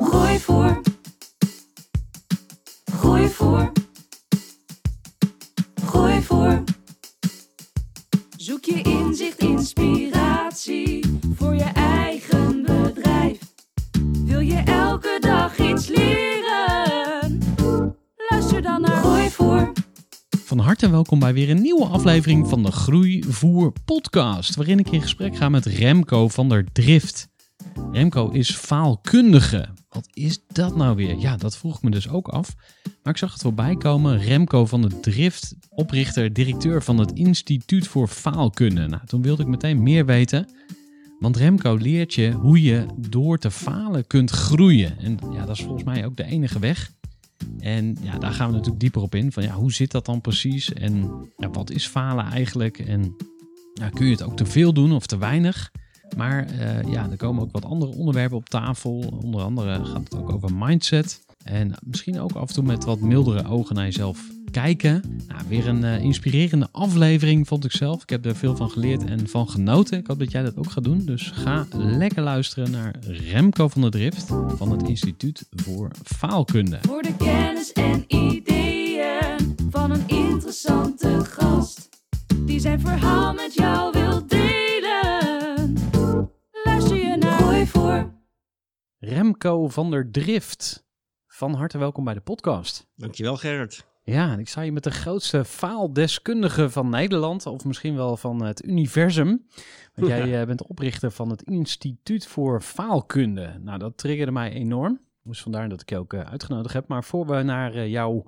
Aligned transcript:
Groeivoer. 0.00 0.80
Groeivoer. 2.84 3.72
Groeivoer. 5.84 6.62
Zoek 8.36 8.64
je 8.64 8.82
inzicht, 8.82 9.38
inspiratie 9.38 11.18
voor 11.34 11.54
je 11.54 11.70
eigen 11.74 12.62
bedrijf. 12.62 13.38
Wil 14.24 14.40
je 14.40 14.62
elke 14.64 15.16
dag 15.20 15.58
iets 15.58 15.88
leren? 15.88 17.38
Luister 18.30 18.62
dan 18.62 18.80
naar 18.80 18.96
Groeivoer. 18.96 19.72
Van 20.44 20.58
harte 20.58 20.90
welkom 20.90 21.18
bij 21.18 21.34
weer 21.34 21.50
een 21.50 21.62
nieuwe 21.62 21.86
aflevering 21.86 22.48
van 22.48 22.62
de 22.62 22.72
Groeivoer 22.72 23.72
podcast. 23.84 24.56
Waarin 24.56 24.78
ik 24.78 24.90
in 24.90 25.02
gesprek 25.02 25.36
ga 25.36 25.48
met 25.48 25.66
Remco 25.66 26.28
van 26.28 26.48
der 26.48 26.64
Drift. 26.72 27.30
Remco 27.92 28.28
is 28.28 28.50
faalkundige. 28.50 29.68
Wat 29.88 30.08
is 30.12 30.40
dat 30.46 30.76
nou 30.76 30.96
weer? 30.96 31.18
Ja, 31.18 31.36
dat 31.36 31.56
vroeg 31.56 31.76
ik 31.76 31.82
me 31.82 31.90
dus 31.90 32.08
ook 32.08 32.28
af. 32.28 32.54
Maar 33.02 33.12
ik 33.12 33.18
zag 33.18 33.32
het 33.32 33.42
voorbij 33.42 33.76
komen. 33.76 34.18
Remco 34.18 34.66
van 34.66 34.82
der 34.82 35.00
Drift, 35.00 35.54
oprichter, 35.68 36.32
directeur 36.32 36.82
van 36.82 36.98
het 36.98 37.12
Instituut 37.12 37.86
voor 37.86 38.08
Faalkunde. 38.08 38.86
Nou, 38.86 39.06
toen 39.06 39.22
wilde 39.22 39.42
ik 39.42 39.48
meteen 39.48 39.82
meer 39.82 40.06
weten. 40.06 40.48
Want 41.18 41.36
Remco 41.36 41.74
leert 41.74 42.14
je 42.14 42.30
hoe 42.30 42.62
je 42.62 42.86
door 42.96 43.38
te 43.38 43.50
falen 43.50 44.06
kunt 44.06 44.30
groeien. 44.30 44.98
En 44.98 45.18
ja, 45.32 45.46
dat 45.46 45.56
is 45.56 45.62
volgens 45.62 45.84
mij 45.84 46.06
ook 46.06 46.16
de 46.16 46.24
enige 46.24 46.58
weg. 46.58 46.92
En 47.58 47.96
ja, 48.02 48.18
daar 48.18 48.32
gaan 48.32 48.46
we 48.46 48.52
natuurlijk 48.52 48.80
dieper 48.80 49.02
op 49.02 49.14
in. 49.14 49.32
Van 49.32 49.42
ja, 49.42 49.54
hoe 49.54 49.72
zit 49.72 49.90
dat 49.90 50.06
dan 50.06 50.20
precies? 50.20 50.72
En 50.72 51.10
ja, 51.36 51.50
wat 51.50 51.70
is 51.70 51.86
falen 51.86 52.24
eigenlijk? 52.24 52.78
En 52.78 53.16
kun 53.92 54.06
je 54.06 54.12
het 54.12 54.22
ook 54.22 54.36
te 54.36 54.46
veel 54.46 54.72
doen 54.72 54.92
of 54.92 55.06
te 55.06 55.18
weinig? 55.18 55.72
Maar 56.16 56.46
eh, 56.46 56.92
ja, 56.92 57.10
er 57.10 57.16
komen 57.16 57.42
ook 57.42 57.52
wat 57.52 57.64
andere 57.64 57.92
onderwerpen 57.92 58.36
op 58.36 58.48
tafel. 58.48 59.20
Onder 59.22 59.42
andere 59.42 59.84
gaat 59.84 60.04
het 60.04 60.14
ook 60.14 60.32
over 60.32 60.50
mindset. 60.54 61.24
En 61.44 61.74
misschien 61.84 62.20
ook 62.20 62.32
af 62.32 62.48
en 62.48 62.54
toe 62.54 62.64
met 62.64 62.84
wat 62.84 63.00
mildere 63.00 63.48
ogen 63.48 63.74
naar 63.74 63.84
jezelf 63.84 64.30
kijken. 64.50 65.20
Nou, 65.28 65.40
weer 65.48 65.68
een 65.68 65.84
eh, 65.84 66.02
inspirerende 66.02 66.68
aflevering 66.72 67.48
vond 67.48 67.64
ik 67.64 67.72
zelf. 67.72 68.02
Ik 68.02 68.10
heb 68.10 68.26
er 68.26 68.36
veel 68.36 68.56
van 68.56 68.70
geleerd 68.70 69.04
en 69.04 69.28
van 69.28 69.48
genoten. 69.48 69.98
Ik 69.98 70.06
hoop 70.06 70.18
dat 70.18 70.30
jij 70.30 70.42
dat 70.42 70.56
ook 70.56 70.70
gaat 70.70 70.84
doen. 70.84 71.04
Dus 71.04 71.30
ga 71.34 71.66
lekker 71.76 72.22
luisteren 72.22 72.70
naar 72.70 72.94
Remco 73.00 73.68
van 73.68 73.80
der 73.80 73.90
Drift 73.90 74.26
van 74.56 74.70
het 74.70 74.88
Instituut 74.88 75.46
voor 75.50 75.90
Faalkunde. 76.04 76.78
Voor 76.82 77.02
de 77.02 77.16
kennis 77.16 77.72
en 77.72 78.04
ideeën 78.06 79.56
van 79.70 79.90
een 79.90 80.08
interessante 80.08 81.24
gast. 81.24 81.88
Die 82.36 82.60
zijn 82.60 82.80
verhaal 82.80 83.34
met 83.34 83.54
jou 83.54 83.92
wil 83.92 84.11
Remco 88.98 89.68
van 89.68 89.90
der 89.90 90.10
Drift. 90.10 90.86
Van 91.26 91.54
harte 91.54 91.78
welkom 91.78 92.04
bij 92.04 92.14
de 92.14 92.20
podcast. 92.20 92.86
Dankjewel 92.96 93.36
Gerrit. 93.36 93.86
Ja, 94.02 94.32
en 94.32 94.38
ik 94.38 94.48
sta 94.48 94.62
hier 94.62 94.72
met 94.72 94.84
de 94.84 94.90
grootste 94.90 95.44
faaldeskundige 95.44 96.70
van 96.70 96.88
Nederland, 96.88 97.46
of 97.46 97.64
misschien 97.64 97.94
wel 97.94 98.16
van 98.16 98.42
het 98.42 98.64
universum. 98.64 99.46
Want 99.94 100.08
jij 100.08 100.32
eh, 100.40 100.46
bent 100.46 100.66
oprichter 100.66 101.10
van 101.10 101.30
het 101.30 101.42
Instituut 101.42 102.26
voor 102.26 102.60
Faalkunde. 102.60 103.58
Nou, 103.60 103.78
dat 103.78 103.98
triggerde 103.98 104.32
mij 104.32 104.52
enorm. 104.52 105.00
Dus 105.22 105.42
vandaar 105.42 105.68
dat 105.68 105.80
ik 105.80 105.90
je 105.90 105.98
ook 105.98 106.12
eh, 106.12 106.20
uitgenodigd 106.20 106.74
heb. 106.74 106.88
Maar 106.88 107.04
voor 107.04 107.26
we 107.26 107.42
naar 107.42 107.74
eh, 107.74 107.90
jouw 107.90 108.26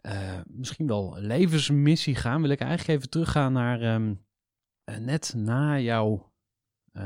eh, 0.00 0.40
misschien 0.46 0.86
wel 0.86 1.16
levensmissie 1.18 2.14
gaan, 2.14 2.40
wil 2.40 2.50
ik 2.50 2.60
eigenlijk 2.60 2.98
even 2.98 3.10
teruggaan 3.10 3.52
naar 3.52 3.80
ehm, 3.80 4.14
eh, 4.84 4.96
net 4.96 5.32
na 5.36 5.78
jouw 5.78 6.27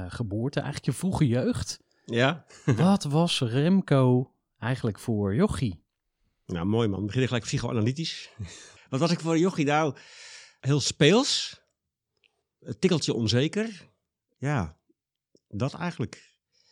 geboorte, 0.08 0.60
eigenlijk 0.60 0.92
je 0.92 1.00
vroege 1.00 1.26
jeugd. 1.26 1.80
Ja? 2.04 2.44
Wat 2.76 3.04
was 3.04 3.40
Remco 3.40 4.32
eigenlijk 4.58 4.98
voor 4.98 5.34
jochie? 5.34 5.84
Nou, 6.46 6.66
mooi 6.66 6.88
man. 6.88 6.98
We 6.98 7.04
beginnen 7.04 7.28
gelijk 7.28 7.46
psychoanalytisch. 7.46 8.30
Wat 8.90 9.00
was 9.00 9.10
ik 9.10 9.20
voor 9.20 9.38
jochie? 9.38 9.64
Nou, 9.64 9.96
heel 10.60 10.80
speels. 10.80 11.60
Een 12.58 12.78
tikkeltje 12.78 13.14
onzeker. 13.14 13.90
Ja, 14.38 14.76
dat 15.48 15.74
eigenlijk. 15.74 16.30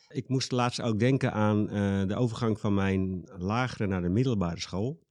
Ik 0.09 0.29
moest 0.29 0.53
laatst 0.53 0.81
ook 0.81 0.99
denken 0.99 1.33
aan 1.33 1.69
eh, 1.69 2.07
de 2.07 2.17
overgang 2.17 2.61
van 2.61 2.75
mijn 2.75 3.23
lagere 3.39 3.87
naar 3.87 4.03
de 4.03 4.09
middelbare 4.09 4.61
school. 4.61 5.09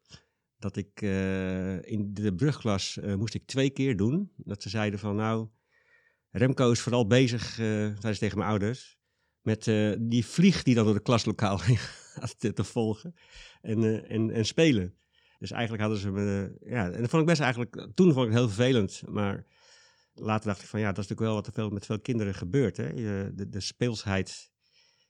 Dat 0.58 0.76
ik 0.76 1.02
eh, 1.02 1.82
in 1.82 2.14
de 2.14 2.36
brugklas 2.36 2.98
eh, 2.98 3.16
moest 3.16 3.34
ik 3.34 3.46
twee 3.46 3.70
keer 3.70 3.98
doen. 3.98 4.32
Dat 4.36 4.62
ze 4.62 4.70
zeiden 4.70 5.00
van 5.00 5.16
nou, 5.16 5.48
Remco 6.32 6.72
is 6.72 6.80
vooral 6.80 7.08
bezig, 7.08 7.60
eh 7.60 7.92
zei 8.00 8.14
ze 8.14 8.20
tegen 8.20 8.38
mijn 8.38 8.50
ouders, 8.50 8.98
met 9.42 9.68
eh, 9.68 9.94
die 10.00 10.26
vlieg 10.26 10.64
die 10.64 10.76
dan 10.76 10.86
door 10.86 10.94
de 10.94 11.02
klaslokaal 11.02 11.58
gaat 12.16 12.36
te, 12.40 12.64
volgen 12.64 13.16
en, 13.62 13.84
eh, 13.84 14.12
en, 14.12 14.32
en 14.32 14.46
spelen. 14.46 14.98
Dus 15.40 15.52
eigenlijk 15.52 15.82
hadden 15.82 16.00
ze 16.00 16.12
me, 16.12 16.56
eh, 16.62 16.72
ja, 16.72 16.92
en 16.92 17.02
dat 17.02 17.10
vond 17.10 17.22
ik 17.22 17.28
best 17.28 17.42
eigenlijk, 17.42 17.88
toen 17.94 18.14
vond 18.14 18.26
ik 18.26 18.32
het 18.32 18.40
heel 18.40 18.50
vervelend, 18.50 19.02
maar 19.08 19.46
later 20.14 20.48
dacht 20.48 20.62
ik 20.62 20.68
van 20.68 20.80
ja, 20.80 20.92
dat 20.92 20.98
is 20.98 21.08
natuurlijk 21.08 21.28
wel 21.28 21.36
wat 21.36 21.48
er 21.48 21.54
veel, 21.54 21.70
met 21.70 21.86
veel 21.86 22.00
kinderen 22.00 22.36
gebeurt. 22.36 22.78
Hè? 22.78 22.94
De, 23.34 23.50
de 23.50 23.60
speelsheid 23.60 24.52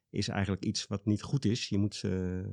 is 0.10 0.28
eigenlijk 0.28 0.64
iets 0.64 0.88
wat 0.88 1.06
niet 1.06 1.22
goed 1.22 1.46
is. 1.46 1.70
Je 1.70 1.78
moet, 1.78 2.02
eh, 2.04 2.44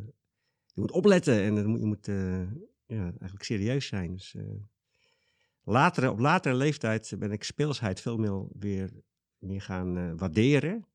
je 0.66 0.80
moet 0.80 0.90
opletten 0.90 1.42
en 1.42 1.54
je 1.56 1.86
moet 1.86 2.08
eh, 2.08 2.50
ja, 2.86 3.02
eigenlijk 3.04 3.42
serieus 3.42 3.86
zijn. 3.86 4.12
Dus, 4.12 4.34
eh, 4.34 4.44
latere, 5.68 6.10
op 6.10 6.18
latere 6.18 6.54
leeftijd 6.54 7.14
ben 7.18 7.30
ik 7.32 7.42
speelsheid 7.44 8.00
veel 8.00 8.16
meer 8.16 8.46
weer 8.58 8.90
meer 9.38 9.62
gaan 9.62 9.96
eh, 9.96 10.12
waarderen. 10.16 10.86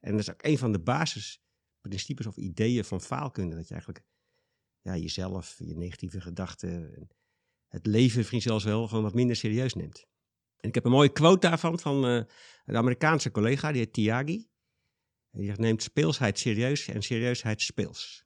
En 0.00 0.10
dat 0.10 0.20
is 0.20 0.30
ook 0.30 0.42
een 0.42 0.58
van 0.58 0.72
de 0.72 0.80
basisprincipes 0.80 2.26
of 2.26 2.36
ideeën 2.36 2.84
van 2.84 3.00
faalkunde. 3.00 3.54
Dat 3.56 3.66
je 3.68 3.74
eigenlijk 3.74 4.04
ja, 4.80 4.96
jezelf, 4.96 5.56
je 5.58 5.76
negatieve 5.76 6.20
gedachten, 6.20 6.94
en 6.94 7.08
het 7.68 7.86
leven 7.86 8.18
misschien 8.18 8.40
zelfs 8.42 8.64
wel 8.64 8.88
gewoon 8.88 9.02
wat 9.02 9.14
minder 9.14 9.36
serieus 9.36 9.74
neemt. 9.74 10.06
En 10.56 10.68
ik 10.68 10.74
heb 10.74 10.84
een 10.84 10.90
mooie 10.90 11.12
quote 11.12 11.48
daarvan 11.48 11.78
van 11.78 12.06
eh, 12.06 12.22
een 12.64 12.76
Amerikaanse 12.76 13.30
collega, 13.30 13.72
die 13.72 13.80
heet 13.80 13.92
Tiagi. 13.92 14.48
Die 15.30 15.46
zegt, 15.46 15.58
neemt 15.58 15.82
speelsheid 15.82 16.38
serieus 16.38 16.88
en 16.88 17.02
serieusheid 17.02 17.60
speels. 17.62 18.24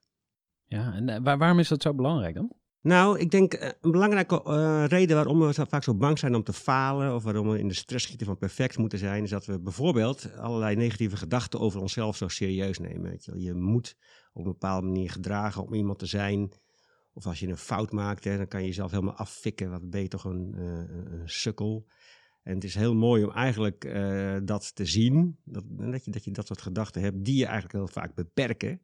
Ja, 0.65 0.93
en 0.93 1.09
eh, 1.09 1.19
waar- 1.23 1.37
waarom 1.37 1.59
is 1.59 1.67
dat 1.67 1.81
zo 1.81 1.93
belangrijk 1.93 2.35
dan? 2.35 2.51
Nou, 2.83 3.19
ik 3.19 3.31
denk 3.31 3.53
eh, 3.53 3.69
een 3.81 3.91
belangrijke 3.91 4.43
eh, 4.43 4.83
reden 4.87 5.15
waarom 5.15 5.39
we 5.39 5.53
vaak 5.53 5.83
zo 5.83 5.95
bang 5.95 6.19
zijn 6.19 6.35
om 6.35 6.43
te 6.43 6.53
falen, 6.53 7.15
of 7.15 7.23
waarom 7.23 7.49
we 7.49 7.59
in 7.59 7.67
de 7.67 7.73
stress 7.73 8.05
schieten 8.05 8.27
van 8.27 8.37
perfect 8.37 8.77
moeten 8.77 8.99
zijn, 8.99 9.23
is 9.23 9.29
dat 9.29 9.45
we 9.45 9.59
bijvoorbeeld 9.59 10.37
allerlei 10.37 10.75
negatieve 10.75 11.17
gedachten 11.17 11.59
over 11.59 11.81
onszelf 11.81 12.17
zo 12.17 12.27
serieus 12.27 12.79
nemen. 12.79 13.09
Weet 13.09 13.25
je, 13.25 13.39
je 13.39 13.53
moet 13.53 13.95
op 14.33 14.45
een 14.45 14.51
bepaalde 14.51 14.87
manier 14.87 15.11
gedragen 15.11 15.63
om 15.63 15.73
iemand 15.73 15.99
te 15.99 16.05
zijn. 16.05 16.51
Of 17.13 17.25
als 17.25 17.39
je 17.39 17.47
een 17.47 17.57
fout 17.57 17.91
maakt, 17.91 18.23
hè, 18.23 18.37
dan 18.37 18.47
kan 18.47 18.61
je 18.61 18.67
jezelf 18.67 18.91
helemaal 18.91 19.15
affikken. 19.15 19.69
Wat 19.69 19.89
ben 19.89 20.01
je 20.01 20.07
toch 20.07 20.23
een, 20.23 20.53
eh, 20.57 20.95
een 21.19 21.29
sukkel. 21.29 21.85
En 22.43 22.53
het 22.53 22.63
is 22.63 22.75
heel 22.75 22.95
mooi 22.95 23.23
om 23.23 23.31
eigenlijk 23.31 23.81
dat 24.43 24.75
te 24.75 24.85
zien. 24.85 25.37
Dat, 25.43 25.63
dat 26.05 26.23
je 26.23 26.31
dat 26.31 26.47
soort 26.47 26.61
gedachten 26.61 27.01
hebt 27.01 27.25
die 27.25 27.35
je 27.35 27.45
eigenlijk 27.45 27.73
heel 27.73 27.87
vaak 27.87 28.15
beperken. 28.15 28.81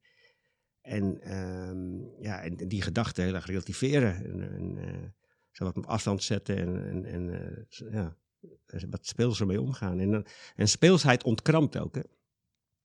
En, 0.90 1.22
ehm, 1.22 2.24
ja, 2.24 2.42
en 2.42 2.56
die 2.56 2.82
gedachten 2.82 3.24
heel 3.24 3.34
erg 3.34 3.46
relativeren. 3.46 4.26
En, 4.26 4.54
en 4.54 4.78
eh, 4.78 5.10
zo 5.52 5.64
wat 5.64 5.78
op 5.78 5.86
afstand 5.86 6.24
zetten 6.24 6.58
en, 6.88 7.06
en, 7.06 7.30
eh, 7.30 7.92
ja, 7.92 8.18
er 8.66 8.88
wat 8.90 9.06
speels 9.06 9.40
ermee 9.40 9.62
omgaan. 9.62 10.00
En, 10.00 10.26
en 10.56 10.68
speelsheid 10.68 11.24
ontkrampt 11.24 11.78
ook. 11.78 11.96
Hè. 11.96 12.02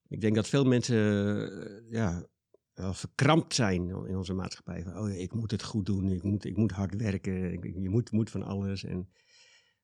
Ik 0.08 0.20
denk 0.20 0.34
dat 0.34 0.48
veel 0.48 0.64
mensen 0.64 0.96
eh, 0.96 1.90
ja, 1.90 2.26
wel 2.74 2.94
verkrampt 2.94 3.54
zijn 3.54 3.88
in 3.88 4.16
onze 4.16 4.34
maatschappij. 4.34 4.82
Van, 4.82 4.98
oh, 4.98 5.10
ik 5.10 5.34
moet 5.34 5.50
het 5.50 5.62
goed 5.62 5.86
doen, 5.86 6.12
ik 6.12 6.22
moet, 6.22 6.44
ik 6.44 6.56
moet 6.56 6.72
hard 6.72 6.96
werken, 6.96 7.50
je 7.82 7.88
moet, 7.88 8.12
moet 8.12 8.30
van 8.30 8.42
alles. 8.42 8.84
En 8.84 9.08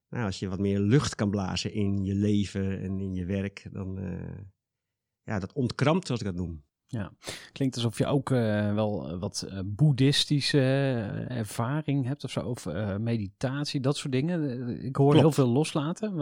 nou, 0.09 0.25
als 0.25 0.39
je 0.39 0.49
wat 0.49 0.59
meer 0.59 0.81
lucht 0.81 1.15
kan 1.15 1.31
blazen 1.31 1.73
in 1.73 2.05
je 2.05 2.15
leven 2.15 2.81
en 2.81 3.01
in 3.01 3.15
je 3.15 3.25
werk, 3.25 3.69
dan 3.73 3.99
ja, 5.23 5.39
dat 5.39 5.53
ontkrampt, 5.53 6.07
zoals 6.07 6.21
ik 6.21 6.27
dat 6.27 6.37
noem. 6.37 6.65
Ja, 6.93 7.13
klinkt 7.53 7.75
alsof 7.75 7.99
je 7.99 8.07
ook 8.07 8.31
uh, 8.31 8.75
wel 8.75 9.19
wat 9.19 9.47
uh, 9.49 9.61
boeddhistische 9.65 10.59
uh, 10.59 11.37
ervaring 11.37 12.07
hebt 12.07 12.25
of 12.25 12.31
zo, 12.31 12.41
of 12.41 12.67
meditatie, 12.99 13.81
dat 13.81 13.97
soort 13.97 14.13
dingen. 14.13 14.69
Ik 14.85 14.97
hoor 14.97 15.11
Klopt. 15.11 15.21
heel 15.21 15.33
veel 15.33 15.49
loslaten. 15.53 16.15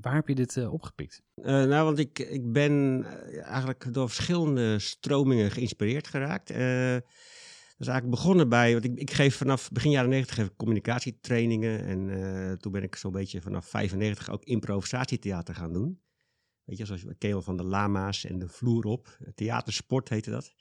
Waar 0.00 0.14
heb 0.14 0.28
je 0.28 0.34
dit 0.34 0.66
opgepikt? 0.66 1.22
nou, 1.34 1.84
want 1.84 1.98
ik, 1.98 2.18
ik 2.18 2.52
ben 2.52 3.04
eigenlijk 3.42 3.92
door 3.92 4.08
verschillende 4.08 4.78
stromingen 4.78 5.50
geïnspireerd 5.50 6.06
geraakt. 6.06 6.48
dat 6.48 6.56
is 7.78 7.86
eigenlijk 7.86 8.10
begonnen 8.10 8.48
bij, 8.48 8.72
want 8.72 8.84
ik, 8.84 8.98
ik 8.98 9.10
geef 9.10 9.36
vanaf 9.36 9.70
begin 9.70 9.90
jaren 9.90 10.10
90 10.10 10.56
communicatietrainingen 10.56 11.84
en 11.84 12.58
toen 12.58 12.72
ben 12.72 12.82
ik 12.82 12.96
zo'n 12.96 13.12
beetje 13.12 13.40
vanaf 13.40 13.66
95 13.66 14.30
ook 14.30 14.44
improvisatietheater 14.44 15.54
gaan 15.54 15.72
doen. 15.72 16.00
Weet 16.66 16.78
je, 16.78 16.84
zoals 16.84 17.04
Keel 17.18 17.42
van 17.42 17.56
de 17.56 17.64
Lama's 17.64 18.24
en 18.24 18.38
de 18.38 18.48
vloer 18.48 18.84
op. 18.84 19.18
Theatersport 19.34 20.08
heette 20.08 20.30
dat. 20.30 20.52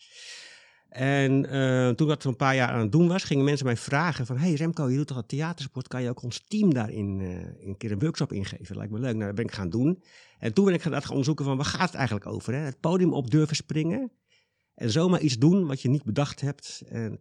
En 0.90 1.56
uh, 1.56 1.90
toen 1.90 2.08
dat 2.08 2.22
zo'n 2.22 2.36
paar 2.36 2.56
jaar 2.56 2.70
aan 2.70 2.80
het 2.80 2.92
doen 2.92 3.08
was, 3.08 3.24
gingen 3.24 3.46
mensen 3.46 3.66
mij 3.66 3.78
vragen 3.78 4.26
van... 4.26 4.38
Hey 4.38 4.54
Remco, 4.54 4.90
je 4.90 4.98
doet 4.98 5.08
toch 5.08 5.18
al 5.18 5.26
theatersport? 5.26 5.88
Kan 5.88 6.02
je 6.02 6.10
ook 6.10 6.22
ons 6.22 6.46
team 6.48 6.74
daarin 6.74 7.20
uh, 7.20 7.68
een 7.68 7.78
keer 7.78 7.92
een 7.92 8.00
workshop 8.00 8.34
ingeven? 8.34 8.78
Lijkt 8.78 8.92
me 8.92 9.00
leuk. 9.00 9.14
Nou, 9.14 9.26
dat 9.26 9.36
ben 9.36 9.46
ik 9.46 9.52
gaan 9.52 9.70
doen. 9.70 10.04
En 10.40 10.54
toen 10.54 10.66
ben 10.66 10.74
ik 10.74 10.82
gaan 10.82 11.10
onderzoeken 11.10 11.46
van, 11.46 11.58
waar 11.58 11.66
gaat 11.66 11.88
het 11.88 11.96
eigenlijk 11.96 12.28
over? 12.28 12.54
Hè? 12.54 12.60
Het 12.60 12.80
podium 12.80 13.14
op 13.14 13.32
durven 13.32 13.56
springen. 13.56 14.12
En 14.76 14.92
zomaar 14.92 15.20
iets 15.20 15.38
doen 15.38 15.68
wat 15.68 15.82
je 15.82 15.90
niet 15.90 16.04
bedacht 16.04 16.42
hebt. 16.42 16.84
En 16.86 17.20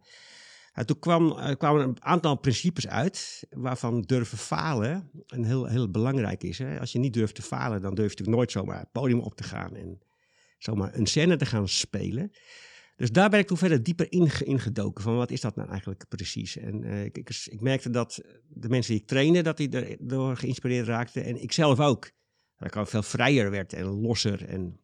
nou, 0.75 0.87
toen 0.87 0.99
kwam, 0.99 1.37
er 1.37 1.57
kwamen 1.57 1.81
een 1.81 2.03
aantal 2.03 2.35
principes 2.35 2.87
uit, 2.87 3.47
waarvan 3.49 4.01
durven 4.01 4.37
falen 4.37 5.09
een 5.27 5.43
heel, 5.43 5.65
heel 5.65 5.91
belangrijk 5.91 6.43
is. 6.43 6.57
Hè? 6.57 6.79
Als 6.79 6.91
je 6.91 6.99
niet 6.99 7.13
durft 7.13 7.35
te 7.35 7.41
falen, 7.41 7.81
dan 7.81 7.95
durf 7.95 8.11
je 8.11 8.17
natuurlijk 8.17 8.37
nooit 8.37 8.51
zomaar 8.51 8.79
het 8.79 8.91
podium 8.91 9.19
op 9.19 9.35
te 9.35 9.43
gaan 9.43 9.75
en 9.75 10.01
zomaar 10.57 10.95
een 10.95 11.05
scène 11.05 11.37
te 11.37 11.45
gaan 11.45 11.67
spelen. 11.67 12.31
Dus 12.95 13.11
daar 13.11 13.29
ben 13.29 13.39
ik 13.39 13.47
toen 13.47 13.57
verder 13.57 13.83
dieper 13.83 14.11
in 14.11 14.31
ingedoken, 14.39 15.03
van 15.03 15.15
wat 15.15 15.31
is 15.31 15.41
dat 15.41 15.55
nou 15.55 15.69
eigenlijk 15.69 16.05
precies? 16.09 16.57
En 16.57 16.83
ik, 16.83 17.17
ik, 17.17 17.29
ik, 17.49 17.61
merkte 17.61 17.89
dat 17.89 18.21
de 18.47 18.69
mensen 18.69 18.93
die 18.93 19.01
ik 19.01 19.07
trainde, 19.07 19.41
dat 19.41 19.57
die 19.57 19.69
erdoor 19.69 20.37
geïnspireerd 20.37 20.87
raakten. 20.87 21.23
En 21.23 21.41
ik 21.41 21.51
zelf 21.51 21.79
ook. 21.79 22.11
Dat 22.57 22.67
ik 22.67 22.75
al 22.75 22.85
veel 22.85 23.03
vrijer 23.03 23.51
werd 23.51 23.73
en 23.73 23.85
losser 23.85 24.45
en 24.45 24.79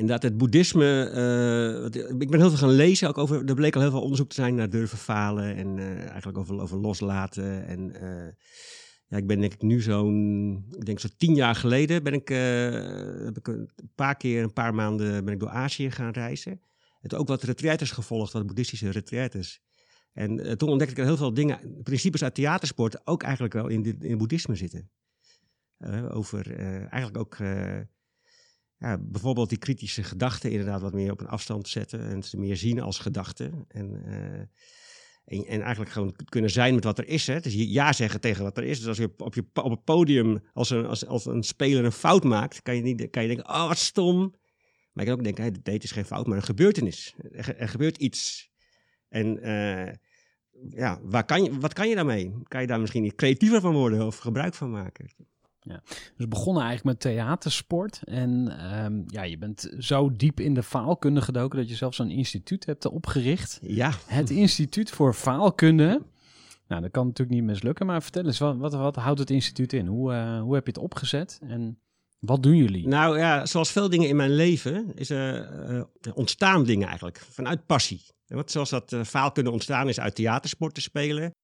Inderdaad, 0.00 0.22
het 0.22 0.38
boeddhisme. 0.38 1.10
Uh, 1.92 2.18
ik 2.20 2.30
ben 2.30 2.40
heel 2.40 2.48
veel 2.48 2.58
gaan 2.58 2.70
lezen. 2.70 3.08
Ook 3.08 3.18
over, 3.18 3.44
er 3.44 3.54
bleek 3.54 3.74
al 3.74 3.80
heel 3.80 3.90
veel 3.90 4.02
onderzoek 4.02 4.28
te 4.28 4.34
zijn 4.34 4.54
naar 4.54 4.70
durven 4.70 4.98
falen. 4.98 5.56
En 5.56 5.76
uh, 5.76 5.98
eigenlijk 5.98 6.38
over, 6.38 6.60
over 6.60 6.78
loslaten. 6.78 7.66
En 7.66 7.92
uh, 8.02 8.28
ja, 9.06 9.16
ik 9.16 9.26
ben 9.26 9.40
denk 9.40 9.52
ik 9.52 9.62
nu 9.62 9.80
zo'n. 9.80 10.64
Ik 10.76 10.86
denk 10.86 11.00
zo'n 11.00 11.16
tien 11.16 11.34
jaar 11.34 11.54
geleden 11.54 12.02
ben 12.02 12.12
ik, 12.12 12.28
heb 12.28 13.36
ik 13.36 13.48
een 13.48 13.70
paar 13.94 14.16
keer, 14.16 14.42
een 14.42 14.52
paar 14.52 14.74
maanden 14.74 15.24
ben 15.24 15.34
ik 15.34 15.40
door 15.40 15.48
Azië 15.48 15.90
gaan 15.90 16.12
reizen. 16.12 16.60
En 17.00 17.18
ook 17.18 17.28
wat 17.28 17.42
retraites 17.42 17.90
gevolgd, 17.90 18.32
wat 18.32 18.46
boeddhistische 18.46 18.90
retraites. 18.90 19.62
En 20.12 20.58
toen 20.58 20.68
ontdekte 20.68 21.00
ik 21.00 21.06
heel 21.06 21.16
veel 21.16 21.34
dingen, 21.34 21.80
principes 21.82 22.22
uit 22.22 22.34
theatersport, 22.34 23.06
ook 23.06 23.22
eigenlijk 23.22 23.54
wel 23.54 23.68
in, 23.68 23.84
in 23.84 24.10
het 24.10 24.18
boeddhisme 24.18 24.54
zitten. 24.54 24.90
over 26.10 26.56
eigenlijk 26.90 27.18
ook 27.18 27.36
ja, 28.80 28.98
bijvoorbeeld 28.98 29.48
die 29.48 29.58
kritische 29.58 30.02
gedachten 30.02 30.50
inderdaad 30.50 30.80
wat 30.80 30.92
meer 30.92 31.12
op 31.12 31.20
een 31.20 31.28
afstand 31.28 31.68
zetten 31.68 32.00
en 32.00 32.22
ze 32.22 32.36
meer 32.36 32.56
zien 32.56 32.80
als 32.80 32.98
gedachten. 32.98 33.64
En, 33.68 34.02
uh, 34.06 34.14
en, 35.24 35.46
en, 35.46 35.60
eigenlijk 35.60 35.90
gewoon 35.90 36.14
kunnen 36.24 36.50
zijn 36.50 36.74
met 36.74 36.84
wat 36.84 36.98
er 36.98 37.08
is. 37.08 37.26
Hè? 37.26 37.40
Dus 37.40 37.54
ja 37.54 37.92
zeggen 37.92 38.20
tegen 38.20 38.42
wat 38.42 38.56
er 38.56 38.64
is. 38.64 38.78
Dus 38.78 38.88
als 38.88 38.96
je 38.96 39.12
op, 39.16 39.34
je, 39.34 39.44
op 39.54 39.70
het 39.70 39.84
podium, 39.84 40.40
als 40.52 40.70
een, 40.70 40.86
als, 40.86 41.06
als 41.06 41.26
een 41.26 41.42
speler 41.42 41.84
een 41.84 41.92
fout 41.92 42.24
maakt, 42.24 42.62
kan 42.62 42.76
je, 42.76 42.82
niet, 42.82 43.10
kan 43.10 43.22
je 43.22 43.28
denken, 43.28 43.48
oh 43.48 43.66
wat 43.66 43.78
stom. 43.78 44.18
Maar 44.92 45.04
je 45.04 45.10
kan 45.10 45.18
ook 45.18 45.24
denken, 45.24 45.42
hey, 45.42 45.54
dit 45.62 45.84
is 45.84 45.92
geen 45.92 46.04
fout, 46.04 46.26
maar 46.26 46.36
een 46.36 46.42
gebeurtenis. 46.42 47.14
Er, 47.32 47.56
er 47.56 47.68
gebeurt 47.68 47.96
iets. 47.96 48.50
En 49.08 49.48
uh, 49.48 49.92
ja, 50.68 51.00
waar 51.02 51.24
kan 51.24 51.42
je, 51.42 51.58
wat 51.58 51.72
kan 51.72 51.88
je 51.88 51.94
daarmee? 51.94 52.32
Kan 52.48 52.60
je 52.60 52.66
daar 52.66 52.80
misschien 52.80 53.14
creatiever 53.14 53.60
van 53.60 53.74
worden 53.74 54.06
of 54.06 54.16
gebruik 54.18 54.54
van 54.54 54.70
maken? 54.70 55.08
Ja, 55.62 55.82
dus 56.16 56.28
begonnen 56.28 56.62
eigenlijk 56.62 56.96
met 56.96 57.12
theatersport. 57.12 58.00
En 58.04 58.52
um, 58.84 59.04
ja, 59.06 59.22
je 59.22 59.38
bent 59.38 59.74
zo 59.78 60.16
diep 60.16 60.40
in 60.40 60.54
de 60.54 60.62
faalkunde 60.62 61.20
gedoken 61.20 61.58
dat 61.58 61.68
je 61.68 61.74
zelfs 61.74 61.98
een 61.98 62.10
instituut 62.10 62.66
hebt 62.66 62.86
opgericht. 62.86 63.58
Ja. 63.62 63.92
Het 64.06 64.30
Instituut 64.30 64.90
voor 64.90 65.14
Faalkunde. 65.14 66.02
Nou, 66.68 66.82
dat 66.82 66.90
kan 66.90 67.06
natuurlijk 67.06 67.38
niet 67.38 67.46
mislukken, 67.46 67.86
maar 67.86 68.02
vertel 68.02 68.24
eens, 68.24 68.38
wat, 68.38 68.56
wat, 68.56 68.72
wat 68.72 68.96
houdt 68.96 69.18
het 69.18 69.30
instituut 69.30 69.72
in? 69.72 69.86
Hoe, 69.86 70.12
uh, 70.12 70.40
hoe 70.40 70.54
heb 70.54 70.66
je 70.66 70.72
het 70.72 70.82
opgezet 70.82 71.38
en 71.42 71.78
wat 72.18 72.42
doen 72.42 72.56
jullie? 72.56 72.88
Nou 72.88 73.18
ja, 73.18 73.46
zoals 73.46 73.72
veel 73.72 73.88
dingen 73.88 74.08
in 74.08 74.16
mijn 74.16 74.34
leven 74.34 74.94
is 74.94 75.10
uh, 75.10 75.82
ontstaan 76.14 76.64
dingen 76.64 76.86
eigenlijk, 76.86 77.18
vanuit 77.18 77.66
passie. 77.66 78.02
Want 78.26 78.50
zoals 78.50 78.70
dat 78.70 78.92
uh, 78.92 79.04
faalkunde 79.04 79.50
ontstaan 79.50 79.88
is 79.88 80.00
uit 80.00 80.14
theatersport 80.14 80.74
te 80.74 80.80
spelen, 80.80 81.34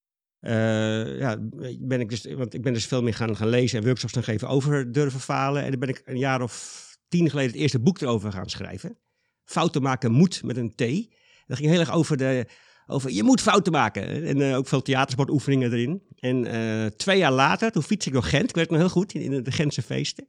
uh, 0.40 1.18
ja, 1.18 1.36
ben 1.80 2.00
ik, 2.00 2.08
dus, 2.08 2.24
want 2.34 2.54
ik 2.54 2.62
ben 2.62 2.72
dus 2.72 2.86
veel 2.86 3.02
meer 3.02 3.14
gaan, 3.14 3.36
gaan 3.36 3.48
lezen 3.48 3.78
en 3.78 3.84
workshops 3.84 4.12
gaan 4.12 4.22
geven 4.22 4.48
over 4.48 4.92
durven 4.92 5.20
falen. 5.20 5.62
En 5.62 5.70
dan 5.70 5.80
ben 5.80 5.88
ik 5.88 6.02
een 6.04 6.18
jaar 6.18 6.42
of 6.42 6.84
tien 7.08 7.30
geleden 7.30 7.50
het 7.50 7.60
eerste 7.60 7.80
boek 7.80 8.00
erover 8.00 8.32
gaan 8.32 8.48
schrijven. 8.48 8.98
Fouten 9.44 9.82
maken 9.82 10.12
moet 10.12 10.42
met 10.42 10.56
een 10.56 10.74
T. 10.74 11.14
Dat 11.46 11.56
ging 11.56 11.70
heel 11.70 11.80
erg 11.80 11.92
over, 11.92 12.16
de, 12.16 12.46
over 12.86 13.10
je 13.10 13.22
moet 13.22 13.40
fouten 13.40 13.72
maken. 13.72 14.24
En 14.24 14.38
uh, 14.38 14.56
ook 14.56 14.68
veel 14.68 14.82
theatersportoefeningen 14.82 15.72
erin. 15.72 16.02
En 16.16 16.54
uh, 16.54 16.86
twee 16.86 17.18
jaar 17.18 17.32
later, 17.32 17.70
toen 17.70 17.82
fiets 17.82 18.06
ik 18.06 18.12
door 18.12 18.22
Gent. 18.22 18.48
Ik 18.48 18.54
weet 18.54 18.70
nog 18.70 18.78
heel 18.78 18.88
goed, 18.88 19.14
in, 19.14 19.32
in 19.32 19.42
de 19.42 19.52
Gentse 19.52 19.82
feesten. 19.82 20.28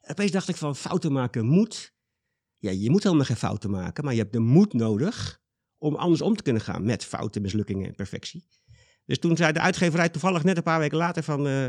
En 0.00 0.10
opeens 0.10 0.30
dacht 0.30 0.48
ik 0.48 0.56
van 0.56 0.76
fouten 0.76 1.12
maken 1.12 1.46
moet. 1.46 1.94
Ja, 2.58 2.70
je 2.70 2.90
moet 2.90 3.02
helemaal 3.02 3.24
geen 3.24 3.36
fouten 3.36 3.70
maken. 3.70 4.04
Maar 4.04 4.12
je 4.12 4.20
hebt 4.20 4.32
de 4.32 4.38
moed 4.38 4.72
nodig 4.72 5.40
om 5.78 5.94
anders 5.94 6.20
om 6.20 6.36
te 6.36 6.42
kunnen 6.42 6.62
gaan 6.62 6.84
met 6.84 7.04
fouten, 7.04 7.42
mislukkingen 7.42 7.86
en 7.86 7.94
perfectie. 7.94 8.48
Dus 9.10 9.18
toen 9.18 9.36
zei 9.36 9.52
de 9.52 9.60
uitgeverij 9.60 10.08
toevallig 10.08 10.44
net 10.44 10.56
een 10.56 10.62
paar 10.62 10.78
weken 10.78 10.96
later 10.96 11.22
van... 11.22 11.46
Uh, 11.46 11.66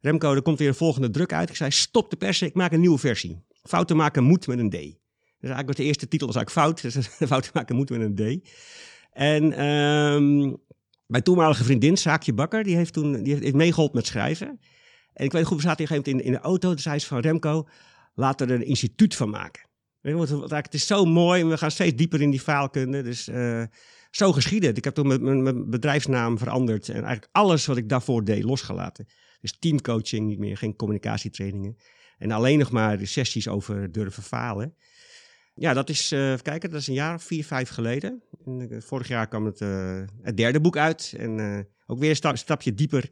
Remco, 0.00 0.34
er 0.34 0.42
komt 0.42 0.58
weer 0.58 0.68
een 0.68 0.74
volgende 0.74 1.10
druk 1.10 1.32
uit. 1.32 1.48
Ik 1.48 1.56
zei, 1.56 1.70
stop 1.70 2.10
de 2.10 2.16
persen, 2.16 2.46
ik 2.46 2.54
maak 2.54 2.72
een 2.72 2.80
nieuwe 2.80 2.98
versie. 2.98 3.44
Fouten 3.62 3.96
maken 3.96 4.24
moet 4.24 4.46
met 4.46 4.58
een 4.58 4.68
D. 4.68 4.72
Dus 4.72 5.50
eigenlijk 5.50 5.66
was 5.66 5.76
de 5.76 5.84
eerste 5.84 6.08
titel 6.08 6.26
was 6.26 6.36
eigenlijk 6.36 6.66
fout. 6.66 6.82
Dus 6.94 7.06
fouten 7.28 7.50
maken 7.54 7.76
moet 7.76 7.90
met 7.90 8.00
een 8.00 8.14
D. 8.14 8.48
En 9.12 9.64
um, 9.64 10.56
mijn 11.06 11.22
toenmalige 11.22 11.64
vriendin, 11.64 11.96
Saakje 11.96 12.32
Bakker, 12.32 12.64
die 12.64 12.76
heeft 12.76 12.92
toen 12.92 13.22
die 13.22 13.34
heeft 13.34 13.54
meegeholpen 13.54 13.96
met 13.96 14.06
schrijven. 14.06 14.60
En 15.12 15.24
ik 15.24 15.32
weet 15.32 15.46
goed, 15.46 15.56
we 15.56 15.62
zaten 15.62 15.88
hier 15.88 16.06
in, 16.06 16.24
in 16.24 16.32
de 16.32 16.40
auto. 16.40 16.68
Toen 16.68 16.78
zei 16.78 16.98
ze 16.98 17.06
van 17.06 17.20
Remco, 17.20 17.68
laten 18.14 18.48
er 18.48 18.54
een 18.54 18.66
instituut 18.66 19.16
van 19.16 19.30
maken. 19.30 19.68
Want 20.00 20.50
het 20.50 20.74
is 20.74 20.86
zo 20.86 21.04
mooi, 21.04 21.44
we 21.44 21.58
gaan 21.58 21.70
steeds 21.70 21.96
dieper 21.96 22.20
in 22.20 22.30
die 22.30 22.40
faalkunde. 22.40 23.02
Dus 23.02 23.28
uh, 23.28 23.62
zo 24.16 24.32
geschieden. 24.32 24.74
Ik 24.74 24.84
heb 24.84 24.94
toen 24.94 25.42
mijn, 25.42 25.70
bedrijfsnaam 25.70 26.38
veranderd 26.38 26.88
en 26.88 26.94
eigenlijk 26.94 27.28
alles 27.32 27.66
wat 27.66 27.76
ik 27.76 27.88
daarvoor 27.88 28.24
deed 28.24 28.42
losgelaten. 28.42 29.06
Dus 29.40 29.58
teamcoaching 29.58 30.26
niet 30.26 30.38
meer, 30.38 30.56
geen 30.56 30.76
communicatietrainingen. 30.76 31.76
En 32.18 32.30
alleen 32.30 32.58
nog 32.58 32.70
maar 32.70 32.98
de 32.98 33.06
sessies 33.06 33.48
over 33.48 33.92
durven 33.92 34.22
falen. 34.22 34.74
Ja, 35.54 35.72
dat 35.72 35.88
is, 35.88 36.12
uh, 36.12 36.34
kijken, 36.42 36.70
dat 36.70 36.80
is 36.80 36.86
een 36.86 36.94
jaar 36.94 37.14
of 37.14 37.22
vier, 37.22 37.44
vijf 37.44 37.68
geleden. 37.68 38.22
En, 38.44 38.72
uh, 38.72 38.80
vorig 38.80 39.08
jaar 39.08 39.28
kwam 39.28 39.44
het, 39.44 39.60
uh, 39.60 40.02
het 40.22 40.36
derde 40.36 40.60
boek 40.60 40.76
uit. 40.76 41.14
En 41.16 41.66
ook 41.86 41.98
weer 41.98 42.10
een 42.10 42.16
sta 42.16 42.36
stapje 42.36 42.74
dieper 42.74 43.10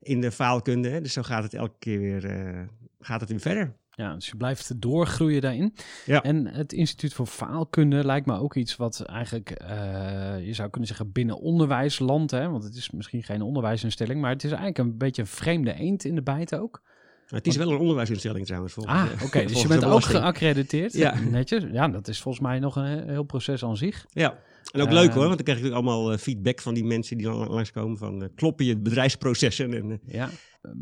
in 0.00 0.20
de 0.20 0.32
faalkunde. 0.32 1.00
Dus 1.00 1.12
zo 1.12 1.22
gaat 1.22 1.42
het 1.42 1.54
elke 1.54 1.78
keer 1.78 1.98
weer, 1.98 2.68
gaat 3.00 3.20
het 3.20 3.30
weer 3.30 3.40
verder. 3.40 3.76
Ja, 3.96 4.14
dus 4.14 4.26
je 4.26 4.36
blijft 4.36 4.80
doorgroeien 4.80 5.40
daarin. 5.40 5.74
Ja. 6.06 6.22
En 6.22 6.46
het 6.46 6.72
Instituut 6.72 7.14
voor 7.14 7.26
Faalkunde 7.26 8.04
lijkt 8.04 8.26
me 8.26 8.38
ook 8.38 8.54
iets 8.54 8.76
wat 8.76 9.00
eigenlijk, 9.00 9.62
uh, 9.62 10.46
je 10.46 10.54
zou 10.54 10.70
kunnen 10.70 10.88
zeggen, 10.88 11.12
binnen 11.12 11.38
onderwijsland, 11.38 12.30
hè, 12.30 12.48
want 12.48 12.64
het 12.64 12.74
is 12.74 12.90
misschien 12.90 13.22
geen 13.22 13.42
onderwijsinstelling, 13.42 14.20
maar 14.20 14.30
het 14.30 14.44
is 14.44 14.50
eigenlijk 14.50 14.78
een 14.78 14.98
beetje 14.98 15.22
een 15.22 15.28
vreemde 15.28 15.74
eend 15.74 16.04
in 16.04 16.14
de 16.14 16.22
bijt 16.22 16.54
ook. 16.54 16.82
Het 17.26 17.46
is 17.46 17.56
wel 17.56 17.70
een 17.70 17.78
onderwijsinstelling 17.78 18.46
trouwens. 18.46 18.72
Volgens, 18.72 18.96
ah, 18.96 19.12
oké. 19.12 19.24
Okay, 19.24 19.46
dus 19.46 19.60
je 19.62 19.68
bent 19.68 19.84
ook 19.84 20.02
geaccrediteerd. 20.02 20.92
Ja. 20.92 21.20
Netjes. 21.30 21.64
Ja, 21.72 21.88
dat 21.88 22.08
is 22.08 22.20
volgens 22.20 22.44
mij 22.44 22.58
nog 22.58 22.76
een 22.76 23.08
heel 23.08 23.22
proces 23.22 23.64
aan 23.64 23.76
zich. 23.76 24.06
Ja. 24.08 24.38
En 24.72 24.80
ook 24.80 24.90
leuk 24.90 25.12
hoor, 25.12 25.24
want 25.24 25.36
dan 25.36 25.44
krijg 25.44 25.62
ik 25.62 25.72
allemaal 25.72 26.12
uh, 26.12 26.18
feedback 26.18 26.60
van 26.60 26.74
die 26.74 26.84
mensen 26.84 27.16
die 27.16 27.26
dan 27.26 27.48
langskomen 27.48 27.98
van 27.98 28.22
uh, 28.22 28.28
kloppen 28.34 28.64
je 28.64 28.78
bedrijfsprocessen. 28.78 29.74
En, 29.74 30.00
ja, 30.06 30.30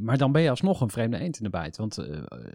maar 0.01 0.19
dan 0.19 0.33
ben 0.33 0.43
je 0.43 0.51
alsnog 0.51 0.81
een 0.81 0.91
vreemde 0.91 1.19
eend 1.19 1.37
in 1.37 1.45
de 1.45 1.51
bijt. 1.51 1.77
Want 1.77 1.99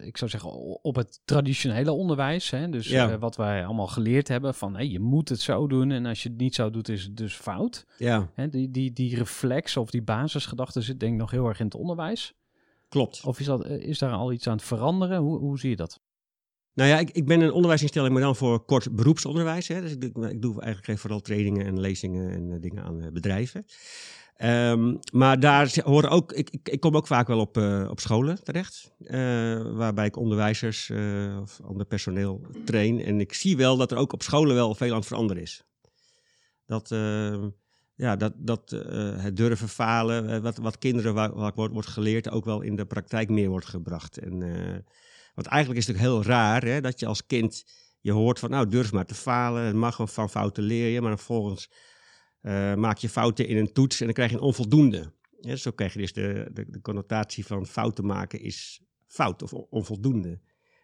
ik 0.01 0.17
zou 0.17 0.31
zeggen, 0.31 0.51
op 0.81 0.96
het 0.96 1.19
traditionele 1.25 1.91
onderwijs, 1.91 2.50
hè, 2.50 2.69
dus 2.69 2.88
ja. 2.88 3.17
wat 3.17 3.36
wij 3.36 3.65
allemaal 3.65 3.88
geleerd 3.88 4.27
hebben 4.27 4.53
van 4.53 4.75
hey, 4.75 4.88
je 4.88 5.00
moet 5.00 5.29
het 5.29 5.39
zo 5.39 5.67
doen 5.67 5.91
en 5.91 6.05
als 6.05 6.24
je 6.24 6.29
het 6.29 6.38
niet 6.38 6.55
zo 6.55 6.69
doet 6.69 6.89
is 6.89 7.03
het 7.03 7.17
dus 7.17 7.34
fout. 7.34 7.86
Ja. 7.98 8.29
Hè, 8.34 8.50
die, 8.50 8.72
die, 8.72 8.93
die 8.93 9.15
reflex 9.15 9.77
of 9.77 9.89
die 9.89 10.01
basisgedachte 10.01 10.81
zit 10.81 11.00
denk 11.00 11.13
ik 11.13 11.19
nog 11.19 11.31
heel 11.31 11.48
erg 11.48 11.60
in 11.60 11.65
het 11.65 11.75
onderwijs. 11.75 12.34
Klopt. 12.89 13.22
Of 13.25 13.39
is, 13.39 13.46
dat, 13.46 13.65
is 13.65 14.00
daar 14.00 14.13
al 14.13 14.31
iets 14.31 14.48
aan 14.48 14.55
het 14.55 14.65
veranderen? 14.65 15.19
Hoe, 15.19 15.39
hoe 15.39 15.60
zie 15.60 15.69
je 15.69 15.75
dat? 15.75 16.00
Nou 16.77 16.89
ja, 16.89 17.00
ik, 17.00 17.10
ik 17.12 17.25
ben 17.25 17.41
een 17.41 17.51
onderwijsinstelling, 17.51 18.13
maar 18.13 18.22
dan 18.22 18.36
voor 18.36 18.60
kort 18.60 18.96
beroepsonderwijs. 18.96 19.67
Hè. 19.67 19.81
Dus 19.81 19.91
ik, 19.91 20.03
ik 20.03 20.41
doe 20.41 20.53
eigenlijk 20.62 20.86
geef 20.86 21.00
vooral 21.00 21.22
trainingen 21.22 21.65
en 21.65 21.79
lezingen 21.79 22.31
en 22.31 22.51
eh, 22.51 22.62
dingen 22.62 22.84
aan 22.84 23.01
eh, 23.01 23.12
bedrijven. 23.12 23.65
Ehm, 24.36 24.96
maar 25.12 25.39
daar 25.39 25.74
horen 25.84 26.10
ook, 26.10 26.31
ik, 26.31 26.50
ik, 26.50 26.69
ik 26.69 26.79
kom 26.79 26.96
ook 26.96 27.07
vaak 27.07 27.27
wel 27.27 27.39
op, 27.39 27.57
eh, 27.57 27.88
op 27.89 28.00
scholen 28.00 28.43
terecht, 28.43 28.91
waarbij 29.74 30.05
ik 30.05 30.17
onderwijzers 30.17 30.91
of 31.41 31.60
ander 31.63 31.86
personeel 31.86 32.41
train. 32.65 33.03
En 33.03 33.19
ik 33.19 33.34
zie 33.34 33.57
wel 33.57 33.77
dat 33.77 33.91
er 33.91 33.98
ook 33.98 34.13
op 34.13 34.24
scholen 34.24 34.55
wel 34.55 34.75
veel 34.75 34.91
aan 34.91 34.98
het 34.98 35.07
veranderen 35.07 35.41
is. 35.41 35.63
Dat, 36.65 36.91
eh, 36.91 37.43
ja, 37.96 38.15
dat, 38.15 38.34
dat 38.36 38.69
het 39.17 39.38
durven 39.38 39.69
falen, 39.69 40.41
wat, 40.41 40.57
wat 40.57 40.77
kinderen 40.77 41.13
waar, 41.13 41.51
wordt, 41.53 41.88
geleerd, 41.88 42.29
ook 42.29 42.46
wel 42.46 42.62
in 42.62 42.75
de 42.75 42.86
praktijk 42.86 43.29
meer 43.29 43.50
wordt 43.50 43.67
gebracht. 43.67 44.17
En, 44.17 44.43
want 45.38 45.50
eigenlijk 45.50 45.79
is 45.79 45.88
het 45.88 45.96
natuurlijk 45.96 46.24
heel 46.25 46.34
raar 46.34 46.63
hè, 46.63 46.82
dat 46.82 47.00
je 47.00 47.06
als 47.06 47.25
kind, 47.25 47.63
je 48.00 48.12
hoort 48.12 48.39
van 48.39 48.50
nou 48.50 48.67
durf 48.67 48.91
maar 48.91 49.06
te 49.06 49.15
falen, 49.15 49.63
het 49.63 49.75
mag 49.75 50.12
van 50.12 50.29
fouten 50.29 50.63
leer 50.63 50.89
je, 50.89 51.01
maar 51.01 51.17
vervolgens 51.17 51.72
eh, 52.41 52.74
maak 52.74 52.98
je 52.98 53.10
fouten 53.10 53.48
in 53.48 53.58
een 53.58 53.74
toets 53.74 54.00
en 54.00 54.06
dan 54.06 54.13
krijg 54.13 54.29
je 54.29 54.36
een 54.36 54.41
onvoldoende. 54.41 55.13
Zo 55.56 55.72
krijg 55.72 55.94
je 55.94 56.00
dus 56.00 56.13
de, 56.13 56.50
de, 56.53 56.82
connotatie 56.82 57.46
van 57.46 57.65
fouten 57.65 58.06
maken 58.06 58.41
is 58.41 58.82
fout 59.08 59.41
of 59.41 59.53
on- 59.53 59.67
onvoldoende. 59.70 60.39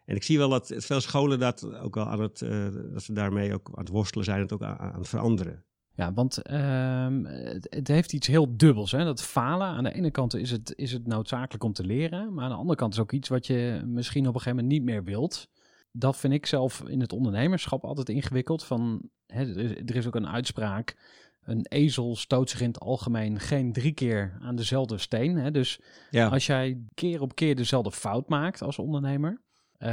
En 0.05 0.15
ik 0.15 0.23
zie 0.23 0.37
wel 0.37 0.49
dat 0.49 0.73
veel 0.77 1.01
scholen 1.01 1.39
dat 1.39 1.75
ook 1.75 1.95
wel 1.95 2.05
aan 2.05 2.21
het, 2.21 2.41
eh, 2.41 2.67
dat 2.91 3.03
ze 3.03 3.13
daarmee 3.13 3.53
ook 3.53 3.67
aan 3.73 3.83
het 3.83 3.89
worstelen 3.89 4.25
zijn, 4.25 4.39
het 4.41 4.53
ook 4.53 4.63
aan, 4.63 4.77
aan 4.77 4.99
het 4.99 5.07
veranderen. 5.07 5.65
Ja, 5.95 6.13
want 6.13 6.41
ehm, 6.41 7.23
het, 7.25 7.67
het 7.69 7.87
heeft 7.87 8.13
iets 8.13 8.27
heel 8.27 8.57
dubbels. 8.57 8.91
Hè? 8.91 9.03
Dat 9.03 9.21
falen, 9.21 9.67
aan 9.67 9.83
de 9.83 9.93
ene 9.93 10.11
kant 10.11 10.35
is 10.35 10.51
het, 10.51 10.73
is 10.75 10.91
het 10.91 11.07
noodzakelijk 11.07 11.63
om 11.63 11.73
te 11.73 11.85
leren. 11.85 12.33
Maar 12.33 12.43
aan 12.43 12.49
de 12.49 12.55
andere 12.55 12.77
kant 12.77 12.93
is 12.93 12.99
ook 12.99 13.11
iets 13.11 13.29
wat 13.29 13.47
je 13.47 13.81
misschien 13.85 14.27
op 14.27 14.33
een 14.33 14.41
gegeven 14.41 14.63
moment 14.63 14.73
niet 14.73 14.83
meer 14.83 15.03
wilt. 15.03 15.47
Dat 15.91 16.17
vind 16.17 16.33
ik 16.33 16.45
zelf 16.45 16.83
in 16.87 16.99
het 17.01 17.13
ondernemerschap 17.13 17.83
altijd 17.83 18.09
ingewikkeld. 18.09 18.63
Van, 18.63 19.09
hè, 19.27 19.41
er, 19.41 19.57
is, 19.57 19.71
er 19.71 19.95
is 19.95 20.07
ook 20.07 20.15
een 20.15 20.27
uitspraak. 20.27 20.95
Een 21.43 21.65
ezel 21.69 22.15
stoot 22.15 22.49
zich 22.49 22.61
in 22.61 22.67
het 22.67 22.79
algemeen 22.79 23.39
geen 23.39 23.73
drie 23.73 23.91
keer 23.93 24.37
aan 24.41 24.55
dezelfde 24.55 24.97
steen. 24.97 25.37
Hè? 25.37 25.51
Dus 25.51 25.79
Ja, 26.09 26.27
als 26.27 26.45
jij 26.45 26.77
keer 26.93 27.21
op 27.21 27.35
keer 27.35 27.55
dezelfde 27.55 27.91
fout 27.91 28.29
maakt 28.29 28.61
als 28.61 28.77
ondernemer, 28.79 29.41
eh, 29.77 29.89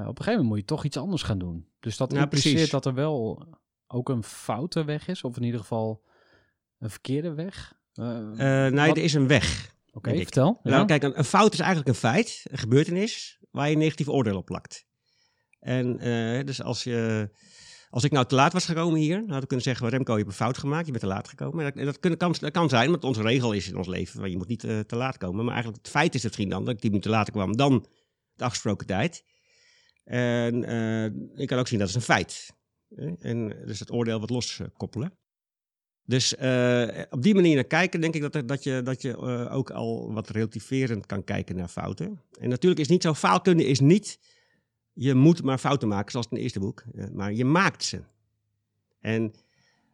op 0.00 0.18
een 0.18 0.24
gegeven 0.24 0.32
moment 0.32 0.48
moet 0.48 0.58
je 0.58 0.64
toch 0.64 0.84
iets 0.84 0.96
anders 0.96 1.22
gaan 1.22 1.38
doen. 1.38 1.66
Dus 1.80 1.96
dat 1.96 2.12
Ja, 2.12 2.22
impliceert 2.22 2.54
precies. 2.54 2.70
dat 2.72 2.86
er 2.86 2.94
wel 2.94 3.46
ook 3.88 4.08
een 4.08 4.22
foute 4.22 4.84
weg 4.84 5.08
is, 5.08 5.22
of 5.24 5.36
in 5.36 5.42
ieder 5.42 5.60
geval 5.60 6.02
een 6.78 6.90
verkeerde 6.90 7.34
weg. 7.34 7.76
Eh, 7.92 8.18
Eh, 8.66 8.72
nee, 8.72 8.86
wat- 8.88 8.96
er 8.96 9.02
is 9.02 9.14
een 9.14 9.26
weg. 9.26 9.76
Oké, 9.92 10.16
vertel. 10.16 10.60
Ja. 10.62 10.70
Nou, 10.70 10.86
kijk, 10.86 11.02
een, 11.02 11.18
een 11.18 11.24
fout 11.24 11.52
is 11.52 11.58
eigenlijk 11.58 11.88
een 11.88 11.94
feit, 11.94 12.42
een 12.50 12.58
gebeurtenis, 12.58 13.38
waar 13.50 13.66
je 13.66 13.72
een 13.72 13.78
negatief 13.78 14.08
oordeel 14.08 14.36
op 14.36 14.44
plakt. 14.44 14.86
En 15.60 15.98
eh, 15.98 16.44
dus 16.44 16.62
als, 16.62 16.84
je, 16.84 17.30
als 17.90 18.04
ik 18.04 18.10
nou 18.12 18.26
te 18.26 18.34
laat 18.34 18.52
was 18.52 18.64
gekomen 18.64 19.00
hier, 19.00 19.16
dan 19.20 19.30
had 19.30 19.42
ik 19.42 19.48
kunnen 19.48 19.66
zeggen, 19.66 19.88
Remco, 19.88 20.12
je 20.12 20.18
hebt 20.18 20.30
een 20.30 20.36
fout 20.36 20.58
gemaakt, 20.58 20.84
je 20.86 20.90
bent 20.92 21.04
te 21.04 21.10
laat 21.10 21.28
gekomen. 21.28 21.74
En 21.74 21.84
dat, 21.84 21.98
dat, 22.02 22.16
kan, 22.16 22.34
dat 22.40 22.50
kan 22.52 22.68
zijn, 22.68 22.90
want 22.90 23.04
onze 23.04 23.22
regel 23.22 23.52
is 23.52 23.68
in 23.68 23.76
ons 23.76 23.86
leven, 23.86 24.30
je 24.30 24.36
moet 24.36 24.48
niet 24.48 24.60
te 24.60 24.96
laat 24.96 25.16
komen. 25.16 25.44
Maar 25.44 25.54
eigenlijk 25.54 25.84
het 25.84 25.92
feit 25.92 26.14
is 26.14 26.22
het 26.22 26.30
misschien 26.30 26.48
dan, 26.48 26.64
dat 26.64 26.74
ik 26.74 26.80
tien 26.80 26.90
minuten 26.90 27.10
later 27.10 27.32
kwam 27.32 27.56
dan 27.56 27.86
de 28.34 28.44
afgesproken 28.44 28.86
tijd. 28.86 29.24
En 30.04 30.64
ik 31.34 31.46
kan 31.48 31.58
ook 31.58 31.68
zien 31.68 31.78
dat 31.78 31.88
is 31.88 31.94
een 31.94 32.00
feit. 32.00 32.56
En 33.18 33.48
dus 33.66 33.80
het 33.80 33.92
oordeel 33.92 34.20
wat 34.20 34.30
loskoppelen. 34.30 35.12
Dus 36.04 36.36
eh, 36.36 37.02
op 37.10 37.22
die 37.22 37.34
manier 37.34 37.54
naar 37.54 37.64
kijken, 37.64 38.00
denk 38.00 38.14
ik 38.14 38.32
dat, 38.32 38.48
dat 38.48 38.62
je, 38.64 38.82
dat 38.82 39.02
je 39.02 39.16
eh, 39.16 39.54
ook 39.54 39.70
al 39.70 40.12
wat 40.12 40.28
relativerend 40.28 41.06
kan 41.06 41.24
kijken 41.24 41.56
naar 41.56 41.68
fouten. 41.68 42.22
En 42.40 42.48
natuurlijk 42.48 42.80
is 42.80 42.88
niet 42.88 43.02
zo, 43.02 43.14
faalkunde 43.14 43.64
is 43.64 43.80
niet, 43.80 44.18
je 44.92 45.14
moet 45.14 45.42
maar 45.42 45.58
fouten 45.58 45.88
maken, 45.88 46.10
zoals 46.10 46.26
in 46.26 46.32
het 46.32 46.42
eerste 46.42 46.60
boek, 46.60 46.84
maar 47.12 47.32
je 47.32 47.44
maakt 47.44 47.84
ze. 47.84 48.02
En 49.00 49.34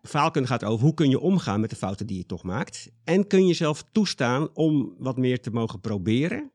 faalkunde 0.03 0.49
gaat 0.49 0.65
over 0.65 0.85
hoe 0.85 0.95
kun 0.95 1.11
je 1.11 1.21
omgaan 1.21 1.61
met 1.61 1.71
de 1.71 1.77
fouten 1.77 2.07
die 2.07 2.17
je 2.17 2.27
toch 2.27 2.43
maakt. 2.43 2.91
En 3.05 3.27
kun 3.27 3.41
je 3.41 3.47
jezelf 3.47 3.85
toestaan 3.93 4.55
om 4.55 4.95
wat 4.99 5.17
meer 5.17 5.41
te 5.41 5.51
mogen 5.51 5.81
proberen, 5.81 6.53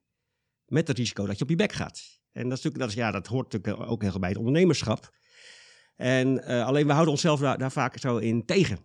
met 0.66 0.88
het 0.88 0.98
risico 0.98 1.26
dat 1.26 1.38
je 1.38 1.44
op 1.44 1.50
je 1.50 1.56
bek 1.56 1.72
gaat. 1.72 2.20
En 2.32 2.50
dat, 2.50 2.58
is 2.58 2.64
natuurlijk, 2.64 2.80
dat, 2.80 2.90
is, 2.90 2.96
ja, 2.96 3.12
dat 3.12 3.28
hoort 3.28 3.54
natuurlijk 3.54 3.90
ook 3.90 4.02
heel 4.02 4.20
bij 4.20 4.30
het 4.30 4.38
ondernemerschap. 4.38 5.18
En 6.00 6.44
eh, 6.44 6.66
alleen 6.66 6.86
we 6.86 6.92
houden 6.92 7.12
onszelf 7.12 7.40
daar, 7.40 7.58
daar 7.58 7.72
vaak 7.72 7.98
zo 7.98 8.18
in 8.18 8.46
tegen. 8.46 8.78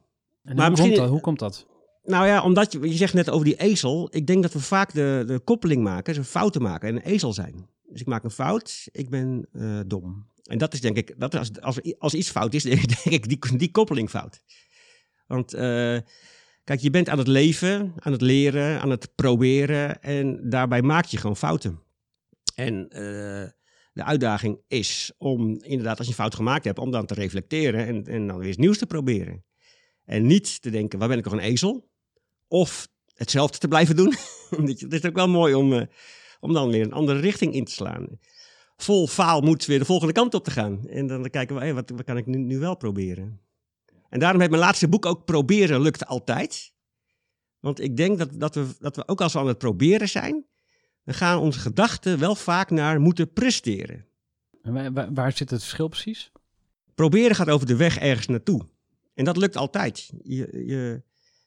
En 0.42 0.56
maar 0.56 0.68
hoe, 0.68 0.78
komt 0.78 0.96
dat, 0.96 1.08
hoe 1.08 1.20
komt 1.20 1.38
dat? 1.38 1.66
Nou 2.04 2.26
ja, 2.26 2.42
omdat 2.42 2.72
je, 2.72 2.80
je 2.80 2.96
zegt 2.96 3.14
net 3.14 3.30
over 3.30 3.44
die 3.44 3.56
ezel. 3.56 4.08
Ik 4.10 4.26
denk 4.26 4.42
dat 4.42 4.52
we 4.52 4.60
vaak 4.60 4.94
de, 4.94 5.24
de 5.26 5.38
koppeling 5.38 5.82
maken, 5.82 6.14
dus 6.14 6.26
fouten 6.26 6.62
maken 6.62 6.88
en 6.88 6.96
een 6.96 7.02
ezel 7.02 7.32
zijn. 7.32 7.68
Dus 7.88 8.00
ik 8.00 8.06
maak 8.06 8.24
een 8.24 8.30
fout, 8.30 8.88
ik 8.92 9.10
ben 9.10 9.46
eh, 9.52 9.80
dom. 9.86 10.26
En 10.42 10.58
dat 10.58 10.72
is 10.72 10.80
denk 10.80 10.96
ik, 10.96 11.14
dat 11.18 11.34
als, 11.34 11.60
als, 11.60 11.98
als 11.98 12.14
iets 12.14 12.30
fout 12.30 12.54
is, 12.54 12.62
denk 13.04 13.04
ik 13.04 13.28
die, 13.28 13.56
die 13.56 13.70
koppeling 13.70 14.10
fout. 14.10 14.42
Want 15.26 15.54
eh, 15.54 15.98
kijk, 16.64 16.80
je 16.80 16.90
bent 16.90 17.08
aan 17.08 17.18
het 17.18 17.28
leven, 17.28 17.92
aan 17.96 18.12
het 18.12 18.20
leren, 18.20 18.80
aan 18.80 18.90
het 18.90 19.14
proberen 19.14 20.02
en 20.02 20.50
daarbij 20.50 20.82
maak 20.82 21.04
je 21.04 21.16
gewoon 21.16 21.36
fouten. 21.36 21.80
En 22.54 22.88
de 23.94 24.04
uitdaging 24.04 24.60
is 24.68 25.12
om 25.18 25.62
inderdaad, 25.62 25.98
als 25.98 26.06
je 26.06 26.12
een 26.12 26.18
fout 26.18 26.34
gemaakt 26.34 26.64
hebt, 26.64 26.78
om 26.78 26.90
dan 26.90 27.06
te 27.06 27.14
reflecteren 27.14 27.86
en, 27.86 28.04
en 28.06 28.26
dan 28.26 28.38
weer 28.38 28.48
iets 28.48 28.56
nieuws 28.56 28.78
te 28.78 28.86
proberen. 28.86 29.44
En 30.04 30.26
niet 30.26 30.62
te 30.62 30.70
denken, 30.70 30.98
waar 30.98 31.08
ben 31.08 31.18
ik 31.18 31.24
toch 31.24 31.32
een 31.32 31.38
ezel? 31.38 31.88
Of 32.48 32.88
hetzelfde 33.14 33.58
te 33.58 33.68
blijven 33.68 33.96
doen. 33.96 34.14
Het 34.66 34.92
is 34.92 35.04
ook 35.04 35.14
wel 35.14 35.28
mooi 35.28 35.54
om, 35.54 35.72
eh, 35.72 35.86
om 36.40 36.52
dan 36.52 36.70
weer 36.70 36.82
een 36.82 36.92
andere 36.92 37.20
richting 37.20 37.54
in 37.54 37.64
te 37.64 37.72
slaan. 37.72 38.06
Vol 38.76 39.06
faal 39.06 39.40
moet 39.40 39.64
weer 39.64 39.78
de 39.78 39.84
volgende 39.84 40.12
kant 40.12 40.34
op 40.34 40.44
te 40.44 40.50
gaan. 40.50 40.88
En 40.88 41.06
dan 41.06 41.30
kijken 41.30 41.56
we, 41.56 41.64
hé, 41.64 41.72
wat, 41.72 41.90
wat 41.90 42.04
kan 42.04 42.16
ik 42.16 42.26
nu, 42.26 42.38
nu 42.38 42.58
wel 42.58 42.76
proberen? 42.76 43.40
En 44.08 44.20
daarom 44.20 44.40
heeft 44.40 44.52
mijn 44.52 44.62
laatste 44.62 44.88
boek 44.88 45.06
ook 45.06 45.24
Proberen 45.24 45.80
lukt 45.80 46.06
altijd. 46.06 46.72
Want 47.60 47.80
ik 47.80 47.96
denk 47.96 48.18
dat, 48.18 48.40
dat, 48.40 48.54
we, 48.54 48.66
dat 48.78 48.96
we 48.96 49.08
ook 49.08 49.20
als 49.20 49.32
we 49.32 49.38
aan 49.38 49.46
het 49.46 49.58
proberen 49.58 50.08
zijn, 50.08 50.46
dan 51.04 51.14
gaan 51.14 51.38
onze 51.38 51.58
gedachten 51.58 52.18
wel 52.18 52.34
vaak 52.34 52.70
naar 52.70 53.00
moeten 53.00 53.32
presteren. 53.32 54.06
En 54.62 55.14
waar, 55.14 55.32
zit 55.32 55.50
het 55.50 55.60
verschil 55.60 55.88
precies? 55.88 56.32
Proberen 56.94 57.36
gaat 57.36 57.50
over 57.50 57.66
de 57.66 57.76
weg 57.76 57.98
ergens 57.98 58.26
naartoe. 58.26 58.66
En 59.14 59.24
dat 59.24 59.36
lukt 59.36 59.56
altijd. 59.56 60.10
Je, 60.22 60.64
je, 60.66 61.02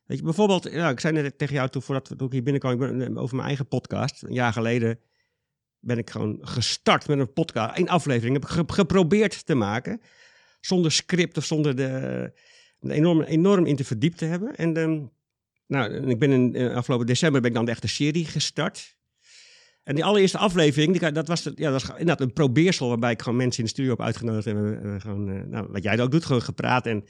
weet 0.06 0.18
je, 0.18 0.24
bijvoorbeeld, 0.24 0.74
ik 0.74 1.00
zei 1.00 1.22
net 1.22 1.38
tegen 1.38 1.56
jou 1.56 1.70
toen, 1.70 1.82
voordat 1.82 2.08
we 2.08 2.26
ik 2.26 2.32
hier 2.32 2.44
binnenkwam, 2.44 2.72
ik 2.74 2.80
ben, 2.80 3.16
eh, 3.16 3.22
over 3.22 3.36
mijn 3.36 3.48
eigen 3.48 3.68
podcast. 3.68 4.24
Een 4.24 4.34
jaar 4.34 4.54
geleden 4.54 5.00
ben 5.80 5.98
ik 5.98 6.10
gewoon 6.10 6.38
gestart 6.42 7.08
met 7.08 7.20
een 7.20 7.34
podcast. 7.34 7.78
Een 7.78 7.90
aflevering 7.90 8.34
heb 8.34 8.44
ik 8.44 8.50
ge- 8.50 8.74
geprobeerd 8.74 9.46
te 9.46 9.56
maken. 9.56 10.02
Zonder 10.60 10.92
script 10.92 11.38
of 11.38 11.46
zonder 11.46 11.76
de, 11.76 12.34
enorm, 12.80 13.22
enorm 13.22 13.66
in 13.66 13.76
te 13.76 13.84
verdiept 13.84 14.18
te 14.18 14.26
hebben. 14.26 14.56
En 14.56 14.78
ehm, 14.78 15.06
nou, 15.68 15.94
en 15.94 16.10
ik 16.10 16.20
ben 16.20 16.32
in, 16.32 16.56
eh, 16.56 16.76
afgelopen 16.76 17.06
december 17.06 17.42
ben 17.42 17.50
ik 17.50 17.56
dan 17.56 17.66
de 17.66 17.72
echte 17.72 17.88
serie 17.88 18.26
gestart. 18.26 18.97
En 19.88 19.96
die 19.96 20.06
allereerste 20.06 20.38
aflevering, 20.38 21.00
die, 21.00 21.12
dat 21.12 21.27
was, 21.27 21.50
ja, 21.56 21.72
dat 21.72 21.89
inderdaad 21.89 22.22
een 22.22 22.34
probeersel 22.34 22.88
waarbij 22.88 23.12
ik 23.12 23.22
gewoon 23.22 23.38
mensen 23.38 23.60
in 23.60 23.65
de 23.65 23.72
studio 23.72 23.91
heb 23.91 24.01
uitgenodigd. 24.01 24.48
En 24.48 24.56
hebben 24.56 25.01
gewoon, 25.01 25.29
eh, 25.29 25.41
nou, 25.46 25.67
wat 25.70 25.84
jij 25.84 26.00
ook 26.00 26.12
doet, 26.12 26.25
gewoon 26.25 26.41
gepraat. 26.41 26.86
En 26.86 27.06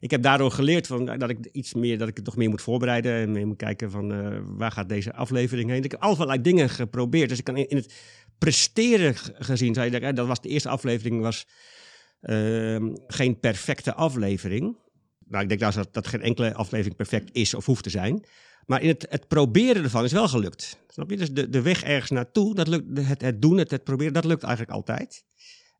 ik 0.00 0.10
heb 0.10 0.22
daardoor 0.22 0.50
geleerd 0.50 0.86
van, 0.86 1.04
dat 1.04 1.30
ik 1.30 1.38
iets 1.52 1.74
meer, 1.74 1.98
dat 1.98 2.08
ik 2.08 2.16
het 2.16 2.24
toch 2.24 2.36
meer 2.36 2.48
moet 2.48 2.62
voorbereiden. 2.62 3.12
En 3.12 3.32
meer 3.32 3.46
moet 3.46 3.56
kijken 3.56 3.90
van, 3.90 4.12
eh, 4.12 4.38
waar 4.44 4.72
gaat 4.72 4.88
deze 4.88 5.14
aflevering 5.14 5.70
heen. 5.70 5.84
Ik 5.84 5.90
heb 5.90 6.00
allerlei 6.00 6.40
dingen 6.40 6.68
geprobeerd. 6.68 7.28
Dus 7.28 7.38
ik 7.38 7.44
kan 7.44 7.56
in, 7.56 7.76
het 7.76 7.94
presteren 8.38 9.14
gezien, 9.38 9.74
zei 9.74 9.90
ik, 9.90 10.16
dat 10.16 10.26
was 10.26 10.40
de 10.40 10.48
eerste 10.48 10.68
aflevering, 10.68 11.20
was 11.20 11.46
ehm, 12.20 12.94
geen 13.06 13.40
perfecte 13.40 13.94
aflevering. 13.94 14.76
Nou, 15.28 15.42
ik 15.42 15.48
denk 15.48 15.74
dat, 15.74 15.88
dat 15.92 16.06
geen 16.06 16.22
enkele 16.22 16.54
aflevering 16.54 16.96
perfect 16.96 17.30
is 17.32 17.54
of 17.54 17.66
hoeft 17.66 17.82
te 17.82 17.90
zijn. 17.90 18.24
Maar 18.66 18.82
in 18.82 18.88
het, 18.88 19.06
het 19.08 19.28
proberen 19.28 19.82
ervan 19.82 20.04
is 20.04 20.12
wel 20.12 20.28
gelukt. 20.28 20.78
Snap 20.88 21.10
je? 21.10 21.16
Dus 21.16 21.32
de, 21.32 21.48
de 21.48 21.62
weg 21.62 21.82
ergens 21.82 22.10
naartoe, 22.10 22.54
dat 22.54 22.66
lukt, 22.68 22.98
het, 23.08 23.20
het 23.22 23.42
doen, 23.42 23.56
het, 23.58 23.70
het 23.70 23.84
proberen, 23.84 24.12
dat 24.12 24.24
lukt 24.24 24.42
eigenlijk 24.42 24.74
altijd. 24.76 25.24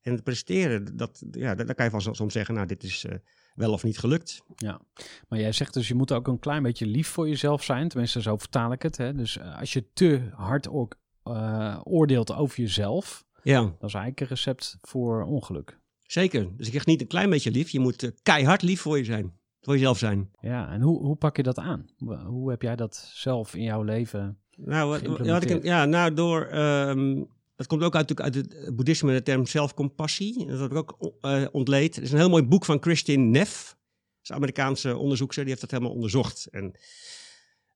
En 0.03 0.13
het 0.13 0.23
presteren, 0.25 0.97
dat, 0.97 1.23
ja, 1.31 1.55
daar 1.55 1.67
daar 1.67 1.75
kan 1.75 1.85
je 1.85 1.91
van 1.91 2.15
soms 2.15 2.33
zeggen, 2.33 2.55
nou, 2.55 2.67
dit 2.67 2.83
is 2.83 3.05
eh, 3.05 3.17
wel 3.55 3.73
of 3.73 3.83
niet 3.83 3.99
gelukt. 3.99 4.43
Ja, 4.57 4.81
maar 5.29 5.39
jij 5.41 5.53
zegt 5.53 5.75
dus 5.75 5.89
je 5.89 5.95
moet 5.95 6.13
ook 6.13 6.29
een 6.29 6.39
klein 6.39 6.63
beetje 6.63 6.87
lief 6.87 7.09
voor 7.09 7.29
jezelf 7.29 7.63
zijn. 7.65 7.89
Tenminste, 7.89 8.23
zo 8.23 8.37
vertaal 8.37 8.73
ik 8.73 8.83
het. 8.83 8.97
Hè? 8.97 9.15
Dus 9.15 9.39
eh, 9.39 9.59
als 9.59 9.73
je 9.73 9.93
te 9.93 10.31
hard 10.35 10.69
ook, 10.69 10.97
eh, 11.23 11.81
oordeelt 11.85 12.33
over 12.35 12.61
jezelf, 12.61 13.25
Ja, 13.43 13.61
dat 13.61 13.89
is 13.89 13.95
eigenlijk 13.95 14.21
een 14.21 14.27
recept 14.27 14.79
voor 14.81 15.23
ongeluk. 15.25 15.79
zeker. 16.07 16.57
Dus 16.57 16.67
ik 16.67 16.73
zeg 16.73 16.87
niet 16.87 17.01
een 17.01 17.07
klein 17.07 17.31
beetje 17.31 17.51
lief, 17.51 17.71
je 17.71 17.81
moet 17.81 18.13
keihard 18.23 18.63
lief 18.63 18.81
voor 18.81 18.99
je 18.99 19.05
zijn. 19.05 19.41
Voor 19.63 19.75
jezelf 19.75 19.99
zijn. 19.99 20.31
Ja, 20.41 20.71
en 20.71 20.81
hoe, 20.81 20.99
hoe 20.99 21.17
pak 21.17 21.37
je 21.37 21.43
dat 21.43 21.59
aan? 21.59 21.87
Hoe, 22.27 22.51
heb 22.51 22.63
jij 22.63 22.77
dat 22.77 23.11
zelf 23.15 23.55
in 23.55 23.63
jouw 23.63 23.83
leven? 23.83 24.39
Nou, 24.57 24.89
wat, 24.89 25.01
wat 25.01 25.01
ik, 25.01 25.17
Geïmplementeerd. 25.17 25.65
ja, 25.65 25.85
nou 25.85 26.15
door. 26.15 26.47
ehm, 26.47 27.23
dat 27.57 27.67
komt 27.67 27.83
ook 27.83 27.95
uit, 27.97 28.09
natuurlijk 28.09 28.37
uit 28.37 28.65
het 28.65 28.77
boeddhisme, 28.77 29.13
de 29.13 29.23
term 29.23 29.47
zelfcompassie. 29.47 30.47
Dat 30.47 30.61
heb 30.61 30.71
ik 30.71 30.77
ook 30.77 31.17
eh, 31.21 31.45
ontleed. 31.53 31.97
Er 31.97 32.03
is 32.03 32.13
een 32.13 32.19
heel 32.19 32.29
mooi 32.29 32.43
boek 32.43 32.65
van 32.65 32.83
Christine 32.83 33.25
Neff. 33.25 33.69
Dat 33.69 34.23
is 34.23 34.29
een 34.29 34.35
Amerikaanse 34.37 34.97
onderzoekster, 34.97 35.41
die 35.45 35.51
heeft 35.51 35.61
dat 35.61 35.71
helemaal 35.71 35.95
onderzocht. 35.95 36.47
En 36.51 36.65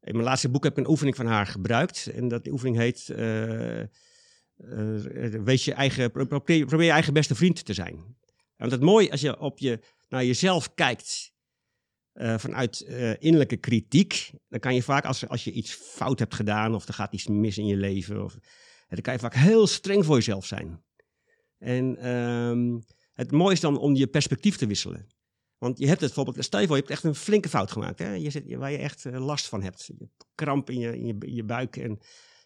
in 0.01 0.13
mijn 0.13 0.25
laatste 0.25 0.49
boek 0.49 0.65
heb 0.65 0.73
ik 0.79 0.85
een 0.85 0.91
oefening 0.91 1.17
van 1.17 1.27
haar 1.27 1.47
gebruikt. 1.47 2.07
En 2.15 2.29
dat, 2.29 2.43
die 2.45 2.53
oefening 2.53 2.77
heet 2.77 3.09
eh, 3.11 3.81
eh, 3.81 3.89
wees 5.45 5.65
je 5.65 5.73
eigen, 5.73 6.11
pro- 6.11 6.25
probeer, 6.27 6.67
probeer 6.67 6.87
je 6.87 6.93
eigen 6.93 7.13
beste 7.13 7.35
vriend 7.35 7.65
te 7.65 7.75
zijn. 7.75 8.17
Want 8.57 8.73
het 8.73 8.81
mooie 8.81 9.11
als 9.11 9.21
je 9.21 9.39
op 9.41 9.59
je, 9.59 9.81
naar 10.09 10.25
jezelf 10.25 10.75
kijkt 10.75 11.35
eh, 12.17 12.39
vanuit 12.39 12.81
eh, 12.81 13.11
innerlijke 13.11 13.57
kritiek, 13.57 14.31
dan 14.49 14.61
kan 14.61 14.75
je 14.75 14.83
vaak 14.83 15.05
als, 15.05 15.29
als 15.29 15.45
je 15.45 15.53
iets 15.53 15.73
fout 15.75 16.19
hebt 16.19 16.35
gedaan 16.35 16.75
of 16.75 16.89
er 16.89 16.95
gaat 16.95 17.13
iets 17.13 17.27
mis 17.27 17.59
in 17.59 17.67
je 17.67 17.77
leven, 17.77 18.25
of, 18.25 18.37
dan 18.89 19.01
kan 19.01 19.13
je 19.13 19.19
vaak 19.19 19.35
heel 19.35 19.67
streng 19.67 20.05
voor 20.05 20.17
jezelf 20.17 20.47
zijn. 20.47 20.85
En 21.59 21.97
ehm, 21.97 22.79
het 23.13 23.31
mooie 23.33 23.53
is 23.53 23.61
dan 23.61 23.79
om 23.79 23.95
je 23.95 24.07
perspectief 24.07 24.57
te 24.57 24.67
wisselen. 24.67 25.07
Want 25.59 25.79
je 25.79 25.87
hebt 25.87 26.01
het 26.01 26.15
bijvoorbeeld, 26.15 26.45
stel 26.45 26.61
je 26.61 26.67
voor, 26.67 26.77
je 26.77 26.83
hebt 26.83 26.95
echt 26.95 27.05
een 27.05 27.15
flinke 27.15 27.49
fout 27.49 27.73
gemaakt. 27.73 27.99
Hè? 27.99 28.13
Je 28.13 28.31
zit, 28.31 28.55
waar 28.55 28.71
je 28.71 28.79
echt 28.79 29.05
eh, 29.05 29.27
last 29.27 29.49
van 29.49 29.63
hebt. 29.63 29.87
Je 29.87 30.09
kramp 30.35 30.71
in 30.71 30.79
je, 30.79 30.99
in, 30.99 31.07
je, 31.07 31.17
in 31.19 31.35
je 31.35 31.45
buik 31.45 31.77
en 31.77 31.99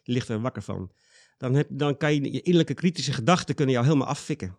je 0.02 0.12
ligt 0.12 0.28
er 0.28 0.40
wakker 0.40 0.62
van. 0.62 0.92
Dan, 1.36 1.54
heb, 1.54 1.66
dan 1.70 1.96
kan 1.96 2.14
je, 2.14 2.32
je 2.32 2.40
innerlijke 2.40 2.74
kritische 2.74 3.12
gedachten 3.12 3.54
kunnen 3.54 3.74
jou 3.74 3.86
helemaal 3.86 4.08
affikken. 4.08 4.58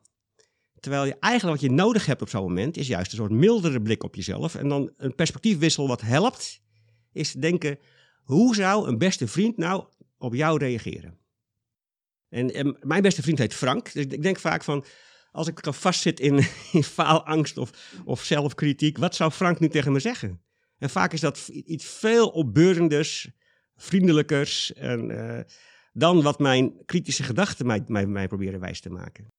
Terwijl 0.81 1.05
je 1.05 1.15
eigenlijk 1.19 1.61
wat 1.61 1.69
je 1.69 1.75
nodig 1.75 2.05
hebt 2.05 2.21
op 2.21 2.29
zo'n 2.29 2.41
moment, 2.41 2.77
is 2.77 2.87
juist 2.87 3.11
een 3.11 3.17
soort 3.17 3.31
mildere 3.31 3.81
blik 3.81 4.03
op 4.03 4.15
jezelf. 4.15 4.55
En 4.55 4.67
dan 4.67 4.93
een 4.97 5.15
perspectiefwissel 5.15 5.87
wat 5.87 6.01
helpt, 6.01 6.61
is 7.11 7.31
te 7.31 7.39
denken, 7.39 7.79
hoe 8.23 8.55
zou 8.55 8.87
een 8.87 8.97
beste 8.97 9.27
vriend 9.27 9.57
nou 9.57 9.85
op 10.17 10.33
jou 10.33 10.57
reageren? 10.57 11.17
En, 12.29 12.77
mijn 12.81 13.01
beste 13.01 13.21
vriend 13.21 13.37
heet 13.37 13.53
Frank, 13.53 13.93
dus 13.93 14.05
ik 14.05 14.21
denk 14.21 14.39
vaak 14.39 14.63
van, 14.63 14.85
als 15.31 15.47
ik 15.47 15.63
dan 15.63 15.73
vastzit 15.73 16.19
in, 16.19 16.35
in 16.71 16.83
faalangst 16.83 17.57
of, 17.57 17.71
of 18.05 18.23
zelfkritiek, 18.23 18.97
wat 18.97 19.15
zou 19.15 19.31
Frank 19.31 19.59
nu 19.59 19.69
tegen 19.69 19.91
me 19.91 19.99
zeggen? 19.99 20.41
En 20.77 20.89
vaak 20.89 21.13
is 21.13 21.21
dat 21.21 21.47
iets 21.47 21.85
veel 21.85 22.29
opbeurenders, 22.29 23.29
vriendelijkers 23.75 24.73
en, 24.73 25.11
eh, 25.11 25.43
dan 25.93 26.21
wat 26.21 26.39
mijn 26.39 26.85
kritische 26.85 27.23
gedachten 27.23 27.65
mij, 27.65 28.05
mij 28.05 28.27
proberen 28.27 28.59
wijs 28.59 28.79
te 28.81 28.89
maken. 28.89 29.31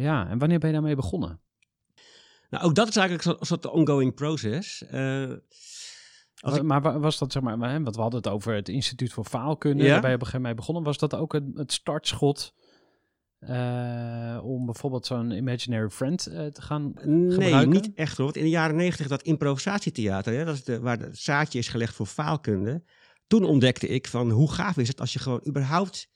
Ja, 0.00 0.28
en 0.28 0.38
wanneer 0.38 0.58
ben 0.58 0.68
je 0.68 0.74
daarmee 0.74 0.94
begonnen? 0.96 1.40
Nou, 2.50 2.64
ook 2.64 2.74
dat 2.74 2.88
is 2.88 2.96
eigenlijk 2.96 3.40
een 3.40 3.46
soort 3.46 3.66
ongoing 3.66 4.14
process. 4.14 4.86
Eh, 4.86 5.30
ik- 5.30 6.62
Maar 6.62 6.82
wa- 6.82 6.98
was 6.98 7.18
dat, 7.18 7.32
zeg 7.32 7.42
maar, 7.42 7.58
want 7.58 7.94
we 7.96 8.00
hadden 8.02 8.20
het 8.22 8.28
over 8.32 8.54
het 8.54 8.68
Instituut 8.68 9.12
voor 9.12 9.24
Faalkunde, 9.24 9.82
Ja. 9.84 9.90
daar 9.90 10.00
ben 10.00 10.10
je 10.10 10.16
op 10.16 10.20
een 10.22 10.26
gegeven 10.26 10.32
moment 10.32 10.42
mee 10.42 10.54
begonnen. 10.54 10.82
Was 10.84 10.98
dat 10.98 11.14
ook 11.14 11.32
het, 11.32 11.44
het 11.54 11.72
startschot 11.72 12.54
eh, 13.38 14.38
om 14.42 14.64
bijvoorbeeld 14.64 15.06
zo'n 15.06 15.30
Imaginary 15.30 15.88
Friend 15.90 16.26
eh, 16.26 16.46
te 16.46 16.62
gaan 16.62 16.92
Nee, 17.04 17.30
gebruiken? 17.32 17.68
niet 17.70 17.90
echt 17.94 18.16
hoor. 18.16 18.24
Want 18.24 18.36
in 18.36 18.42
de 18.42 18.48
jaren 18.50 18.76
negentig, 18.76 19.08
dat 19.08 19.22
improvisatietheater, 19.22 20.32
hè, 20.34 20.44
dat 20.44 20.54
is 20.54 20.64
de, 20.64 20.80
waar 20.80 20.98
het 20.98 21.18
zaadje 21.18 21.58
is 21.58 21.68
gelegd 21.68 21.94
voor 21.94 22.06
faalkunde. 22.06 22.82
Toen 23.26 23.44
ontdekte 23.44 23.88
ik 23.88 24.06
van 24.08 24.30
hoe 24.30 24.52
gaaf 24.52 24.76
is 24.76 24.88
het 24.88 25.00
als 25.00 25.12
je 25.12 25.18
gewoon 25.18 25.40
überhaupt 25.48 26.08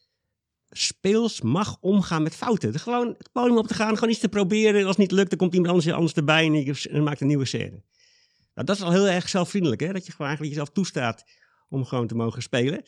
speels 0.79 1.41
mag 1.41 1.77
omgaan 1.81 2.23
met 2.23 2.35
fouten. 2.35 2.79
Gewoon 2.79 3.15
het 3.19 3.33
podium 3.33 3.59
op 3.59 3.67
te 3.67 3.75
gaan, 3.75 3.95
gewoon 3.95 4.11
iets 4.11 4.19
te 4.19 4.29
proberen. 4.29 4.81
En 4.81 4.87
als 4.87 4.97
het 4.97 4.99
niet 4.99 5.13
lukt, 5.13 5.29
dan 5.29 5.39
komt 5.39 5.55
iemand 5.55 5.73
anders, 5.73 5.93
anders 5.93 6.13
erbij 6.13 6.45
en 6.45 6.55
je 6.55 7.01
maakt 7.01 7.21
een 7.21 7.27
nieuwe 7.27 7.45
scène. 7.45 7.83
Nou, 8.55 8.67
dat 8.67 8.77
is 8.77 8.83
al 8.83 8.93
heel 8.93 9.09
erg 9.09 9.29
zelfvriendelijk, 9.29 9.81
hè? 9.81 9.93
dat 9.93 10.07
je 10.07 10.13
gewoon 10.13 10.27
eigenlijk 10.27 10.57
jezelf 10.57 10.75
toestaat 10.75 11.25
om 11.69 11.85
gewoon 11.85 12.07
te 12.07 12.15
mogen 12.15 12.43
spelen 12.43 12.83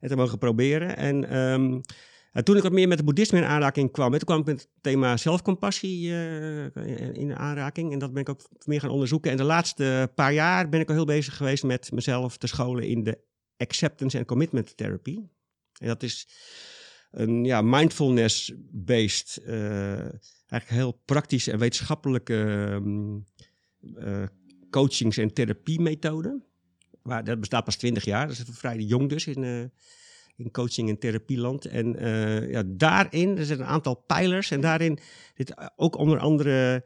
en 0.00 0.08
te 0.08 0.16
mogen 0.16 0.38
proberen. 0.38 0.96
En 0.96 1.30
ehm, 1.30 1.80
en 2.32 2.44
toen 2.44 2.56
ik 2.56 2.62
wat 2.62 2.72
meer 2.72 2.88
met 2.88 2.96
het 2.96 3.06
boeddhisme 3.06 3.38
in 3.38 3.44
aanraking 3.44 3.92
kwam, 3.92 4.10
toen 4.10 4.20
kwam 4.20 4.40
ik 4.40 4.46
met 4.46 4.60
het 4.60 4.68
thema 4.80 5.16
zelfcompassie 5.16 6.12
eh, 6.12 6.64
in 7.12 7.36
aanraking. 7.36 7.92
En 7.92 7.98
dat 7.98 8.12
ben 8.12 8.22
ik 8.22 8.28
ook 8.28 8.48
meer 8.64 8.80
gaan 8.80 8.90
onderzoeken. 8.90 9.30
En 9.30 9.36
de 9.36 9.42
laatste 9.42 10.10
paar 10.14 10.32
jaar 10.32 10.68
ben 10.68 10.80
ik 10.80 10.88
al 10.88 10.94
heel 10.94 11.04
bezig 11.04 11.36
geweest 11.36 11.62
met 11.62 11.92
mezelf 11.92 12.36
te 12.36 12.46
scholen 12.46 12.84
in 12.84 13.02
de 13.02 13.18
acceptance 13.56 14.18
en 14.18 14.24
commitment 14.24 14.76
therapy. 14.76 15.18
En 15.78 15.86
dat 15.86 16.02
is 16.02 16.28
een 17.10 17.44
ja, 17.44 17.62
mindfulness-based, 17.62 19.42
eh, 19.46 19.98
eigenlijk 20.48 20.68
heel 20.68 21.00
praktische 21.04 21.52
en 21.52 21.58
wetenschappelijke 21.58 22.68
ehm, 22.70 23.18
eh, 23.96 24.26
coachings- 24.70 25.16
en 25.16 25.32
therapiemethode. 25.32 26.42
Maar 27.02 27.24
dat 27.24 27.40
bestaat 27.40 27.64
pas 27.64 27.76
20 27.76 28.04
jaar, 28.04 28.26
dat 28.28 28.36
is 28.36 28.44
vrij 28.50 28.76
jong 28.76 29.08
dus 29.08 29.26
in, 29.26 29.44
eh, 29.44 29.60
in 30.36 30.50
coaching- 30.50 30.88
en 30.88 30.98
therapieland. 30.98 31.64
En 31.64 31.92
ja, 32.48 32.62
daarin, 32.66 33.38
er 33.38 33.44
zitten 33.44 33.66
een 33.66 33.72
aantal 33.72 33.94
pijlers 33.94 34.50
en 34.50 34.60
daarin 34.60 34.98
zit 35.34 35.54
ook 35.76 35.96
onder 35.96 36.18
andere... 36.18 36.84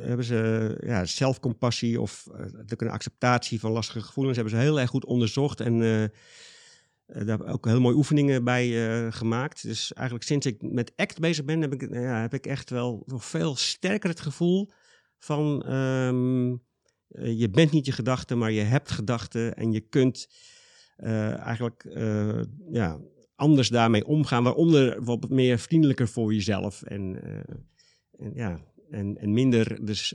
hebben 0.00 0.24
ze 0.24 0.76
ja, 0.86 1.04
zelfcompassie 1.04 2.00
of 2.00 2.28
een 2.66 2.88
acceptatie 2.88 3.60
van 3.60 3.72
lastige 3.72 4.00
gevoelens 4.00 4.36
hebben 4.36 4.54
ze 4.54 4.60
heel 4.60 4.80
erg 4.80 4.90
goed 4.90 5.04
onderzocht 5.04 5.60
en 5.60 6.10
eh, 7.12 7.26
daar 7.26 7.38
heb 7.38 7.48
ook 7.48 7.66
heel 7.66 7.80
mooie 7.80 7.96
oefeningen 7.96 8.44
bij 8.44 8.88
eh, 8.88 9.12
gemaakt. 9.12 9.62
Dus 9.62 9.92
eigenlijk 9.92 10.26
sinds 10.28 10.46
ik 10.46 10.62
met 10.62 10.92
ACT 10.96 11.20
bezig 11.20 11.44
ben, 11.44 11.60
heb 11.60 11.72
ik, 11.72 11.82
eh, 11.82 12.02
ja, 12.02 12.20
heb 12.20 12.34
ik 12.34 12.46
echt 12.46 12.70
wel 12.70 13.02
veel 13.06 13.56
sterker 13.56 14.08
het 14.08 14.20
gevoel 14.20 14.70
van 15.18 15.62
ehm, 15.62 16.56
eh, 17.08 17.38
je 17.38 17.50
bent 17.50 17.70
niet 17.70 17.86
je 17.86 17.92
gedachten, 17.92 18.38
maar 18.38 18.52
je 18.52 18.60
hebt 18.60 18.90
gedachten 18.90 19.54
en 19.54 19.72
je 19.72 19.80
kunt 19.80 20.28
eigenlijk 21.42 21.84
ja, 22.70 22.98
anders 23.34 23.68
daarmee 23.68 24.06
omgaan. 24.06 24.42
Waaronder 24.42 24.96
bijvoorbeeld 24.96 25.32
meer 25.32 25.58
vriendelijker 25.58 26.08
voor 26.08 26.34
jezelf 26.34 26.82
en, 26.82 27.22
en, 28.18 28.32
ja, 28.34 28.60
en, 28.90 29.18
en 29.18 29.32
minder 29.32 29.84
dus, 29.84 30.14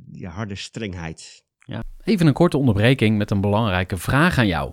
die 0.00 0.26
harde 0.26 0.54
strengheid. 0.54 1.44
Even 2.04 2.26
een 2.26 2.32
korte 2.32 2.58
onderbreking 2.58 3.18
met 3.18 3.30
een 3.30 3.40
belangrijke 3.40 3.96
vraag 3.96 4.38
aan 4.38 4.46
jou. 4.46 4.72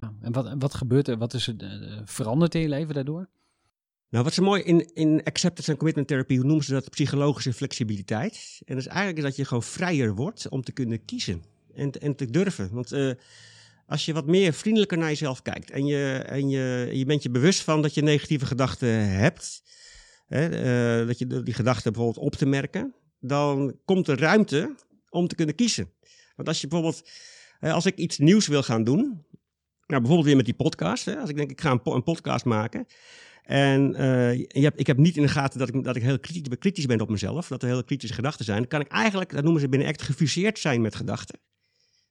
Ja, 0.00 0.12
En 0.20 0.32
wat, 0.32 0.54
wat 0.58 0.74
gebeurt 0.74 1.08
er? 1.08 1.18
Wat 1.18 1.34
is 1.34 1.46
er 1.46 1.56
eh, 1.58 2.00
veranderd 2.04 2.54
in 2.54 2.60
je 2.60 2.68
leven 2.68 2.94
daardoor? 2.94 3.28
Nou, 4.08 4.24
wat 4.24 4.34
zo 4.34 4.42
mooi 4.42 4.62
in, 4.62 4.94
in 4.94 5.22
acceptance 5.24 5.70
en 5.70 5.76
commitment 5.76 6.08
therapie, 6.08 6.44
noemen 6.44 6.64
ze 6.64 6.72
dat? 6.72 6.90
Psychologische 6.90 7.52
flexibiliteit. 7.52 8.60
En 8.64 8.74
dat 8.74 8.84
is 8.84 8.90
eigenlijk 8.90 9.22
dat 9.22 9.36
je 9.36 9.44
gewoon 9.44 9.62
vrijer 9.62 10.14
wordt 10.14 10.48
om 10.48 10.62
te 10.62 10.72
kunnen 10.72 11.04
kiezen 11.04 11.42
en, 11.74 11.90
en 11.90 12.16
te 12.16 12.30
durven. 12.30 12.70
Want 12.72 12.92
eh, 12.92 13.10
als 13.86 14.04
je 14.04 14.12
wat 14.12 14.26
meer 14.26 14.52
vriendelijker 14.52 14.98
naar 14.98 15.08
jezelf 15.08 15.42
kijkt 15.42 15.70
en, 15.70 15.86
je, 15.86 16.24
en 16.26 16.48
je, 16.48 16.90
je 16.92 17.04
bent 17.04 17.22
je 17.22 17.30
bewust 17.30 17.60
van 17.60 17.82
dat 17.82 17.94
je 17.94 18.02
negatieve 18.02 18.46
gedachten 18.46 19.08
hebt, 19.08 19.62
hè, 20.26 20.46
eh, 21.00 21.06
dat 21.06 21.18
je 21.18 21.42
die 21.42 21.54
gedachten 21.54 21.92
bijvoorbeeld 21.92 22.24
op 22.24 22.34
te 22.34 22.46
merken, 22.46 22.94
dan 23.20 23.76
komt 23.84 24.08
er 24.08 24.18
ruimte 24.18 24.74
om 25.08 25.28
te 25.28 25.34
kunnen 25.34 25.54
kiezen. 25.54 25.90
Want 26.36 26.48
als 26.48 26.60
je 26.60 26.66
bijvoorbeeld, 26.66 27.08
eh, 27.60 27.72
als 27.72 27.86
ik 27.86 27.96
iets 27.96 28.18
nieuws 28.18 28.46
wil 28.46 28.62
gaan 28.62 28.84
doen, 28.84 29.24
nou 29.90 30.00
bijvoorbeeld 30.00 30.26
weer 30.26 30.36
met 30.36 30.44
die 30.44 30.54
podcast, 30.54 31.04
hè, 31.04 31.16
als 31.16 31.30
ik 31.30 31.36
denk 31.36 31.50
ik 31.50 31.60
ga 31.60 31.70
een, 31.70 31.80
een 31.82 32.02
podcast 32.02 32.44
maken, 32.44 32.86
en 33.50 33.94
eh, 33.94 34.34
je 34.36 34.62
hebt, 34.62 34.80
ik 34.80 34.86
heb 34.86 34.96
niet 34.96 35.16
in 35.16 35.22
de 35.22 35.28
gaten 35.28 35.58
dat 35.58 35.68
ik, 35.68 35.84
dat 35.84 35.96
ik 35.96 36.02
heel 36.02 36.18
kritisch, 36.18 36.58
kritisch 36.58 36.86
ben 36.86 37.00
op 37.00 37.10
mezelf. 37.10 37.48
Dat 37.48 37.62
er 37.62 37.68
heel 37.68 37.84
kritische 37.84 38.14
gedachten 38.14 38.44
zijn. 38.44 38.58
Dan 38.58 38.68
kan 38.68 38.80
ik 38.80 38.88
eigenlijk, 38.88 39.32
dat 39.32 39.42
noemen 39.42 39.60
ze 39.60 39.68
binnen 39.68 39.88
ACT, 39.88 40.02
gefuseerd 40.02 40.58
zijn 40.58 40.80
met 40.80 40.94
gedachten. 40.94 41.38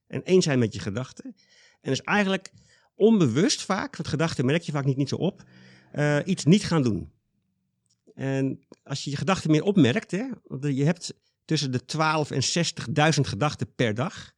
En 0.08 0.24
één 0.24 0.42
zijn 0.42 0.60
met 0.60 0.74
je 0.74 0.80
gedachten. 0.80 1.36
En 1.82 1.90
dus 1.90 2.02
eigenlijk 2.02 2.52
onbewust 2.96 3.62
vaak, 3.62 3.96
want 3.96 4.10
gedachten 4.10 4.46
merk 4.46 4.62
je 4.62 4.72
vaak 4.72 4.86
niet, 4.86 4.98
niet 4.98 5.10
zo 5.10 5.16
op, 5.16 5.44
eh, 5.92 6.18
iets 6.26 6.46
niet 6.46 6.64
gaan 6.64 6.84
doen. 6.84 7.12
En 8.14 8.60
als 8.84 9.04
je 9.04 9.10
je 9.10 9.18
gedachten 9.18 9.52
meer 9.52 9.64
opmerkt, 9.64 10.12
hè, 10.12 10.26
je 10.70 10.84
hebt 10.84 11.14
tussen 11.46 11.72
de 11.72 11.86
12 11.86 12.32
en 12.32 12.44
60.000 12.44 13.28
gedachten 13.28 13.74
per 13.76 13.94
dag. 13.94 14.34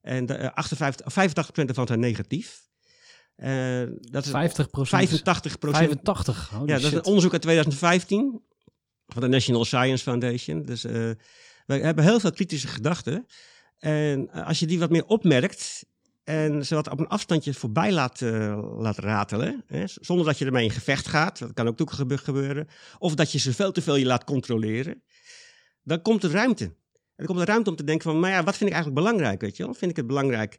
En 0.00 0.26
de, 0.26 0.34
eh, 0.34 0.50
58, 0.54 1.12
85% 1.12 1.68
ervan 1.68 1.86
zijn 1.86 2.00
negatief. 2.00 2.66
Eh, 3.36 3.82
dat 4.00 4.24
is 4.24 4.30
50 4.30 4.68
85 4.70 5.56
85. 5.60 6.50
Oh, 6.54 6.66
ja, 6.66 6.74
dat 6.74 6.84
is 6.84 6.92
een 6.92 7.04
onderzoek 7.04 7.32
uit 7.32 7.42
2015 7.42 8.42
van 9.06 9.22
de 9.22 9.28
National 9.28 9.64
Science 9.64 10.02
Foundation. 10.02 10.62
Dus, 10.62 10.84
eh, 10.84 11.10
We 11.66 11.74
hebben 11.74 12.04
heel 12.04 12.20
veel 12.20 12.32
kritische 12.32 12.68
gedachten. 12.68 13.26
En 13.78 14.28
eh, 14.32 14.46
als 14.46 14.58
je 14.58 14.66
die 14.66 14.78
wat 14.78 14.90
meer 14.90 15.04
opmerkt 15.04 15.84
en 16.24 16.66
ze 16.66 16.74
wat 16.74 16.88
op 16.90 16.98
een 16.98 17.08
afstandje 17.08 17.54
voorbij 17.54 17.92
laat, 17.92 18.22
eh, 18.22 18.72
laat 18.76 18.98
ratelen, 18.98 19.64
hè, 19.66 19.84
zonder 19.86 20.26
dat 20.26 20.38
je 20.38 20.44
ermee 20.44 20.64
in 20.64 20.70
gevecht 20.70 21.08
gaat, 21.08 21.38
dat 21.38 21.52
kan 21.52 21.68
ook 21.68 21.80
ook 21.80 21.92
gebe- 21.92 22.18
gebeuren, 22.18 22.68
of 22.98 23.14
dat 23.14 23.32
je 23.32 23.38
ze 23.38 23.52
veel 23.54 23.72
te 23.72 23.82
veel 23.82 23.96
je 23.96 24.06
laat 24.06 24.24
controleren, 24.24 25.02
dan 25.82 26.02
komt 26.02 26.22
er 26.24 26.30
ruimte. 26.30 26.74
En 27.18 27.24
dan 27.24 27.26
komt 27.26 27.40
er 27.40 27.52
ruimte 27.54 27.70
om 27.70 27.76
te 27.76 27.84
denken 27.84 28.10
van, 28.10 28.20
maar 28.20 28.30
ja, 28.30 28.44
wat 28.44 28.56
vind 28.56 28.70
ik 28.70 28.76
eigenlijk 28.76 29.04
belangrijk, 29.04 29.40
weet 29.40 29.56
je 29.56 29.64
wel? 29.64 29.74
Vind 29.74 29.90
ik 29.90 29.96
het 29.96 30.06
belangrijk, 30.06 30.52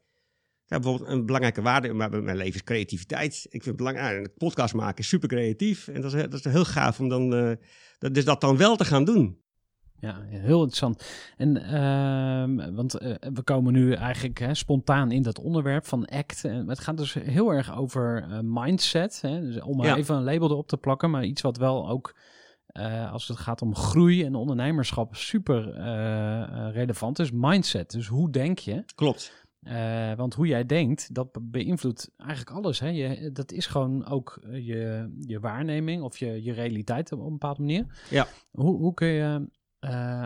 ja, 0.65 0.79
bijvoorbeeld 0.79 1.09
een 1.09 1.25
belangrijke 1.25 1.61
waarde 1.61 1.87
in 1.87 1.95
mijn 1.97 2.23
mijn 2.23 2.37
leven 2.37 2.55
is 2.55 2.63
creativiteit. 2.63 3.33
Ik 3.43 3.49
vind 3.49 3.65
het 3.65 3.75
belangrijk, 3.75 4.37
podcast 4.37 4.73
maken 4.73 4.97
is 4.99 5.07
super 5.07 5.27
creatief 5.27 5.87
en 5.87 6.01
dat 6.01 6.13
is, 6.13 6.21
dat 6.21 6.33
is 6.33 6.43
heel 6.43 6.65
gaaf 6.65 6.99
om 6.99 7.09
dan, 7.09 7.33
eh, 7.35 7.51
dat, 7.97 8.13
dus 8.13 8.25
dat 8.25 8.41
dan 8.41 8.57
wel 8.57 8.75
te 8.75 8.85
gaan 8.85 9.05
doen. 9.05 9.37
Ja, 10.01 10.21
heel 10.27 10.57
interessant. 10.59 11.03
En 11.37 11.57
ehm, 11.57 12.75
want 12.75 12.93
eh, 12.93 13.13
we 13.33 13.41
komen 13.43 13.73
nu 13.73 13.93
eigenlijk 13.93 14.39
hè, 14.39 14.53
spontaan 14.53 15.11
in 15.11 15.21
dat 15.21 15.39
onderwerp 15.39 15.85
van 15.85 16.07
ACT. 16.07 16.43
En 16.43 16.67
het 16.69 16.79
gaat 16.79 16.97
dus 16.97 17.13
heel 17.13 17.49
erg 17.53 17.77
over 17.77 18.27
eh, 18.29 18.39
mindset. 18.43 19.21
Hè? 19.21 19.41
Dus 19.41 19.61
om 19.61 19.77
maar 19.77 19.87
Ja. 19.87 19.95
even 19.95 20.15
een 20.15 20.23
label 20.23 20.49
erop 20.49 20.67
te 20.67 20.77
plakken, 20.77 21.09
maar 21.09 21.23
iets 21.25 21.41
wat 21.41 21.57
wel 21.57 21.89
ook 21.89 22.15
eh, 22.79 23.11
als 23.11 23.27
het 23.27 23.37
gaat 23.37 23.61
om 23.61 23.75
groei 23.75 24.23
en 24.23 24.35
ondernemerschap 24.35 25.15
super 25.15 25.73
eh, 25.73 26.41
eh, 26.41 26.73
relevant 26.73 27.19
is. 27.19 27.31
Mindset. 27.31 27.91
Dus 27.91 28.07
hoe 28.07 28.29
denk 28.31 28.59
je? 28.59 28.83
Klopt. 28.95 29.47
Want 30.15 30.33
hoe 30.33 30.47
jij 30.47 30.65
denkt, 30.65 31.13
dat 31.13 31.31
be- 31.31 31.41
beïnvloedt 31.41 32.11
eigenlijk 32.17 32.51
alles. 32.51 32.79
Hè? 32.79 32.87
Je, 32.87 33.31
dat 33.31 33.51
is 33.51 33.65
gewoon 33.67 34.05
ook 34.05 34.39
je, 34.51 35.13
je 35.19 35.39
waarneming 35.39 36.03
of 36.03 36.17
je, 36.17 36.43
je 36.43 36.53
realiteit 36.53 37.11
op 37.11 37.19
een 37.19 37.31
bepaalde 37.31 37.61
manier. 37.61 37.85
Ja. 38.09 38.27
Hoe, 38.51 38.77
hoe 38.77 38.93
kun 38.93 39.07
je, 39.07 39.49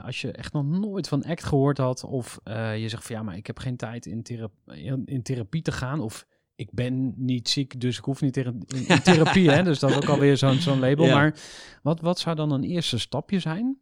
als 0.03 0.21
je 0.21 0.31
echt 0.31 0.53
nog 0.53 0.65
nooit 0.65 1.07
van 1.07 1.23
ACT 1.23 1.43
gehoord 1.43 1.77
had, 1.77 2.03
of 2.03 2.39
je 2.77 2.85
zegt 2.87 3.05
van 3.05 3.15
ja, 3.15 3.23
maar 3.23 3.35
ik 3.35 3.47
heb 3.47 3.59
geen 3.59 3.77
tijd 3.77 4.05
in, 4.05 4.23
thera- 4.23 4.49
in, 4.65 5.01
in 5.05 5.23
therapie 5.23 5.61
te 5.61 5.71
gaan, 5.71 5.99
of 5.99 6.25
ik 6.55 6.69
ben 6.71 7.13
niet 7.17 7.49
ziek, 7.49 7.79
dus 7.81 7.97
ik 7.97 8.03
hoef 8.03 8.21
niet 8.21 8.33
thera- 8.33 8.53
in, 8.67 9.01
therapie. 9.03 9.49
hè? 9.49 9.63
Dus 9.63 9.79
dat 9.79 9.89
is 9.89 9.95
ook 9.95 10.05
alweer 10.05 10.37
zo'n 10.37 10.59
zo'n 10.59 10.79
label. 10.79 11.05
Ja. 11.05 11.15
Maar 11.15 11.35
wat, 11.83 12.01
wat 12.01 12.19
zou 12.19 12.35
dan 12.35 12.51
een 12.51 12.63
eerste 12.63 12.99
stapje 12.99 13.39
zijn 13.39 13.77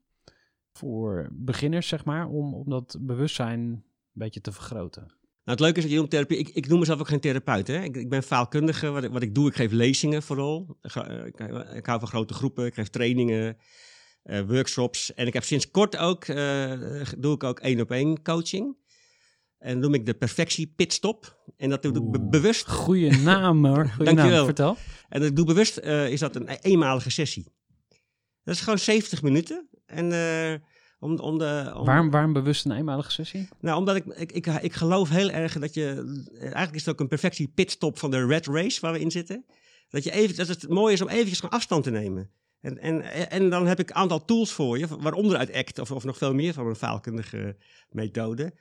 voor 0.74 1.30
beginners, 1.34 1.88
zeg 1.88 2.06
maar, 2.06 2.28
om, 2.28 2.54
om 2.54 2.70
dat 2.70 2.98
bewustzijn 3.02 3.60
een 3.60 3.84
beetje 4.14 4.42
te 4.42 4.52
vergroten? 4.52 5.02
Nou, 5.44 5.58
het 5.58 5.60
leuke 5.60 5.78
is 5.78 5.84
dat 5.84 5.92
je 5.92 5.98
noemt 5.98 6.10
therapie. 6.10 6.38
Ik, 6.38 6.50
ik 6.50 6.68
noem 6.68 6.80
mezelf 6.80 7.00
ook 7.00 7.08
geen 7.08 7.20
therapeut. 7.20 7.68
Hè? 7.68 7.84
Ik, 7.84 7.96
ik 7.98 8.10
ben 8.10 8.24
faalkundige. 8.24 8.90
Wat 8.90 9.04
ik, 9.04 9.12
wat 9.12 9.22
ik 9.22 9.36
doe, 9.36 9.48
ik 9.48 9.56
geef 9.56 9.72
lezingen 9.72 10.24
vooral. 10.24 10.78
Ik, 10.82 10.92
ga- 10.92 11.08
eh, 11.08 11.26
ik, 11.26 11.40
ik 11.76 11.86
hou 11.86 12.00
van 12.00 12.08
grote 12.08 12.34
groepen. 12.34 12.66
Ik 12.66 12.74
geef 12.74 12.90
trainingen, 12.90 13.58
eh, 14.24 14.42
workshops. 14.48 15.14
En 15.14 15.28
ik 15.28 15.34
heb 15.34 15.44
sinds 15.44 15.72
kort 15.72 15.98
ook, 15.98 16.24
eh, 16.24 16.74
doe 17.18 17.34
ik 17.34 17.44
ook 17.44 17.60
één 17.60 17.80
op 17.82 17.92
één 17.92 18.22
coaching. 18.22 18.76
En 19.62 19.80
noem 19.80 19.94
ik 19.94 20.06
de 20.06 20.14
perfectie 20.14 20.74
pitstop. 20.76 21.44
En 21.58 21.70
dat 21.70 21.82
doe 21.82 21.92
ik 21.96 22.02
Oeh. 22.02 22.30
bewust. 22.30 22.68
Goeie 22.68 23.18
naam 23.18 23.66
hoor. 23.66 23.88
Goeie 23.96 24.06
Dankjewel. 24.06 24.36
naam. 24.36 24.46
Vertel. 24.46 24.78
En 25.10 25.24
ik 25.24 25.36
doe 25.36 25.46
bewust, 25.46 25.78
eh, 25.78 26.10
is 26.10 26.20
dat 26.20 26.36
een 26.36 26.48
eenmalige 26.48 27.10
sessie. 27.10 27.46
Dat 28.44 28.56
is 28.56 28.62
gewoon 28.62 28.80
70 28.80 29.22
minuten. 29.22 29.68
En 29.86 30.12
eh, 30.12 30.60
om, 31.00 31.20
om 31.20 31.38
de... 31.38 31.74
Om, 31.76 31.86
Waarom, 31.86 32.12
waarom 32.12 32.34
bewust 32.34 32.66
een 32.66 32.72
eenmalige 32.72 33.12
sessie? 33.12 33.48
Nou, 33.60 33.78
omdat 33.78 33.96
ik, 33.96 34.06
ik, 34.06 34.32
ik, 34.32 34.46
ik 34.46 34.74
geloof 34.74 35.10
heel 35.10 35.30
erg 35.30 35.60
dat 35.60 35.74
je. 35.74 35.86
Eigenlijk 36.40 36.76
is 36.76 36.86
het 36.86 36.94
ook 36.94 37.00
een 37.00 37.08
perfectie 37.08 37.52
pitstop 37.56 38.00
van 38.00 38.12
de 38.12 38.26
red 38.26 38.46
race 38.48 38.82
waar 38.82 38.94
we 38.94 39.00
in 39.00 39.12
zitten. 39.12 39.46
Dat, 39.90 40.04
je 40.04 40.12
even, 40.12 40.36
dat 40.36 40.48
het 40.48 40.70
mooi 40.70 40.94
is 40.94 41.02
om 41.02 41.08
eventjes 41.08 41.42
afstand 41.42 41.84
te 41.84 41.92
nemen. 41.92 42.30
En, 42.62 42.78
en, 42.78 43.30
en 43.30 43.50
dan 43.50 43.68
heb 43.68 43.80
ik 43.80 43.90
een 43.90 43.96
aantal 43.96 44.26
tools 44.26 44.52
voor 44.52 44.78
je, 44.78 44.88
waaronder 45.00 45.38
uit 45.38 45.54
ACT 45.54 45.80
of, 45.80 45.92
of 45.92 46.04
nog 46.04 46.18
veel 46.18 46.34
meer 46.34 46.54
van 46.54 46.68
een 46.68 46.76
faalkundige 46.76 47.58
methode. 47.90 48.54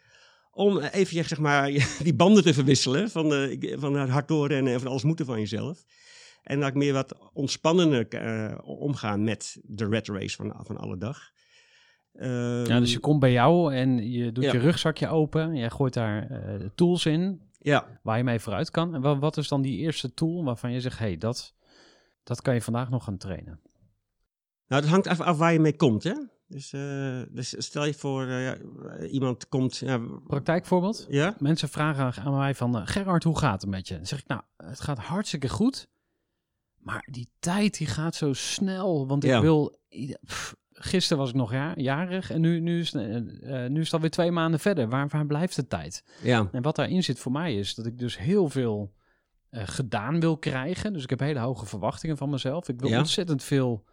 Om 0.52 0.78
eventjes 0.78 1.28
zeg 1.28 1.38
maar, 1.38 1.70
die 2.02 2.14
banden 2.14 2.42
te 2.42 2.54
verwisselen 2.54 3.10
van, 3.10 3.34
eh, 3.34 3.78
van 3.78 3.94
het 3.94 4.10
hard 4.10 4.28
doorrennen 4.28 4.72
en 4.72 4.80
van 4.80 4.90
alles 4.90 5.02
moeten 5.02 5.26
van 5.26 5.38
jezelf. 5.38 5.84
En 6.42 6.60
dat 6.60 6.68
ik 6.68 6.74
meer 6.74 6.92
wat 6.92 7.30
ontspannender 7.32 8.08
eh, 8.08 8.58
omgaan 8.62 9.24
met 9.24 9.58
de 9.62 9.86
red 9.88 10.08
race 10.08 10.36
van, 10.36 10.54
van 10.66 10.76
alle 10.76 10.96
dag. 10.98 11.18
Ja, 12.12 12.80
dus 12.80 12.92
je 12.92 12.98
komt 12.98 13.20
bij 13.20 13.32
jou 13.32 13.74
en 13.74 14.10
je 14.10 14.32
doet 14.32 14.44
Ja. 14.44 14.52
je 14.52 14.58
rugzakje 14.58 15.08
open. 15.08 15.56
Jij 15.56 15.70
gooit 15.70 15.94
daar 15.94 16.30
eh, 16.30 16.66
tools 16.74 17.06
in 17.06 17.40
ja, 17.58 18.00
waar 18.02 18.16
je 18.16 18.24
mee 18.24 18.38
vooruit 18.40 18.70
kan. 18.70 18.94
En 18.94 19.00
wa- 19.00 19.18
wat 19.18 19.36
is 19.36 19.48
dan 19.48 19.62
die 19.62 19.78
eerste 19.78 20.14
tool 20.14 20.44
waarvan 20.44 20.72
je 20.72 20.80
zegt, 20.80 20.98
hey, 20.98 21.16
dat, 21.16 21.54
dat 22.22 22.42
kan 22.42 22.54
je 22.54 22.62
vandaag 22.62 22.90
nog 22.90 23.04
gaan 23.04 23.16
trainen? 23.16 23.60
Nou, 24.66 24.82
het 24.82 24.90
hangt 24.90 25.06
even 25.06 25.24
af 25.24 25.36
waar 25.38 25.52
je 25.52 25.60
mee 25.60 25.76
komt, 25.76 26.02
hè? 26.02 26.14
Dus, 26.50 26.72
eh, 26.72 27.20
dus 27.28 27.54
stel 27.58 27.84
je 27.84 27.94
voor, 27.94 28.26
eh, 28.26 28.44
ja, 28.44 28.56
iemand 29.06 29.48
komt... 29.48 29.76
Ja, 29.76 30.00
Praktijkvoorbeeld. 30.26 31.06
ja? 31.08 31.34
Mensen 31.38 31.68
vragen 31.68 32.22
aan 32.24 32.36
mij 32.36 32.54
van, 32.54 32.76
eh, 32.76 32.82
Gerard, 32.84 33.24
hoe 33.24 33.38
gaat 33.38 33.60
het 33.60 33.70
met 33.70 33.88
je? 33.88 33.96
Dan 33.96 34.06
zeg 34.06 34.18
ik, 34.18 34.26
nou, 34.26 34.40
het 34.56 34.80
gaat 34.80 34.98
hartstikke 34.98 35.48
goed. 35.48 35.88
Maar 36.76 37.06
die 37.10 37.28
tijd 37.38 37.78
die 37.78 37.86
gaat 37.86 38.14
zo 38.14 38.32
snel, 38.32 39.06
want 39.06 39.24
ik 39.24 39.30
Ja. 39.30 39.40
wil... 39.40 39.78
pff, 40.26 40.56
gisteren 40.72 41.18
was 41.18 41.28
ik 41.28 41.34
nog 41.34 41.52
ja, 41.52 41.72
jarig 41.76 42.30
en 42.30 42.40
nu, 42.40 42.60
nu, 42.60 42.80
is, 42.80 42.92
nu 42.92 43.78
is 43.78 43.84
het 43.84 43.92
alweer 43.92 44.10
twee 44.10 44.30
maanden 44.30 44.60
verder. 44.60 44.88
Waar, 44.88 45.08
waar 45.08 45.26
blijft 45.26 45.56
de 45.56 45.66
tijd? 45.66 46.04
Ja, 46.22 46.48
En 46.52 46.62
wat 46.62 46.76
daarin 46.76 47.02
zit 47.02 47.18
voor 47.18 47.32
mij 47.32 47.54
is 47.54 47.74
dat 47.74 47.86
ik 47.86 47.98
dus 47.98 48.18
heel 48.18 48.48
veel 48.48 48.92
gedaan 49.50 50.20
wil 50.20 50.38
krijgen. 50.38 50.92
Dus 50.92 51.02
ik 51.02 51.10
heb 51.10 51.20
hele 51.20 51.38
hoge 51.38 51.66
verwachtingen 51.66 52.16
van 52.16 52.30
mezelf. 52.30 52.68
Ik 52.68 52.80
wil 52.80 52.98
ontzettend 52.98 53.42
veel 53.42 53.84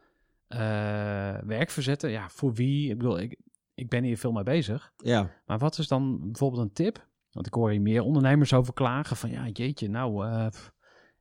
werk 1.47 1.69
verzetten. 1.69 2.09
Ja, 2.09 2.29
voor 2.29 2.53
wie? 2.53 2.89
Ik 2.89 2.97
bedoel, 2.97 3.19
ik, 3.19 3.39
ik 3.73 3.89
ben 3.89 4.03
hier 4.03 4.17
veel 4.17 4.31
mee 4.31 4.43
bezig. 4.43 4.93
ja. 4.97 5.31
Maar 5.45 5.57
wat 5.57 5.77
is 5.77 5.87
dan 5.87 6.19
bijvoorbeeld 6.21 6.61
een 6.61 6.73
tip? 6.73 7.07
Want 7.31 7.47
ik 7.47 7.53
hoor 7.53 7.69
hier 7.71 7.81
meer 7.81 8.01
ondernemers 8.01 8.53
over 8.53 8.73
klagen 8.73 9.15
van 9.15 9.29
ja, 9.29 9.47
jeetje, 9.47 9.89
nou, 9.89 10.25
eh, 10.27 10.47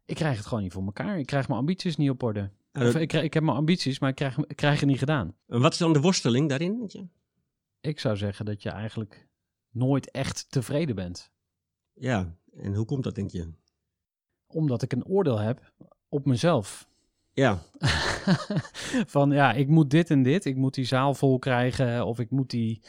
ik 0.04 0.14
krijg 0.14 0.36
het 0.36 0.46
gewoon 0.46 0.62
niet 0.62 0.72
voor 0.72 0.84
elkaar. 0.84 1.18
Ik 1.18 1.26
krijg 1.26 1.48
mijn 1.48 1.60
ambities 1.60 1.96
niet 1.96 2.10
op 2.10 2.22
orde. 2.22 2.50
Eh, 2.72 2.86
Of 2.86 2.94
ik, 2.94 3.12
ik 3.12 3.34
heb 3.34 3.42
mijn 3.42 3.56
ambities, 3.56 3.98
maar 3.98 4.08
ik 4.10 4.14
krijg, 4.14 4.38
ik 4.38 4.56
krijg 4.56 4.80
het 4.80 4.88
niet 4.88 4.98
gedaan. 4.98 5.34
en 5.46 5.60
wat 5.60 5.72
is 5.72 5.78
dan 5.78 5.92
de 5.92 6.00
worsteling 6.00 6.48
daarin? 6.48 6.90
Ik 7.80 8.00
zou 8.00 8.16
zeggen 8.16 8.44
dat 8.44 8.62
je 8.62 8.70
eigenlijk 8.70 9.28
nooit 9.70 10.10
echt 10.10 10.50
tevreden 10.50 10.94
bent. 10.94 11.30
Ja, 11.92 12.36
en 12.56 12.74
hoe 12.74 12.84
komt 12.84 13.04
dat, 13.04 13.14
denk 13.14 13.30
je? 13.30 13.52
Omdat 14.46 14.82
ik 14.82 14.92
een 14.92 15.04
oordeel 15.06 15.38
heb 15.38 15.72
op 16.08 16.26
mezelf. 16.26 16.88
Ja, 17.36 17.62
van 19.16 19.30
ja, 19.30 19.52
ik 19.52 19.68
moet 19.68 19.90
dit 19.90 20.10
en 20.10 20.22
dit. 20.22 20.44
Ik 20.44 20.56
moet 20.56 20.74
die 20.74 20.84
zaal 20.84 21.14
vol 21.14 21.38
krijgen. 21.38 22.06
Of 22.06 22.18
ik 22.18 22.30
moet 22.30 22.50
die, 22.50 22.80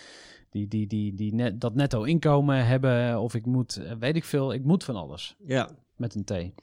die, 0.50 0.68
die, 0.68 0.88
die, 0.88 1.14
die 1.14 1.34
net, 1.34 1.62
dat 1.62 1.76
netto 1.76 2.04
inkomen 2.04 2.66
hebben. 2.66 3.20
Of 3.20 3.34
ik 3.34 3.46
moet, 3.46 3.76
eh, 3.78 3.92
weet 4.00 4.16
ik 4.16 4.24
veel. 4.24 4.54
Ik 4.54 4.64
moet 4.64 4.84
van 4.84 4.96
alles. 4.96 5.36
ja. 5.46 5.70
Met 5.96 6.16
een 6.16 6.24
T. 6.24 6.62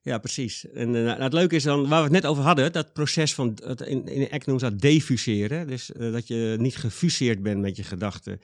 Ja, 0.00 0.18
precies. 0.18 0.70
En 0.70 0.96
eh, 0.96 1.02
nou, 1.02 1.22
het 1.22 1.32
leuke 1.32 1.56
is 1.56 1.62
dan, 1.62 1.88
waar 1.88 1.98
we 1.98 2.04
het 2.04 2.22
net 2.22 2.26
over 2.26 2.42
hadden, 2.42 2.72
dat 2.72 2.92
proces 2.92 3.34
van, 3.34 3.58
het, 3.64 3.80
in, 3.80 4.06
in 4.06 4.30
ACT 4.30 4.46
noemen 4.46 4.64
ze 4.64 4.70
dat 4.70 4.80
defuseren. 4.80 5.66
Dus 5.66 5.92
eh, 5.92 6.12
dat 6.12 6.28
je 6.28 6.56
niet 6.58 6.76
gefuseerd 6.76 7.42
bent 7.42 7.60
met 7.60 7.76
je 7.76 7.82
gedachten. 7.82 8.40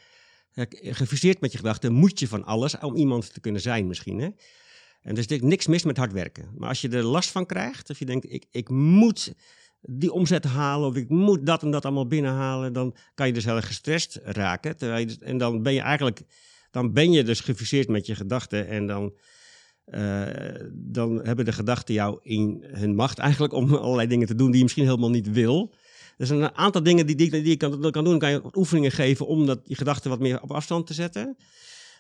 Gefuseerd 0.81 1.41
met 1.41 1.53
je 1.53 1.59
gedachten 1.59 1.93
moet 1.93 2.19
je 2.19 2.29
van 2.29 2.45
alles 2.45 2.79
om 2.79 2.95
iemand 2.95 3.33
te 3.33 3.41
kunnen 3.41 3.61
zijn 3.61 3.87
misschien. 3.87 4.19
Hè? 4.19 4.29
En 5.09 5.15
er 5.15 5.21
is 5.21 5.27
natuurlijk 5.27 5.51
niks 5.51 5.67
mis 5.67 5.85
met 5.85 5.97
hard 5.97 6.13
werken. 6.13 6.49
Maar 6.57 6.69
als 6.69 6.81
je 6.81 6.89
er 6.89 7.03
last 7.03 7.31
van 7.31 7.47
krijgt, 7.47 7.91
of 7.91 7.99
je 7.99 8.05
denkt, 8.05 8.33
ik, 8.33 8.45
ik 8.51 8.69
moet 8.69 9.35
die 9.81 10.13
omzet 10.13 10.45
halen, 10.45 10.89
of 10.89 10.97
ik 10.97 11.09
moet 11.09 11.47
dat 11.47 11.63
en 11.63 11.71
dat 11.71 11.85
allemaal 11.85 12.07
binnenhalen, 12.07 12.73
dan 12.73 12.95
kan 13.15 13.27
je 13.27 13.33
dus 13.33 13.45
heel 13.45 13.57
erg 13.57 13.67
gestrest 13.67 14.21
raken. 14.23 14.77
Terwijl 14.77 15.07
dus- 15.07 15.19
en 15.19 15.39
dan 15.39 15.63
ben 15.63 15.73
je 15.73 15.81
eigenlijk, 15.81 16.21
dan 16.71 16.93
ben 16.93 17.13
je 17.13 17.25
dus 17.25 17.41
gefuseerd 17.41 17.89
met 17.89 18.07
je 18.07 18.15
gedachten 18.15 18.69
en 18.69 18.87
dan 18.87 19.13
eh, 19.85 20.27
dan 20.73 21.21
hebben 21.25 21.45
de 21.45 21.53
gedachten 21.53 21.95
jou 21.95 22.19
in 22.23 22.65
hun 22.67 22.95
macht 22.95 23.19
eigenlijk 23.19 23.53
om 23.53 23.75
allerlei 23.75 24.09
dingen 24.09 24.27
te 24.27 24.35
doen 24.35 24.47
die 24.47 24.57
je 24.57 24.63
misschien 24.63 24.85
helemaal 24.85 25.11
niet 25.11 25.31
wil. 25.31 25.75
Er 26.17 26.27
zijn 26.27 26.41
een 26.41 26.57
aantal 26.57 26.83
dingen 26.83 27.07
die, 27.07 27.17
die, 27.17 27.31
die 27.31 27.45
je 27.45 27.57
kan, 27.57 28.05
doen. 28.05 28.19
Kan 28.19 28.31
je 28.31 28.57
oefeningen 28.57 28.91
geven 28.91 29.27
om 29.27 29.47
dat, 29.47 29.67
die 29.67 29.77
gedachten 29.77 30.11
wat 30.11 30.21
meer 30.21 30.43
op 30.43 30.53
afstand 30.53 30.87
te 30.87 30.95
zetten. 30.95 31.37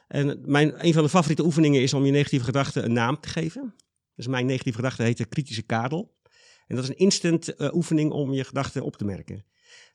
En 0.09 0.41
mijn, 0.45 0.87
een 0.87 0.93
van 0.93 1.03
de 1.03 1.09
favoriete 1.09 1.45
oefeningen 1.45 1.83
is 1.83 1.95
om 1.95 2.05
je 2.05 2.13
negatieve 2.13 2.45
gedachten 2.45 2.85
een 2.85 2.93
naam 2.93 3.21
te 3.21 3.29
geven. 3.29 3.75
Dus 4.15 4.27
mijn 4.27 4.47
negatieve 4.47 4.79
gedachte 4.79 5.03
heet 5.03 5.17
de 5.17 5.27
kritische 5.27 5.63
kadel. 5.63 6.17
En 6.67 6.75
dat 6.77 6.85
is 6.85 6.91
een 6.91 6.97
instant 6.99 7.55
eh, 7.55 7.75
oefening 7.75 8.11
om 8.13 8.33
je 8.33 8.45
gedachten 8.45 8.83
op 8.83 8.97
te 8.97 9.05
merken. 9.05 9.45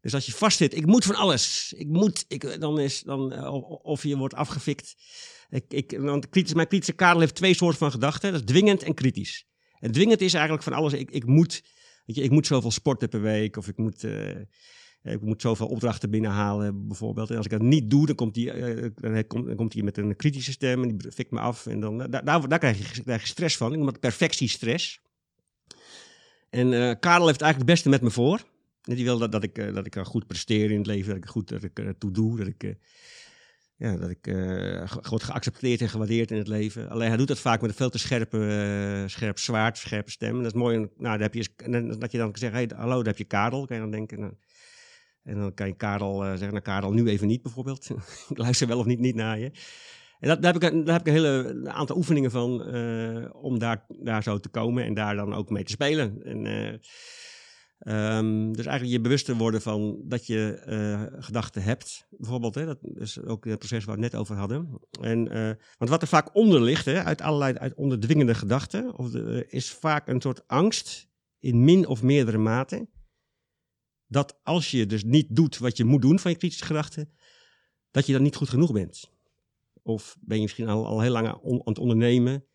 Dus 0.02 0.14
als 0.14 0.26
je 0.26 0.32
vastzit, 0.32 0.76
ik 0.76 0.86
moet 0.86 1.06
van 1.06 1.16
alles. 1.16 1.74
Ik 1.78 1.88
moet, 1.88 2.26
ik, 2.28 2.60
dan 2.60 2.80
is, 2.80 3.02
dan, 3.02 3.34
eh, 3.34 3.54
of- 3.84 4.04
je 4.04 4.18
wordt 4.18 4.34
afgefikt. 4.34 4.96
Ik, 5.50 5.66
ik, 5.68 5.92
want 6.00 6.54
mijn 6.54 6.68
kritische 6.68 6.94
kadel 6.94 7.20
heeft 7.20 7.36
twee 7.36 7.54
soorten 7.54 7.80
van 7.80 7.92
gedachten. 7.92 8.32
Dat 8.32 8.42
is 8.42 8.48
dwingend 8.48 8.84
en 8.84 8.94
kritisch. 8.94 9.46
En 9.80 9.92
dwingend 9.92 10.22
is 10.22 10.34
eigenlijk 10.34 10.64
van 10.64 10.74
alles. 10.74 10.94
Ik, 10.94 11.12
ik, 11.12 11.26
moet, 11.26 11.64
je, 12.06 12.22
ik 12.22 12.32
moet 12.32 12.48
zoveel 12.48 12.72
sporten 12.72 13.10
per 13.10 13.22
week. 13.22 13.58
Of 13.58 13.68
ik 13.68 13.78
moet, 13.78 14.04
eh, 14.04 14.36
ik 15.04 15.22
moet 15.22 15.42
zoveel 15.42 15.68
opdrachten 15.68 16.10
binnenhalen, 16.10 16.88
bijvoorbeeld. 16.88 17.30
En 17.30 17.36
als 17.36 17.46
ik 17.46 17.52
dat 17.52 17.62
niet 17.62 17.90
doe, 17.90 18.06
dan 18.06 18.16
komt 18.16 18.36
hij 18.36 18.52
eh, 18.52 18.90
dan 18.96 19.28
komt, 19.28 19.48
dan 19.48 19.56
komt 19.56 19.84
met 19.84 19.98
een 19.98 20.16
kritische 20.16 20.52
stem. 20.52 20.84
En 20.84 20.98
die 20.98 21.12
fikt 21.12 21.32
me 21.32 21.40
af. 21.40 21.66
En 21.66 21.80
dan, 21.80 21.98
daar, 21.98 22.26
daar, 22.26 22.48
daar 22.48 22.60
krijg, 22.60 22.96
je, 22.96 23.04
krijg 23.04 23.22
je 23.22 23.28
stress 23.28 23.58
van. 23.58 23.72
Ik 23.72 23.78
noem 23.78 23.86
dat 23.86 24.00
perfectiestress. 24.00 25.02
En 26.50 26.74
eh 26.74 26.96
Karel 27.00 27.28
heeft 27.28 27.42
eigenlijk 27.42 27.58
het 27.58 27.66
beste 27.66 27.90
met 27.90 28.02
me 28.02 28.10
voor. 28.10 28.44
En 28.84 28.96
die 28.96 29.04
wil 29.04 29.18
dat, 29.18 29.32
dat 29.32 29.44
ik, 29.44 29.58
eh, 29.58 29.74
dat 29.74 29.86
ik 29.86 29.98
goed 30.04 30.28
presteer 30.28 30.72
in 30.72 30.78
het 30.78 30.88
leven, 30.88 31.08
dat 31.08 31.24
ik 31.24 31.30
goed 31.30 31.50
dat 31.50 31.64
ik 31.64 31.80
ertoe 31.80 32.12
doe, 32.12 32.38
dat 32.38 32.48
ik, 32.48 32.76
ja, 33.76 33.98
dat 33.98 34.10
ik 34.10 34.26
word 35.10 35.24
geaccepteerd 35.24 35.82
en 35.82 35.90
gewaardeerd 35.90 36.32
in 36.32 36.38
het 36.38 36.48
leven. 36.48 36.90
Alleen 36.90 37.08
hij 37.08 37.18
doet 37.18 37.28
dat 37.28 37.40
vaak 37.40 37.62
met 37.62 37.70
een 37.70 37.76
veel 37.76 37.90
te 37.90 37.98
scherpe, 37.98 39.04
scherp 39.08 39.40
zwaard, 39.40 39.78
scherpe 39.78 40.12
stem. 40.12 40.36
En 40.36 40.44
dat 40.44 40.54
is 40.54 40.60
mooi. 40.60 40.78
Nou, 40.78 40.90
dan 40.98 41.22
heb 41.22 41.34
je, 41.34 41.50
en 41.56 42.00
dat 42.00 42.12
je 42.12 42.18
dan 42.18 42.32
kan 42.32 42.40
zeggen, 42.40 42.60
hey, 42.60 42.70
hallo, 42.76 42.96
daar 42.96 43.06
heb 43.06 43.18
je 43.18 43.24
Karel, 43.24 43.66
kan 43.66 43.76
je 43.76 43.82
dan 43.82 43.92
denken. 43.92 44.20
Nou, 44.20 44.34
en 45.24 45.38
dan 45.38 45.54
kan 45.54 45.68
je 45.68 45.74
Karel 45.74 46.24
eh, 46.24 46.30
zeggen, 46.30 46.50
nou 46.50 46.62
Karel, 46.62 46.92
nu 46.92 47.08
even 47.08 47.28
niet 47.28 47.42
bijvoorbeeld. 47.42 47.90
ik 48.30 48.38
luister 48.38 48.68
wel 48.68 48.80
of 48.80 48.86
niet, 48.86 49.00
niet 49.00 49.16
naar 49.16 49.40
je. 49.40 49.52
En 50.20 50.30
dat, 50.30 50.42
daar, 50.42 50.54
heb 50.54 50.64
ik, 50.64 50.86
daar 50.86 50.96
heb 50.96 51.08
ik 51.08 51.14
een 51.14 51.24
hele 51.24 51.62
aantal 51.72 51.98
oefeningen 51.98 52.32
van 52.32 52.66
eh, 52.66 53.30
om 53.32 53.60
daar, 53.60 53.86
daar 53.88 54.24
zo 54.24 54.40
te 54.40 54.50
komen 54.50 54.84
en 54.84 54.94
daar 54.94 55.16
dan 55.16 55.34
ook 55.34 55.50
mee 55.50 55.64
te 55.64 55.72
spelen. 55.72 56.24
En, 56.24 56.46
eh, 56.46 56.74
ehm, 57.80 58.52
dus 58.52 58.66
eigenlijk 58.66 58.98
je 58.98 59.02
bewuster 59.02 59.36
worden 59.36 59.62
van 59.62 60.02
dat 60.04 60.28
je 60.28 61.12
gedachten 61.20 61.64
hebt, 61.64 62.08
bijvoorbeeld. 62.10 62.56
Hè, 62.56 62.66
dat 62.66 62.80
is 62.82 63.22
ook 63.22 63.46
het 63.46 63.60
proces 63.60 63.86
waar 63.86 63.96
we 63.96 64.02
het 64.02 64.12
net 64.12 64.22
over 64.22 64.36
hadden. 64.36 64.80
En, 65.02 65.28
want 65.78 65.92
wat 65.92 66.02
er 66.02 66.08
vaak 66.08 66.36
onder 66.36 66.62
ligt, 66.62 66.86
hè, 66.86 67.04
uit 67.04 67.22
allerlei 67.22 67.54
uit 67.54 67.74
onderdwingende 67.74 68.36
gedachten, 68.36 68.98
of 68.98 69.14
is 69.48 69.72
vaak 69.72 70.08
een 70.08 70.22
soort 70.22 70.48
angst 70.48 71.08
in 71.40 71.64
min 71.64 71.88
of 71.88 72.04
meerdere 72.04 72.38
mate. 72.38 72.88
Dat 74.14 74.40
als 74.44 74.72
je 74.72 74.86
dus 74.86 75.04
niet 75.04 75.28
doet 75.30 75.58
wat 75.58 75.78
je 75.78 75.84
moet 75.84 76.02
doen 76.02 76.20
van 76.20 76.32
je 76.32 76.38
kritische 76.38 76.66
gedachten, 76.66 77.10
dat 77.92 78.06
je 78.06 78.14
dan 78.14 78.22
niet 78.22 78.36
goed 78.36 78.50
genoeg 78.50 78.72
bent. 78.72 79.12
Of 79.82 80.18
ben 80.20 80.38
je 80.38 80.44
misschien 80.44 80.68
al, 80.68 80.86
al 80.86 81.02
heel 81.02 81.12
lang 81.12 81.28
aan, 81.28 81.40
aan 81.44 81.62
het 81.64 81.80
ondernemen, 81.80 82.46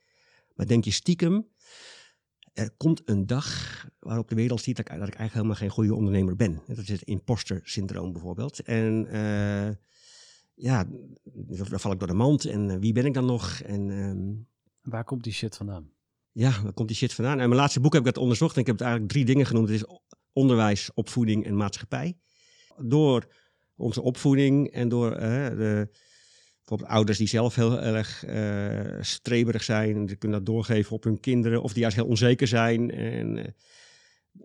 maar 0.55 0.67
denk 0.67 0.85
je 0.85 0.91
stiekem, 0.91 1.49
er 2.53 2.71
komt 2.77 3.03
een 3.05 3.27
dag 3.27 3.47
waarop 3.99 4.29
de 4.29 4.35
wereld 4.35 4.63
ziet 4.63 4.77
dat 4.77 4.89
ik, 4.89 4.99
dat 4.99 5.09
ik 5.09 5.15
eigenlijk 5.15 5.33
helemaal 5.33 5.57
geen 5.57 5.71
goede 5.71 5.95
ondernemer 5.95 6.37
ben. 6.37 6.63
Dat 6.67 6.79
is 6.79 6.89
het 6.89 7.03
imposter 7.03 7.61
syndroom 7.65 8.13
bijvoorbeeld. 8.13 8.61
En 8.61 9.07
eh, 9.07 9.75
ja, 10.55 10.85
dan 11.69 11.81
val 11.81 11.93
ik 11.93 11.99
door 11.99 12.09
de 12.09 12.15
mand 12.15 12.45
en 12.45 12.71
eh, 12.71 12.77
wie 12.79 12.93
ben 12.93 13.07
ik 13.07 13.15
dan 13.15 13.27
nog? 13.27 13.61
En 13.61 13.91
ehm, 13.91 14.35
Waar 14.91 15.05
komt 15.05 15.25
die 15.25 15.33
shit 15.33 15.57
vandaan? 15.57 15.91
ja, 16.33 16.63
waar 16.63 16.73
komt 16.73 16.89
die 16.89 16.97
shit 16.97 17.15
vandaan? 17.15 17.41
En 17.41 17.49
mijn 17.49 17.61
laatste 17.61 17.81
boek 17.81 17.93
heb 17.93 18.07
ik 18.07 18.15
dat 18.15 18.23
onderzocht 18.23 18.55
en 18.55 18.61
ik 18.61 18.67
heb 18.67 18.77
het 18.77 18.85
eigenlijk 18.85 19.13
drie 19.13 19.25
dingen 19.25 19.47
genoemd. 19.47 19.69
Het 19.69 19.77
is 19.77 19.87
onderwijs, 20.39 20.91
opvoeding 20.95 21.45
en 21.45 21.57
maatschappij. 21.57 22.17
Door 22.77 23.27
onze 23.77 24.03
opvoeding 24.03 24.71
en 24.71 24.89
door 24.89 25.13
eh, 25.13 25.49
de, 25.49 25.89
bijvoorbeeld 26.59 26.91
ouders 26.91 27.19
die 27.19 27.29
zelf 27.29 27.55
heel 27.55 27.81
erg 27.81 28.25
eh, 28.25 29.01
streberig 29.01 29.63
zijn. 29.63 29.95
En 29.95 30.07
die 30.07 30.17
kunnen 30.17 30.39
dat 30.39 30.55
doorgeven 30.55 30.93
op 30.93 31.05
hun 31.05 31.21
kinderen. 31.21 31.63
Of 31.63 31.73
die 31.73 31.81
juist 31.81 31.97
heel 31.97 32.07
onzeker 32.07 32.47
zijn. 32.47 32.91
En 32.91 33.55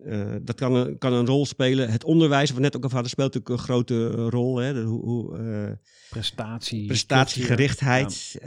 eh, 0.04 0.34
dat 0.42 0.56
kan 0.56 0.74
een, 0.74 0.98
kan 0.98 1.12
een 1.12 1.26
rol 1.26 1.46
spelen. 1.46 1.90
Het 1.90 2.04
onderwijs, 2.04 2.50
wat 2.50 2.60
net 2.60 2.76
ook 2.76 2.84
al 2.84 2.90
hadden, 2.90 3.10
speelt 3.10 3.34
natuurlijk 3.34 3.60
een 3.60 3.66
grote 3.66 4.10
rol. 4.12 4.56
Hè? 4.56 4.72
De, 4.72 4.80
hoe, 4.80 5.04
hoe, 5.04 5.78
Prestatie. 6.10 6.86
prestatiegerichtheid 6.86 8.38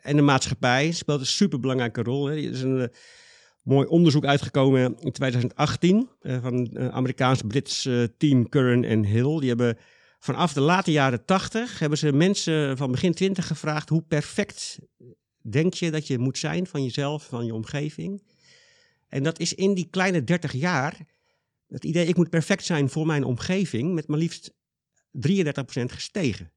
en 0.00 0.16
de 0.16 0.22
maatschappij 0.22 0.92
speelt 0.92 1.20
een 1.20 1.26
superbelangrijke 1.26 2.02
rol. 2.02 2.26
Hè. 2.26 2.36
Is 2.36 2.62
een 2.62 2.90
mooi 3.68 3.86
onderzoek 3.86 4.24
uitgekomen 4.24 4.96
in 5.00 5.12
2018 5.12 6.08
eh, 6.20 6.42
van 6.42 6.54
een 6.54 6.76
eh, 6.76 6.88
Amerikaans-Brits 6.88 7.86
eh, 7.86 8.02
team 8.18 8.48
Curran 8.48 8.84
en 8.84 9.04
Hill. 9.04 9.38
Die 9.38 9.48
hebben 9.48 9.78
vanaf 10.18 10.52
de 10.52 10.60
late 10.60 10.92
jaren 10.92 11.24
80 11.24 11.78
hebben 11.78 11.98
ze 11.98 12.12
mensen 12.12 12.76
van 12.76 12.90
begin 12.90 13.14
20 13.14 13.46
gevraagd 13.46 13.88
hoe 13.88 14.02
perfect 14.02 14.78
denk 15.42 15.74
je 15.74 15.90
dat 15.90 16.06
je 16.06 16.18
moet 16.18 16.38
zijn 16.38 16.66
van 16.66 16.82
jezelf, 16.82 17.26
van 17.26 17.46
je 17.46 17.54
omgeving. 17.54 18.22
En 19.08 19.22
dat 19.22 19.38
is 19.38 19.54
in 19.54 19.74
die 19.74 19.88
kleine 19.90 20.24
30 20.24 20.52
jaar 20.52 20.96
het 21.66 21.84
idee 21.84 22.06
ik 22.06 22.16
moet 22.16 22.30
perfect 22.30 22.64
zijn 22.64 22.88
voor 22.88 23.06
mijn 23.06 23.24
omgeving 23.24 23.94
met 23.94 24.08
maar 24.08 24.18
liefst 24.18 24.54
33% 25.28 25.30
gestegen. 25.70 26.52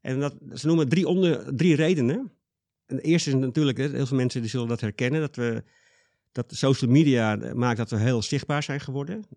En 0.00 0.20
dat, 0.20 0.36
ze 0.54 0.66
noemen 0.66 0.88
drie, 0.88 1.08
onder, 1.08 1.56
drie 1.56 1.74
redenen. 1.74 2.32
En 2.86 2.96
de 2.96 3.02
eerste 3.02 3.30
is 3.30 3.36
natuurlijk, 3.36 3.78
heel 3.78 4.06
veel 4.06 4.16
mensen 4.16 4.40
die 4.40 4.50
zullen 4.50 4.68
dat 4.68 4.80
herkennen, 4.80 5.20
dat, 5.20 5.36
we, 5.36 5.64
dat 6.34 6.54
social 6.54 6.90
media 6.90 7.36
maakt 7.54 7.76
dat 7.76 7.90
we 7.90 7.96
heel 7.96 8.22
zichtbaar 8.22 8.62
zijn 8.62 8.80
geworden. 8.80 9.24
We 9.30 9.36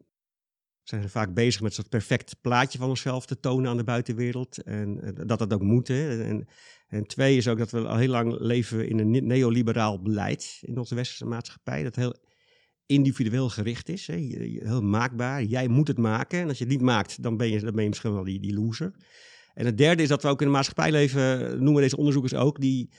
zijn 0.84 1.10
vaak 1.10 1.34
bezig 1.34 1.62
met 1.62 1.74
zo'n 1.74 1.90
perfect 1.90 2.36
plaatje 2.42 2.78
van 2.78 2.90
onszelf 2.90 3.26
te 3.26 3.40
tonen 3.40 3.70
aan 3.70 3.78
de 3.78 3.84
buitenwereld. 3.84 4.64
En 4.64 5.02
eh, 5.02 5.26
dat 5.28 5.40
dat 5.40 5.54
ook 5.54 5.62
moet. 5.62 5.90
En, 5.90 6.48
en 6.88 7.08
twee 7.08 7.38
is 7.38 7.48
ook 7.48 7.58
dat 7.58 7.72
we 7.72 7.88
al 7.88 7.98
heel 7.98 8.10
lang 8.10 8.40
leven 8.40 8.90
in 8.90 9.00
een 9.00 9.12
ne- 9.12 9.20
neoliberaal 9.20 10.02
beleid 10.02 10.60
in 10.62 10.78
onze 10.78 10.96
westerse 10.96 11.26
maatschappij. 11.26 11.84
Dat 11.84 11.96
heel 11.96 12.16
individueel 12.86 13.50
gericht 13.50 13.90
is. 13.90 14.08
Hè. 14.08 14.16
Heel 14.16 14.82
maakbaar. 14.82 15.44
Jij 15.44 15.68
moet 15.68 15.88
het 15.88 15.98
maken. 15.98 16.40
En 16.40 16.48
als 16.48 16.58
je 16.58 16.64
het 16.64 16.74
niet 16.74 16.84
maakt, 16.84 17.24
dan 17.24 17.38
ben 17.38 17.50
je, 17.50 17.60
dan 17.60 17.74
ben 17.74 17.84
je 17.84 17.90
misschien 17.90 18.14
wel 18.14 18.24
die, 18.24 18.40
die 18.40 18.54
loser. 18.54 18.94
En 19.54 19.66
het 19.66 19.78
derde 19.78 20.04
is 20.04 20.10
dat 20.10 20.22
we 20.22 20.28
ook 20.28 20.42
in 20.42 20.48
de 20.48 20.54
maatschappij 20.54 20.92
leven, 20.92 21.50
noemen 21.64 21.82
deze 21.82 21.98
onderzoekers 21.98 22.34
ook, 22.34 22.60
die 22.62 22.90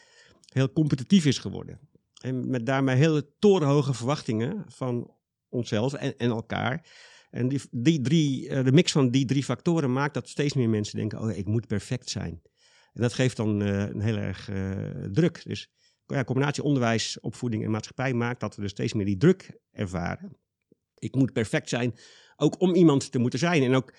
heel 0.53 0.73
competitief 0.73 1.25
is 1.25 1.39
geworden. 1.39 1.88
En 2.19 2.51
met 2.51 2.67
daarmee 2.67 2.97
hele 2.97 3.29
torenhoge 3.39 3.95
verwachtingen 3.95 4.65
van 4.69 5.15
onszelf 5.49 5.93
en, 5.93 6.19
en 6.19 6.31
elkaar. 6.31 6.87
En 7.31 7.49
die, 7.49 7.61
die 7.71 8.01
drie, 8.01 8.49
eh, 8.49 8.65
de 8.65 8.73
mix 8.73 8.93
van 8.93 9.11
die 9.11 9.25
drie 9.25 9.45
factoren 9.45 9.93
maakt 9.93 10.15
dat 10.15 10.29
steeds 10.29 10.55
meer 10.55 10.69
mensen 10.69 10.99
denken, 10.99 11.21
oh 11.21 11.37
ik 11.37 11.47
moet 11.47 11.67
perfect 11.67 12.11
zijn. 12.11 12.43
En 12.93 13.03
dat 13.03 13.13
geeft 13.13 13.37
dan 13.37 13.63
eh, 13.63 13.81
een 13.81 14.01
heel 14.01 14.17
erg 14.17 14.49
eh, 14.49 14.81
druk. 15.13 15.43
Dus 15.45 15.71
ja, 16.07 16.25
combinatie 16.25 16.63
onderwijs, 16.63 17.21
opvoeding 17.21 17.65
en 17.65 17.71
maatschappij 17.71 18.15
maakt 18.15 18.41
dat 18.41 18.57
we 18.57 18.63
dus 18.63 18.71
steeds 18.71 18.93
meer 18.93 19.07
die 19.07 19.17
druk 19.17 19.59
ervaren. 19.73 20.37
Ik 20.95 21.15
moet 21.15 21.33
perfect 21.33 21.69
zijn, 21.69 21.95
ook 22.37 22.61
om 22.61 22.75
iemand 22.75 23.13
te 23.13 23.19
moeten 23.19 23.39
zijn. 23.39 23.63
En 23.63 23.75
ook 23.75 23.93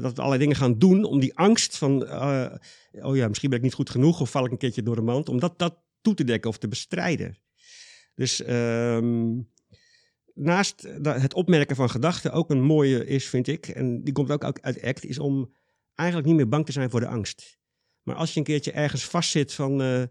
dat 0.00 0.14
we 0.14 0.20
allerlei 0.20 0.38
dingen 0.38 0.56
gaan 0.56 0.78
doen 0.78 1.04
om 1.04 1.20
die 1.20 1.36
angst 1.36 1.78
van, 1.78 2.02
oh 2.92 3.16
ja, 3.16 3.28
misschien 3.28 3.50
ben 3.50 3.58
ik 3.58 3.64
niet 3.64 3.74
goed 3.74 3.90
genoeg 3.90 4.20
of 4.20 4.30
val 4.30 4.44
ik 4.44 4.50
een 4.50 4.58
keertje 4.58 4.82
door 4.82 4.96
de 4.96 5.02
mand, 5.02 5.28
om 5.28 5.40
dat, 5.40 5.58
dat 5.58 5.83
toe 6.04 6.14
te 6.14 6.24
dekken 6.24 6.50
of 6.50 6.58
te 6.58 6.68
bestrijden. 6.68 7.38
Dus 8.14 8.42
ehm, 8.42 9.40
naast 10.34 10.88
het 11.02 11.34
opmerken 11.34 11.76
van 11.76 11.90
gedachten 11.90 12.32
ook 12.32 12.50
een 12.50 12.62
mooie 12.62 13.06
is, 13.06 13.28
vind 13.28 13.46
ik, 13.46 13.68
en 13.68 14.04
die 14.04 14.12
komt 14.12 14.30
ook 14.30 14.44
uit 14.44 14.82
ACT, 14.82 15.04
is 15.04 15.18
om 15.18 15.54
eigenlijk 15.94 16.28
niet 16.28 16.36
meer 16.36 16.48
bang 16.48 16.66
te 16.66 16.72
zijn 16.72 16.90
voor 16.90 17.00
de 17.00 17.06
angst. 17.06 17.58
Maar 18.02 18.14
als 18.14 18.32
je 18.32 18.38
een 18.38 18.46
keertje 18.46 18.72
ergens 18.72 19.04
vastzit 19.04 19.52
van, 19.52 19.82
eh, 19.82 20.02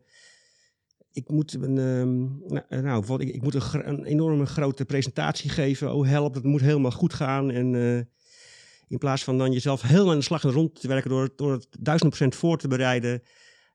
ik 1.12 1.30
moet 1.30 1.54
een, 1.54 1.78
ehm, 1.78 2.82
nou, 2.84 3.22
ik, 3.22 3.36
ik 3.36 3.42
moet 3.42 3.54
een, 3.54 4.04
enorme 4.04 4.46
grote 4.46 4.86
presentatie 4.86 5.50
geven, 5.50 5.94
oh 5.94 6.08
help, 6.08 6.34
dat 6.34 6.44
moet 6.44 6.62
helemaal 6.62 6.92
goed 6.92 7.14
gaan 7.14 7.52
en... 7.52 7.76
eh, 7.76 8.12
in 8.94 9.00
plaats 9.00 9.24
van 9.24 9.38
dan 9.38 9.52
jezelf 9.52 9.82
helemaal 9.82 10.12
in 10.12 10.18
de 10.18 10.24
slag 10.24 10.44
en 10.44 10.52
rond 10.52 10.82
te 10.82 10.88
werken 10.88 11.10
door, 11.10 11.30
door 11.36 11.52
het 11.52 11.68
duizend 11.80 12.10
procent 12.10 12.36
voor 12.36 12.58
te 12.58 12.68
bereiden 12.68 13.24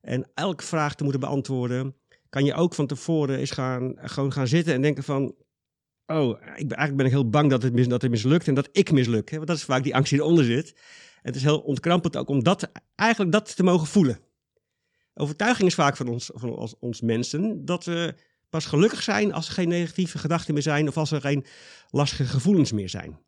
en 0.01 0.31
elke 0.35 0.65
vraag 0.65 0.95
te 0.95 1.03
moeten 1.03 1.21
beantwoorden, 1.21 1.97
kan 2.29 2.45
je 2.45 2.55
ook 2.55 2.75
van 2.75 2.87
tevoren 2.87 3.39
eens 3.39 3.51
gaan, 3.51 3.95
gewoon 3.97 4.33
gaan 4.33 4.49
zitten 4.49 4.75
en 4.75 4.83
denken 4.83 5.05
van, 5.05 5.35
oh, 6.07 6.31
ik 6.31 6.69
ben, 6.69 6.77
eigenlijk 6.77 6.97
ben 6.97 7.07
ik 7.07 7.13
heel 7.13 7.29
bang 7.29 7.51
dat 7.51 7.63
het, 7.63 7.73
mis, 7.73 7.89
dat 7.89 8.03
het 8.03 8.11
mislukt 8.11 8.49
en 8.49 8.55
dat 8.55 8.69
ik 8.73 8.93
misluk. 8.93 9.31
Hè? 9.31 9.37
Want 9.37 9.49
dat 9.49 9.57
is 9.57 9.65
vaak 9.65 9.83
die 9.83 9.95
angst 9.95 10.11
die 10.11 10.21
eronder 10.21 10.45
zit. 10.45 10.73
En 11.17 11.35
het 11.35 11.37
is 11.37 11.43
heel 11.43 11.61
ontkrampend 11.61 12.17
ook 12.17 12.29
om 12.29 12.43
dat, 12.43 12.71
eigenlijk 12.95 13.33
dat 13.33 13.57
te 13.57 13.63
mogen 13.63 13.87
voelen. 13.87 14.19
Overtuiging 15.15 15.69
is 15.69 15.75
vaak 15.75 15.97
van 15.97 16.09
ons, 16.09 16.31
van 16.35 16.57
ons, 16.57 16.75
ons 16.79 17.01
mensen 17.01 17.65
dat 17.65 17.85
we 17.85 18.15
pas 18.49 18.67
gelukkig 18.67 19.03
zijn 19.03 19.33
als 19.33 19.47
er 19.47 19.53
geen 19.53 19.69
negatieve 19.69 20.19
gedachten 20.19 20.55
meer 20.55 20.63
zijn 20.63 20.89
of 20.89 20.97
als 20.97 21.11
er 21.11 21.21
geen 21.21 21.45
lastige 21.91 22.25
gevoelens 22.25 22.73
meer 22.73 22.89
zijn. 22.89 23.19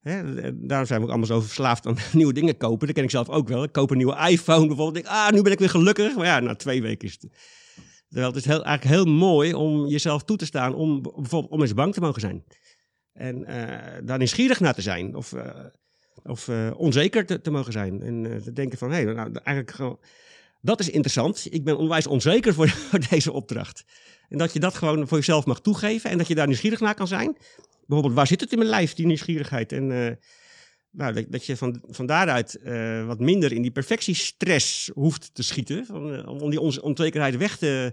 Hè, 0.00 0.22
daarom 0.66 0.86
zijn 0.86 0.98
we 0.98 1.04
ook 1.04 1.10
allemaal 1.10 1.26
zo 1.26 1.40
verslaafd 1.40 1.86
aan 1.86 1.96
nieuwe 2.12 2.32
dingen 2.32 2.56
kopen. 2.56 2.86
Dat 2.86 2.96
ken 2.96 3.04
ik 3.04 3.10
zelf 3.10 3.28
ook 3.28 3.48
wel. 3.48 3.62
Ik 3.62 3.72
koop 3.72 3.90
een 3.90 3.96
nieuwe 3.96 4.28
iPhone 4.28 4.66
bijvoorbeeld. 4.66 5.06
Ah, 5.06 5.30
nu 5.30 5.42
ben 5.42 5.52
ik 5.52 5.58
weer 5.58 5.70
gelukkig. 5.70 6.16
Maar 6.16 6.26
ja, 6.26 6.40
na 6.40 6.54
twee 6.54 6.82
weken 6.82 7.08
is 7.08 7.18
het... 7.20 7.32
Terwijl 8.08 8.32
het 8.32 8.44
is 8.44 8.46
eigenlijk 8.46 8.84
heel 8.84 9.04
mooi 9.04 9.54
om 9.54 9.86
jezelf 9.86 10.24
toe 10.24 10.36
te 10.36 10.46
staan 10.46 10.74
om 10.74 11.02
bijvoorbeeld 11.02 11.52
om 11.52 11.60
eens 11.60 11.74
bang 11.74 11.94
te 11.94 12.00
mogen 12.00 12.20
zijn. 12.20 12.44
En 13.12 13.44
eh, 13.44 14.04
daar 14.04 14.18
nieuwsgierig 14.18 14.60
naar 14.60 14.74
te 14.74 14.82
zijn. 14.82 15.14
Of, 15.16 15.32
eh, 15.32 15.64
of 16.22 16.48
eh, 16.48 16.70
onzeker 16.76 17.42
te, 17.42 17.50
mogen 17.50 17.72
zijn. 17.72 18.02
En 18.02 18.42
te 18.42 18.52
denken 18.52 18.78
van, 18.78 18.90
hé, 18.90 19.02
hey, 19.02 19.14
nou, 19.14 19.32
eigenlijk 19.32 19.76
gewoon... 19.76 19.98
Dat 20.60 20.80
is 20.80 20.90
interessant. 20.90 21.46
Ik 21.50 21.64
ben 21.64 21.78
onwijs 21.78 22.06
onzeker 22.06 22.54
voor, 22.54 22.68
voor 22.88 23.00
deze 23.10 23.32
opdracht. 23.32 23.84
En 24.28 24.38
dat 24.38 24.52
je 24.52 24.60
dat 24.60 24.74
gewoon 24.74 25.08
voor 25.08 25.18
jezelf 25.18 25.46
mag 25.46 25.60
toegeven. 25.60 26.10
En 26.10 26.18
dat 26.18 26.28
je 26.28 26.34
daar 26.34 26.46
nieuwsgierig 26.46 26.80
naar 26.80 26.94
kan 26.94 27.08
zijn 27.08 27.36
bijvoorbeeld, 27.86 28.16
waar 28.16 28.26
zit 28.26 28.40
het 28.40 28.52
in 28.52 28.58
mijn 28.58 28.70
lijf, 28.70 28.94
die 28.94 29.06
nieuwsgierigheid? 29.06 29.72
En 29.72 30.18
nou, 30.98 31.12
dat, 31.12 31.24
dat 31.28 31.46
je 31.46 31.56
van, 31.56 31.82
van 31.88 32.06
daaruit 32.06 32.54
eh, 32.54 33.06
wat 33.06 33.18
minder 33.20 33.52
in 33.52 33.62
die 33.62 33.70
perfectiestress 33.70 34.90
hoeft 34.94 35.34
te 35.34 35.42
schieten. 35.42 35.86
Van, 35.86 36.14
eh, 36.14 36.26
om 36.42 36.50
die 36.50 36.60
on- 36.60 36.80
onzekerheid 36.82 37.36
weg 37.36 37.56
te, 37.56 37.92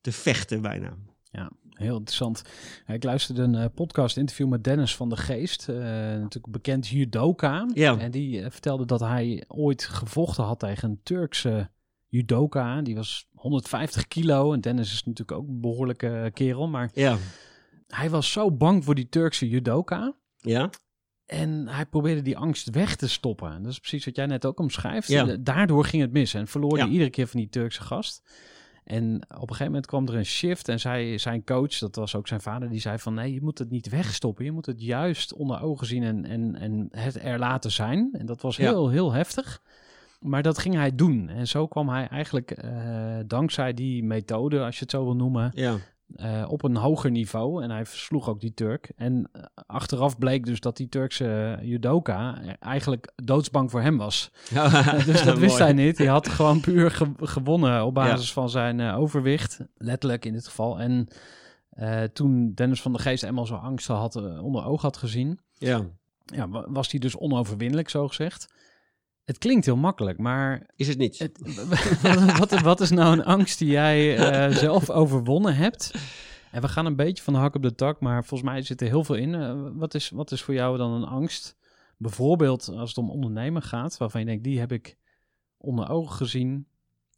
te 0.00 0.12
vechten 0.12 0.60
bijna. 0.62 0.96
Ja, 1.30 1.50
heel 1.70 1.96
interessant. 1.96 2.42
Ik 2.86 3.04
luisterde 3.04 3.42
een 3.42 3.54
eh, 3.54 3.64
podcast 3.74 4.16
interview 4.16 4.48
met 4.48 4.64
Dennis 4.64 4.96
van 4.96 5.08
de 5.08 5.16
Geest, 5.16 5.66
natuurlijk 5.68 6.50
bekend 6.52 6.88
judoka. 6.88 7.66
Ja. 7.74 7.98
En 7.98 8.10
die 8.10 8.42
vertelde 8.50 8.84
dat 8.84 9.00
hij 9.00 9.44
ooit 9.48 9.84
gevochten 9.84 10.44
had 10.44 10.58
tegen 10.58 10.90
een 10.90 11.00
Turkse 11.02 11.70
judoka. 12.08 12.82
Die 12.82 12.94
was 12.94 13.28
150 13.34 14.06
kilo 14.08 14.52
en 14.52 14.60
Dennis 14.60 14.92
is 14.92 15.04
natuurlijk 15.04 15.38
ook 15.38 15.48
een 15.48 15.60
behoorlijke 15.60 16.30
kerel. 16.34 16.68
Maar 16.68 16.90
Ja. 16.94 17.16
hij 17.86 18.10
was 18.10 18.32
zo 18.32 18.50
bang 18.52 18.84
voor 18.84 18.94
die 18.94 19.08
Turkse 19.08 19.48
judoka. 19.48 20.14
Ja? 20.36 20.70
En 21.30 21.68
hij 21.68 21.86
probeerde 21.86 22.22
die 22.22 22.36
angst 22.38 22.70
weg 22.70 22.96
te 22.96 23.08
stoppen. 23.08 23.62
Dat 23.62 23.72
is 23.72 23.78
precies 23.78 24.04
wat 24.04 24.16
jij 24.16 24.26
net 24.26 24.46
ook 24.46 24.60
omschrijft. 24.60 25.08
Ja. 25.08 25.36
Daardoor 25.40 25.84
ging 25.84 26.02
het 26.02 26.12
mis 26.12 26.34
en 26.34 26.46
verloor 26.46 26.76
Ja. 26.76 26.82
hij 26.84 26.92
iedere 26.92 27.10
keer 27.10 27.26
van 27.26 27.40
die 27.40 27.48
Turkse 27.48 27.82
gast. 27.82 28.22
En 28.84 29.14
op 29.14 29.40
een 29.40 29.40
gegeven 29.48 29.64
moment 29.66 29.86
kwam 29.86 30.08
er 30.08 30.14
een 30.14 30.24
shift 30.26 30.68
en 30.68 30.80
zij, 30.80 31.18
zijn 31.18 31.44
coach, 31.44 31.78
dat 31.78 31.96
was 31.96 32.14
ook 32.14 32.28
zijn 32.28 32.40
vader, 32.40 32.68
die 32.68 32.80
zei 32.80 32.98
van 32.98 33.14
nee, 33.14 33.32
je 33.34 33.40
moet 33.42 33.58
het 33.58 33.70
niet 33.70 33.88
wegstoppen. 33.88 34.44
Je 34.44 34.52
moet 34.52 34.66
het 34.66 34.82
juist 34.82 35.32
onder 35.34 35.62
ogen 35.62 35.86
zien 35.86 36.02
en, 36.02 36.24
en, 36.26 36.56
en 36.56 36.88
het 36.90 37.22
er 37.22 37.38
laten 37.38 37.70
zijn. 37.70 38.08
En 38.12 38.26
dat 38.26 38.42
was 38.42 38.56
Ja. 38.56 38.62
heel, 38.68 38.88
heel 38.88 39.12
heftig. 39.12 39.62
Maar 40.20 40.42
dat 40.42 40.58
ging 40.58 40.74
hij 40.74 40.94
doen. 40.94 41.28
En 41.28 41.48
zo 41.48 41.66
kwam 41.66 41.88
hij 41.88 42.06
eigenlijk 42.08 42.50
eh, 42.50 43.16
dankzij 43.26 43.74
die 43.74 44.04
methode, 44.04 44.60
als 44.64 44.74
je 44.76 44.82
het 44.82 44.90
zo 44.90 45.04
wil 45.04 45.16
noemen, 45.16 45.50
Ja. 45.54 45.76
Eh, 46.16 46.44
op 46.48 46.62
een 46.64 46.76
hoger 46.76 47.10
niveau. 47.10 47.62
En 47.62 47.70
hij 47.70 47.86
versloeg 47.86 48.28
ook 48.28 48.40
die 48.40 48.54
Turk. 48.54 48.92
En 48.96 49.28
eh, 49.32 49.42
achteraf 49.66 50.18
bleek 50.18 50.44
dus 50.44 50.60
dat 50.60 50.76
die 50.76 50.88
Turkse 50.88 51.58
judoka 51.62 52.38
eigenlijk 52.60 53.12
doodsbang 53.24 53.70
voor 53.70 53.80
hem 53.82 53.96
was. 53.96 54.30
dus 55.06 55.24
dat 55.24 55.38
wist 55.46 55.58
hij 55.58 55.72
niet. 55.72 55.98
Hij 55.98 56.06
had 56.06 56.28
gewoon 56.28 56.60
puur 56.60 56.90
ge- 56.90 57.12
gewonnen 57.16 57.84
op 57.84 57.94
basis 57.94 58.32
van 58.32 58.50
zijn 58.50 58.80
eh, 58.80 58.98
overwicht. 58.98 59.60
Letterlijk 59.76 60.24
in 60.24 60.32
dit 60.32 60.46
geval. 60.46 60.80
En 60.80 61.08
eh, 61.70 62.02
toen 62.02 62.52
Dennis 62.54 62.82
van 62.82 62.92
der 62.92 63.00
Geest 63.00 63.22
eenmaal 63.22 63.46
zo'n 63.46 63.60
angst 63.60 63.86
had, 63.86 64.16
eh, 64.16 64.44
onder 64.44 64.64
oog 64.64 64.82
had 64.82 64.96
gezien... 64.96 65.40
Ja. 65.52 65.80
Ja, 66.24 66.48
wa- 66.48 66.66
was 66.68 66.90
hij 66.90 67.00
dus 67.00 67.16
onoverwinnelijk, 67.16 67.88
zo 67.88 68.08
gezegd. 68.08 68.52
Het 69.24 69.38
klinkt 69.38 69.64
heel 69.64 69.76
makkelijk, 69.76 70.18
maar 70.18 70.66
Is 70.76 70.88
het 70.88 70.98
niet? 70.98 71.18
het, 71.18 71.38
wat, 72.02 72.38
wat, 72.50 72.60
wat 72.60 72.80
is 72.80 72.90
nou 72.90 73.12
een 73.12 73.24
angst 73.24 73.58
die 73.58 73.70
jij 73.70 74.16
eh, 74.16 74.56
zelf 74.56 74.90
overwonnen 74.90 75.56
hebt? 75.56 75.94
En 76.50 76.60
we 76.60 76.68
gaan 76.68 76.86
een 76.86 76.96
beetje 76.96 77.22
van 77.22 77.32
de 77.32 77.38
hak 77.38 77.54
op 77.54 77.62
de 77.62 77.74
tak, 77.74 78.00
maar 78.00 78.24
volgens 78.24 78.50
mij 78.50 78.62
zit 78.62 78.80
er 78.80 78.86
heel 78.86 79.04
veel 79.04 79.14
in. 79.14 79.34
Eh, 79.34 79.62
wat, 79.72 79.94
is, 79.94 80.10
wat 80.10 80.32
is 80.32 80.42
voor 80.42 80.54
jou 80.54 80.76
dan 80.76 80.90
een 80.92 81.04
angst? 81.04 81.56
Bijvoorbeeld 81.96 82.68
als 82.68 82.88
het 82.88 82.98
om 82.98 83.10
ondernemen 83.10 83.62
gaat, 83.62 83.96
waarvan 83.96 84.20
je 84.20 84.26
denkt, 84.26 84.44
die 84.44 84.58
heb 84.58 84.72
ik 84.72 84.96
onder 85.56 85.88
ogen 85.88 86.16
gezien. 86.16 86.66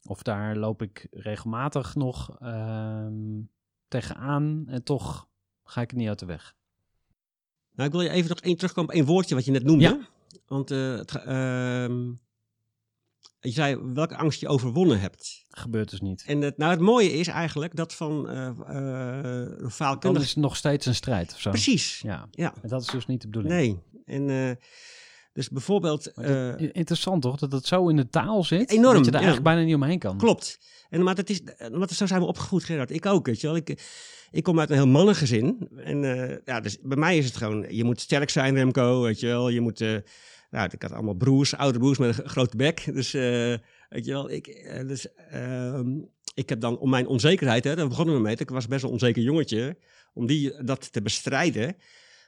Of 0.05 0.23
daar 0.23 0.55
loop 0.55 0.81
ik 0.81 1.07
regelmatig 1.11 1.95
nog 1.95 2.37
ehm, 2.39 3.41
tegenaan 3.87 4.63
en 4.67 4.83
toch 4.83 5.27
ga 5.63 5.81
ik 5.81 5.91
er 5.91 5.97
niet 5.97 6.07
uit 6.07 6.19
de 6.19 6.25
weg. 6.25 6.55
Nou, 7.75 7.87
ik 7.87 7.95
wil 7.95 8.03
je 8.03 8.09
even 8.09 8.29
nog 8.29 8.39
één 8.39 8.55
terugkomen 8.55 8.89
op 8.89 8.95
één 8.95 9.05
woordje 9.05 9.35
wat 9.35 9.45
je 9.45 9.51
net 9.51 9.63
noemde. 9.63 9.83
Ja. 9.83 9.99
Want 10.45 10.71
eh, 10.71 10.95
het, 10.95 11.15
ehm, 11.15 12.11
je 13.39 13.51
zei 13.51 13.77
welke 13.93 14.17
angst 14.17 14.39
je 14.39 14.47
overwonnen 14.47 14.99
hebt. 14.99 15.45
Gebeurt 15.49 15.89
dus 15.89 16.01
niet. 16.01 16.23
En 16.27 16.41
het, 16.41 16.57
nou, 16.57 16.71
het 16.71 16.79
mooie 16.79 17.11
is 17.13 17.27
eigenlijk 17.27 17.75
dat 17.75 17.93
van 17.93 18.29
eh 18.29 18.57
Dan 19.59 19.71
faalkundig... 19.71 20.21
is 20.23 20.29
het 20.29 20.37
nog 20.37 20.55
steeds 20.55 20.85
een 20.85 20.95
strijd 20.95 21.33
of 21.33 21.39
zo. 21.39 21.49
Precies, 21.49 21.99
Ja, 21.99 22.27
ja. 22.31 22.53
en 22.61 22.69
dat 22.69 22.81
is 22.81 22.87
dus 22.87 23.05
niet 23.05 23.21
de 23.21 23.27
bedoeling. 23.27 23.53
Nee. 23.53 23.79
En 24.05 24.29
eh, 24.29 24.55
dus 25.33 25.49
bijvoorbeeld... 25.49 26.11
Maar 26.15 26.55
eh, 26.55 26.69
Interessant 26.71 27.21
toch, 27.21 27.37
dat 27.37 27.51
het 27.51 27.65
zo 27.65 27.89
in 27.89 27.95
de 27.95 28.09
taal 28.09 28.43
zit, 28.43 28.69
Enorm, 28.69 28.95
dat 28.95 29.05
je 29.05 29.11
er 29.11 29.17
ja. 29.17 29.23
eigenlijk 29.23 29.43
bijna 29.43 29.61
niet 29.61 29.75
omheen 29.75 29.99
kan. 29.99 30.17
Klopt. 30.17 30.59
En, 30.89 31.03
maar 31.03 31.15
dat 31.15 31.29
is, 31.29 31.41
want 31.71 31.91
zo 31.91 32.05
zijn 32.05 32.19
we 32.21 32.27
opgevoed, 32.27 32.63
Gerard. 32.63 32.91
Ik 32.91 33.05
ook, 33.05 33.25
weet 33.25 33.41
je 33.41 33.47
wel. 33.47 33.55
Ik, 33.55 33.81
ik 34.31 34.43
kom 34.43 34.59
uit 34.59 34.69
een 34.69 34.75
heel 34.75 34.87
mannengezin. 34.87 35.69
En 35.75 36.29
eh, 36.29 36.37
ja, 36.45 36.59
dus 36.59 36.77
bij 36.81 36.97
mij 36.97 37.17
is 37.17 37.25
het 37.25 37.37
gewoon, 37.37 37.65
je 37.69 37.83
moet 37.83 38.01
sterk 38.01 38.29
zijn, 38.29 38.55
Remco, 38.55 39.01
weet 39.01 39.19
je 39.19 39.27
wel. 39.27 39.49
Je 39.49 39.61
moet, 39.61 39.81
eh, 39.81 39.97
nou, 40.49 40.69
ik 40.71 40.81
had 40.81 40.91
allemaal 40.91 41.13
broers, 41.13 41.55
oude 41.55 41.79
broers 41.79 41.97
met 41.97 42.17
een 42.17 42.29
grote 42.29 42.57
bek. 42.57 42.93
Dus, 42.93 43.11
weet 43.11 44.05
je 44.05 44.11
wel, 44.11 44.31
ik, 44.31 44.73
dus, 44.87 45.13
ehm, 45.13 45.89
ik 46.33 46.49
heb 46.49 46.59
dan 46.59 46.77
om 46.77 46.89
mijn 46.89 47.07
onzekerheid, 47.07 47.63
hè, 47.63 47.75
daar 47.75 47.87
begonnen 47.87 48.15
we 48.15 48.21
mee. 48.21 48.35
Ik 48.37 48.49
was 48.49 48.67
best 48.67 48.81
wel 48.81 48.89
een 48.89 48.97
onzeker 48.97 49.21
jongetje. 49.21 49.77
Om 50.13 50.25
die, 50.25 50.63
dat 50.63 50.91
te 50.91 51.01
bestrijden, 51.01 51.75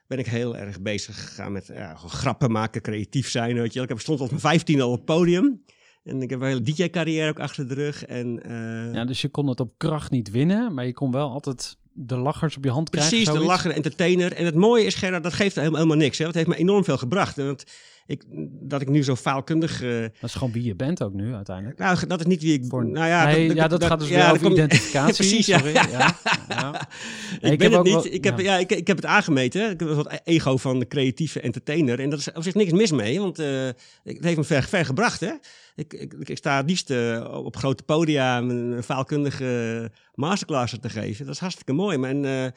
ben 0.07 0.19
ik 0.19 0.27
heel 0.27 0.57
erg 0.57 0.81
bezig 0.81 1.27
gegaan 1.27 1.51
met 1.51 1.67
ja, 1.67 1.95
grappen 1.95 2.51
maken, 2.51 2.81
creatief 2.81 3.29
zijn, 3.29 3.55
weet 3.55 3.73
je. 3.73 3.81
Ik 3.81 3.89
heb 3.89 3.99
stond 3.99 4.21
op 4.21 4.29
mijn 4.29 4.41
15 4.41 4.81
al 4.81 4.89
op 4.89 4.95
het 4.95 5.05
podium. 5.05 5.63
En 6.03 6.21
ik 6.21 6.29
heb 6.29 6.41
een 6.41 6.47
hele 6.47 6.61
DJ-carrière 6.61 7.29
ook 7.29 7.39
achter 7.39 7.67
de 7.67 7.73
rug. 7.73 8.05
En, 8.05 8.43
eh, 8.43 8.93
Ja, 8.93 9.05
dus 9.05 9.21
je 9.21 9.29
kon 9.29 9.47
het 9.47 9.59
op 9.59 9.73
kracht 9.77 10.11
niet 10.11 10.31
winnen, 10.31 10.73
maar 10.73 10.85
je 10.85 10.93
kon 10.93 11.11
wel 11.11 11.29
altijd 11.29 11.77
de 11.93 12.17
lachers 12.17 12.57
op 12.57 12.63
je 12.63 12.69
hand 12.69 12.89
krijgen. 12.89 13.11
Precies, 13.11 13.33
de 13.33 13.45
lachende 13.45 13.75
entertainer. 13.75 14.33
En 14.33 14.45
het 14.45 14.55
mooie 14.55 14.85
is, 14.85 14.95
Gerard, 14.95 15.23
dat 15.23 15.33
geeft 15.33 15.55
helemaal, 15.55 15.77
helemaal 15.77 15.97
niks. 15.97 16.17
Hè? 16.17 16.25
Dat 16.25 16.33
heeft 16.33 16.47
me 16.47 16.55
enorm 16.55 16.83
veel 16.83 16.97
gebracht. 16.97 17.35
Want 17.35 17.63
ik, 18.07 18.23
dat 18.61 18.81
ik 18.81 18.89
nu 18.89 19.03
zo 19.03 19.15
faalkundig... 19.15 19.81
eh, 19.81 20.01
Dat 20.01 20.11
is 20.21 20.33
gewoon 20.33 20.51
wie 20.53 20.63
je 20.63 20.75
bent 20.75 21.03
ook 21.03 21.13
nu 21.13 21.33
uiteindelijk. 21.33 21.77
nou, 21.77 22.07
dat 22.07 22.19
is 22.19 22.25
niet 22.25 22.41
wie 22.41 22.53
ik... 22.53 22.63
Voor- 22.67 22.85
nou 22.85 23.07
ja, 23.07 23.25
nee, 23.25 23.55
ja, 23.55 23.67
dat, 23.67 23.83
gaat 23.83 23.99
dus 23.99 24.09
weer 24.09 24.17
ja, 24.17 24.23
over 24.23 24.33
dat 24.33 24.41
komt- 24.47 24.57
identificatie. 24.57 25.13
Precies, 25.27 25.45
ja. 25.45 25.57
sorry. 25.57 25.73
Ja, 25.73 25.87
ja. 26.49 26.81
ik, 26.81 27.41
Nee, 27.41 27.51
ik 27.51 27.59
ben 27.59 27.71
het 27.71 27.83
niet. 27.83 27.93
wel- 27.93 28.05
ik, 28.05 28.23
heb, 28.23 28.39
ja. 28.39 28.57
ik, 28.57 28.71
ik 28.71 28.87
heb 28.87 28.95
het 28.97 29.05
aangemeten. 29.05 29.71
Ik 29.71 29.79
heb 29.79 29.89
wat 29.89 30.19
ego 30.23 30.57
van 30.57 30.79
de 30.79 30.87
creatieve 30.87 31.39
entertainer. 31.41 31.99
En 31.99 32.09
dat 32.09 32.19
is 32.19 32.31
op 32.31 32.43
zich 32.43 32.53
niks 32.53 32.71
mis 32.71 32.91
mee, 32.91 33.19
want 33.19 33.39
ik- 33.39 33.75
het 34.03 34.23
heeft 34.23 34.37
me 34.37 34.43
ver, 34.43 34.63
ver 34.63 34.85
gebracht. 34.85 35.19
Hè? 35.19 35.31
Ik, 35.75 35.93
ik, 35.93 36.13
ik 36.19 36.37
sta 36.37 36.57
het 36.57 36.69
liefst 36.69 36.89
eh, 36.89 37.29
op 37.43 37.55
grote 37.57 37.83
podia 37.83 38.37
een, 38.37 38.49
een 38.49 38.83
faalkundige 38.83 39.91
masterclass 40.13 40.77
te 40.81 40.89
geven. 40.89 41.25
Dat 41.25 41.33
is 41.33 41.39
hartstikke 41.41 41.73
mooi. 41.73 41.97
Maar 41.97 42.09
en, 42.09 42.53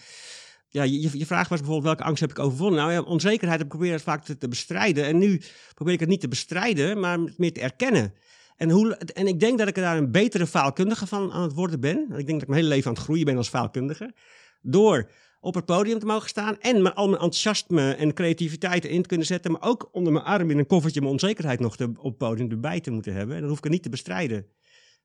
ja, 0.68 0.82
je, 0.82 1.18
je 1.18 1.26
vraag 1.26 1.48
was 1.48 1.58
bijvoorbeeld 1.58 1.86
welke 1.86 2.02
angst 2.02 2.20
heb 2.20 2.30
ik 2.30 2.38
overwonnen? 2.38 2.80
Nou 2.80 2.92
ja, 2.92 3.00
onzekerheid 3.00 3.58
heb 3.58 3.66
ik 3.66 3.72
geprobeerd 3.72 4.02
vaak 4.02 4.24
te, 4.24 4.48
bestrijden. 4.48 5.04
En 5.04 5.18
nu 5.18 5.40
probeer 5.74 5.94
ik 5.94 6.00
het 6.00 6.08
niet 6.08 6.20
te 6.20 6.28
bestrijden, 6.28 7.00
maar 7.00 7.18
meer 7.36 7.52
te 7.52 7.60
erkennen. 7.60 8.14
En, 8.56 8.70
hoe, 8.70 8.96
en 8.96 9.26
ik 9.26 9.40
denk 9.40 9.58
dat 9.58 9.68
ik 9.68 9.74
daar 9.74 9.96
een 9.96 10.10
betere 10.10 10.46
faalkundige 10.46 11.06
van 11.06 11.32
aan 11.32 11.42
het 11.42 11.52
worden 11.52 11.80
ben. 11.80 11.98
Ik 11.98 12.08
denk 12.08 12.26
dat 12.26 12.42
ik 12.42 12.48
mijn 12.48 12.60
hele 12.60 12.74
leven 12.74 12.88
aan 12.88 12.94
het 12.94 13.02
groeien 13.02 13.24
ben 13.24 13.36
als 13.36 13.48
faalkundige. 13.48 14.14
Door 14.62 15.10
op 15.40 15.54
het 15.54 15.64
podium 15.64 15.98
te 15.98 16.06
mogen 16.06 16.28
staan 16.28 16.60
en 16.60 16.82
mijn, 16.82 16.94
al 16.94 17.08
mijn 17.08 17.22
enthousiasme 17.22 17.92
en 17.92 18.14
creativiteit 18.14 18.84
erin 18.84 19.02
te 19.02 19.08
kunnen 19.08 19.26
zetten. 19.26 19.52
Maar 19.52 19.62
ook 19.62 19.88
onder 19.92 20.12
mijn 20.12 20.24
arm 20.24 20.50
in 20.50 20.58
een 20.58 20.66
koffertje 20.66 21.00
mijn 21.00 21.12
onzekerheid 21.12 21.60
nog 21.60 21.76
op 21.80 22.04
het 22.04 22.16
podium 22.16 22.50
erbij 22.50 22.80
te 22.80 22.90
moeten 22.90 23.14
hebben. 23.14 23.34
En 23.34 23.40
dan 23.40 23.48
hoef 23.48 23.58
ik 23.58 23.64
het 23.64 23.72
niet 23.72 23.82
te 23.82 23.88
bestrijden. 23.88 24.46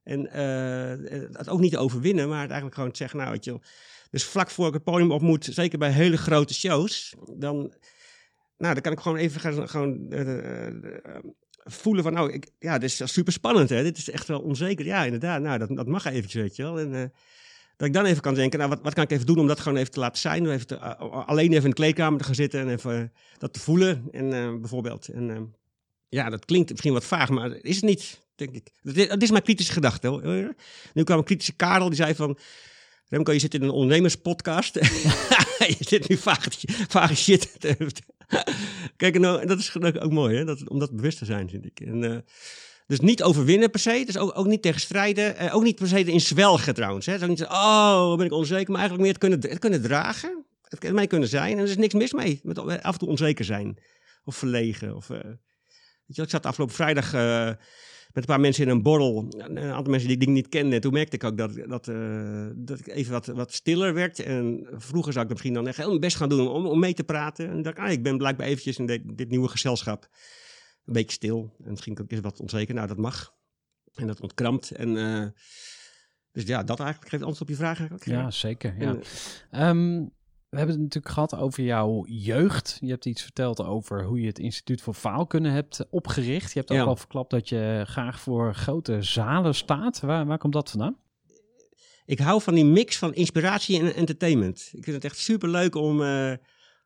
En 0.04 0.32
eh, 0.32 1.30
het 1.32 1.50
ook 1.50 1.60
niet 1.60 1.72
te 1.72 1.78
overwinnen, 1.78 2.30
maar 2.30 2.42
het 2.42 2.50
eigenlijk 2.50 2.76
gewoon 2.76 2.92
te 2.92 2.98
zeggen, 2.98 3.20
nou 3.20 3.32
weet. 3.32 3.62
Dus 4.14 4.24
vlak 4.24 4.50
voor 4.50 4.68
ik 4.68 4.74
het 4.74 4.84
podium 4.84 5.12
op 5.12 5.22
moet, 5.22 5.48
zeker 5.52 5.78
bij 5.78 5.92
hele 5.92 6.18
grote 6.18 6.54
shows, 6.54 7.16
dan, 7.36 7.56
nou, 8.58 8.74
dan 8.74 8.82
kan 8.82 8.92
ik 8.92 9.00
gewoon 9.00 9.18
even 9.18 9.42
gaan, 9.42 9.70
gewoon, 9.70 10.12
eh, 10.12 10.68
eh, 10.68 10.94
voelen 11.64 12.04
van, 12.04 12.14
nou, 12.14 12.32
ik, 12.32 12.48
ja, 12.60 12.78
dit 12.78 12.90
is 12.90 13.14
super 13.14 13.34
spannend, 13.34 13.70
hè. 13.70 13.84
Dit 13.84 13.98
is 13.98 14.10
echt 14.10 14.28
wel 14.28 14.40
onzeker. 14.40 14.86
Ja, 14.86 15.04
inderdaad, 15.04 15.42
nou, 15.42 15.58
dat, 15.58 15.70
dat 15.76 15.88
mag 15.88 16.06
eventjes, 16.06 16.42
weet 16.42 16.56
je 16.56 16.64
wel. 16.64 16.80
En, 16.80 16.94
eh, 16.96 17.06
dat 17.78 17.88
ik 17.88 17.94
dan 17.94 18.06
even 18.06 18.22
kan 18.22 18.34
denken, 18.34 18.60
nou, 18.60 18.72
wat, 18.72 18.80
wat 18.82 18.94
kan 18.94 19.04
ik 19.04 19.12
even 19.12 19.26
doen 19.26 19.40
om 19.40 19.48
dat 19.48 19.60
gewoon 19.60 19.78
even 19.78 19.92
te 19.92 20.00
laten 20.00 20.22
zijn? 20.22 20.50
Even 20.50 20.82
eh, 20.82 21.28
alleen 21.28 21.52
even 21.52 21.64
in 21.64 21.70
de 21.70 21.76
kleedkamer 21.76 22.20
te 22.20 22.26
gaan 22.26 22.36
zitten 22.36 22.60
en 22.60 22.70
even 22.70 23.02
eh, 23.02 23.20
dat 23.38 23.54
te 23.54 23.60
voelen, 23.60 24.08
en, 24.12 24.34
eh, 24.34 24.60
bijvoorbeeld. 24.60 25.08
En 25.08 25.30
eh, 25.30 25.42
ja, 26.10 26.30
dat 26.30 26.46
klinkt 26.46 26.70
misschien 26.70 26.94
wat 26.94 27.06
vaag, 27.06 27.30
maar 27.30 27.50
dat 27.50 27.64
is 27.64 27.76
het 27.76 27.86
niet, 27.86 28.20
denk 28.36 28.52
ik. 28.52 28.72
Dat 28.82 29.22
is, 29.22 29.32
mijn 29.32 29.44
kritische 29.44 29.74
gedachte. 29.74 30.54
Nu 30.94 31.04
kwam 31.04 31.18
een 31.18 31.24
kritische 31.24 31.56
Karel, 31.56 31.88
die 31.88 31.98
zei 31.98 32.16
van... 32.16 32.38
Remco, 33.14 33.32
je 33.32 33.40
zit 33.40 33.54
in 33.54 33.62
een 33.62 33.70
ondernemerspodcast. 33.70 34.74
je 35.78 35.78
zit 35.80 36.08
nu 36.08 36.18
vage, 36.18 37.16
shit. 37.16 37.58
Kijk, 38.98 39.20
nou, 39.20 39.46
dat 39.46 39.60
is 39.60 39.76
ook 40.00 40.12
mooi, 40.12 40.38
hè? 40.38 40.46
Dat, 40.46 40.70
om 40.70 40.80
dat 40.80 40.96
bewust 40.96 41.18
te 41.18 41.26
zijn, 41.26 41.50
vind 41.50 41.66
ik. 41.66 41.80
En, 41.80 42.04
eh, 42.04 42.18
dus 42.88 43.00
niet 43.00 43.24
overwinnen 43.24 43.70
per 43.70 43.80
se, 43.80 44.04
dus 44.06 44.18
ook, 44.18 44.38
ook 44.38 44.46
niet 44.46 44.62
tegen 44.62 44.80
strijden. 44.80 45.38
eh, 45.38 45.56
ook 45.56 45.64
niet 45.64 45.76
per 45.76 45.88
se 45.88 46.04
in 46.04 46.22
zwelgen 46.22 46.74
trouwens. 46.74 47.06
Hè? 47.06 47.28
Niet 47.28 47.38
zo, 47.38 47.44
oh, 47.44 48.18
ben 48.18 48.26
ik 48.26 48.32
onzeker. 48.32 48.72
Maar 48.72 48.82
eigenlijk 48.82 49.02
meer 49.02 49.12
het 49.12 49.22
kunnen, 49.22 49.52
het 49.52 49.60
kunnen 49.60 49.82
dragen. 49.82 50.46
Het 50.64 50.80
kan 50.80 50.94
mij 50.94 51.08
kunnen 51.08 51.30
zijn. 51.30 51.58
En 51.58 51.64
er 51.64 51.70
is 51.70 51.78
niks 51.78 51.94
mis 51.94 52.14
mee. 52.14 52.40
Met 52.44 52.60
af 52.60 52.94
en 52.94 53.00
toe 53.00 53.10
onzeker 53.10 53.46
zijn. 53.46 53.78
Of 54.24 54.36
verlegen. 54.36 54.96
Of, 54.96 55.10
eh, 55.10 55.18
weet 56.06 56.16
je, 56.16 56.22
ik 56.22 56.30
zat 56.30 56.46
afgelopen 56.46 56.76
vrijdag... 56.76 57.14
eh, 57.14 57.52
met 58.14 58.24
een 58.24 58.30
paar 58.30 58.40
mensen 58.40 58.64
in 58.64 58.70
een 58.70 58.82
borrel. 58.82 59.26
Een 59.38 59.58
aantal 59.58 59.92
mensen 59.92 60.10
die 60.10 60.18
ik 60.18 60.28
niet 60.28 60.50
kende. 60.50 60.76
En 60.76 60.82
toen 60.82 60.94
merkte 60.94 61.16
ik 61.16 61.24
ook 61.24 61.38
dat, 61.38 61.56
dat, 61.68 61.88
eh, 61.88 62.48
dat 62.56 62.80
ik 62.80 62.88
even 62.88 63.12
wat, 63.12 63.26
wat 63.26 63.54
stiller 63.54 63.94
werd. 63.94 64.20
En 64.20 64.68
vroeger 64.72 65.14
zou 65.14 65.26
ik 65.26 65.32
misschien 65.32 65.54
dan 65.54 65.68
echt 65.68 65.78
heel 65.78 65.88
mijn 65.88 66.00
best 66.00 66.18
gaan 66.18 66.30
doen 66.30 66.48
om, 66.48 66.66
om 66.66 66.80
mee 66.80 66.94
te 66.94 67.04
praten. 67.04 67.50
En 67.50 67.62
dacht 67.62 67.78
ik, 67.78 67.84
ah, 67.84 67.92
ik 67.92 68.04
ben 68.04 68.18
blijkbaar 68.18 68.48
eventjes 68.48 68.78
in 68.78 68.86
dit, 68.86 69.02
dit 69.18 69.30
nieuwe 69.30 69.48
gezelschap 69.48 70.08
een 70.86 70.94
beetje 70.94 71.12
stil. 71.12 71.56
En 71.64 71.70
misschien 71.70 72.00
ook 72.00 72.12
eens 72.12 72.22
wat 72.22 72.40
onzeker. 72.40 72.76
Nou, 72.76 72.88
dat 72.88 72.98
mag. 72.98 73.34
En 73.94 74.08
dat 74.08 74.22
ontkrampt. 74.22 74.72
En 74.72 74.98
eh, 74.98 75.28
dus 76.32 76.44
ja, 76.44 76.64
dat 76.64 76.80
eigenlijk 76.80 77.10
geeft 77.10 77.24
antwoord 77.24 77.42
op 77.42 77.50
je 77.50 77.64
vraag 77.64 77.80
eigenlijk. 77.80 78.06
Ja, 78.06 78.32
zeker. 78.32 78.76
Ja. 78.80 78.88
En, 78.88 79.02
Ehm, 79.50 80.06
we 80.54 80.60
hebben 80.60 80.76
het 80.76 80.84
natuurlijk 80.86 81.14
gehad 81.14 81.36
over 81.36 81.64
jouw 81.64 82.06
jeugd. 82.08 82.78
Je 82.82 82.90
hebt 82.90 83.06
iets 83.06 83.22
verteld 83.22 83.64
over 83.64 84.04
hoe 84.04 84.22
je 84.22 84.28
het 84.28 84.40
Instituut 84.40 84.82
voor 84.82 84.94
Faalkunde 84.94 85.50
hebt 85.50 85.86
opgericht. 85.90 86.54
Je 86.54 86.60
hebt 86.60 86.72
ook 86.72 86.78
Ja. 86.78 86.84
al 86.84 86.96
verklapt 86.96 87.30
dat 87.30 87.50
je 87.50 87.84
graag 87.88 88.20
voor 88.20 88.56
grote 88.56 89.02
zalen 89.02 89.56
staat. 89.56 90.00
Waar, 90.00 90.26
waar 90.26 90.38
komt 90.38 90.54
dat 90.54 90.70
vandaan? 90.70 90.98
ik 92.06 92.20
hou 92.20 92.42
van 92.42 92.54
die 92.54 92.66
mix 92.66 92.98
van 92.98 93.14
inspiratie 93.14 93.80
en 93.80 93.96
entertainment. 93.96 94.70
Ik 94.74 94.84
vind 94.84 94.96
het 94.96 95.06
echt 95.06 95.18
super 95.18 95.50
leuk 95.50 95.76
om, 95.76 96.02
eh, 96.04 96.32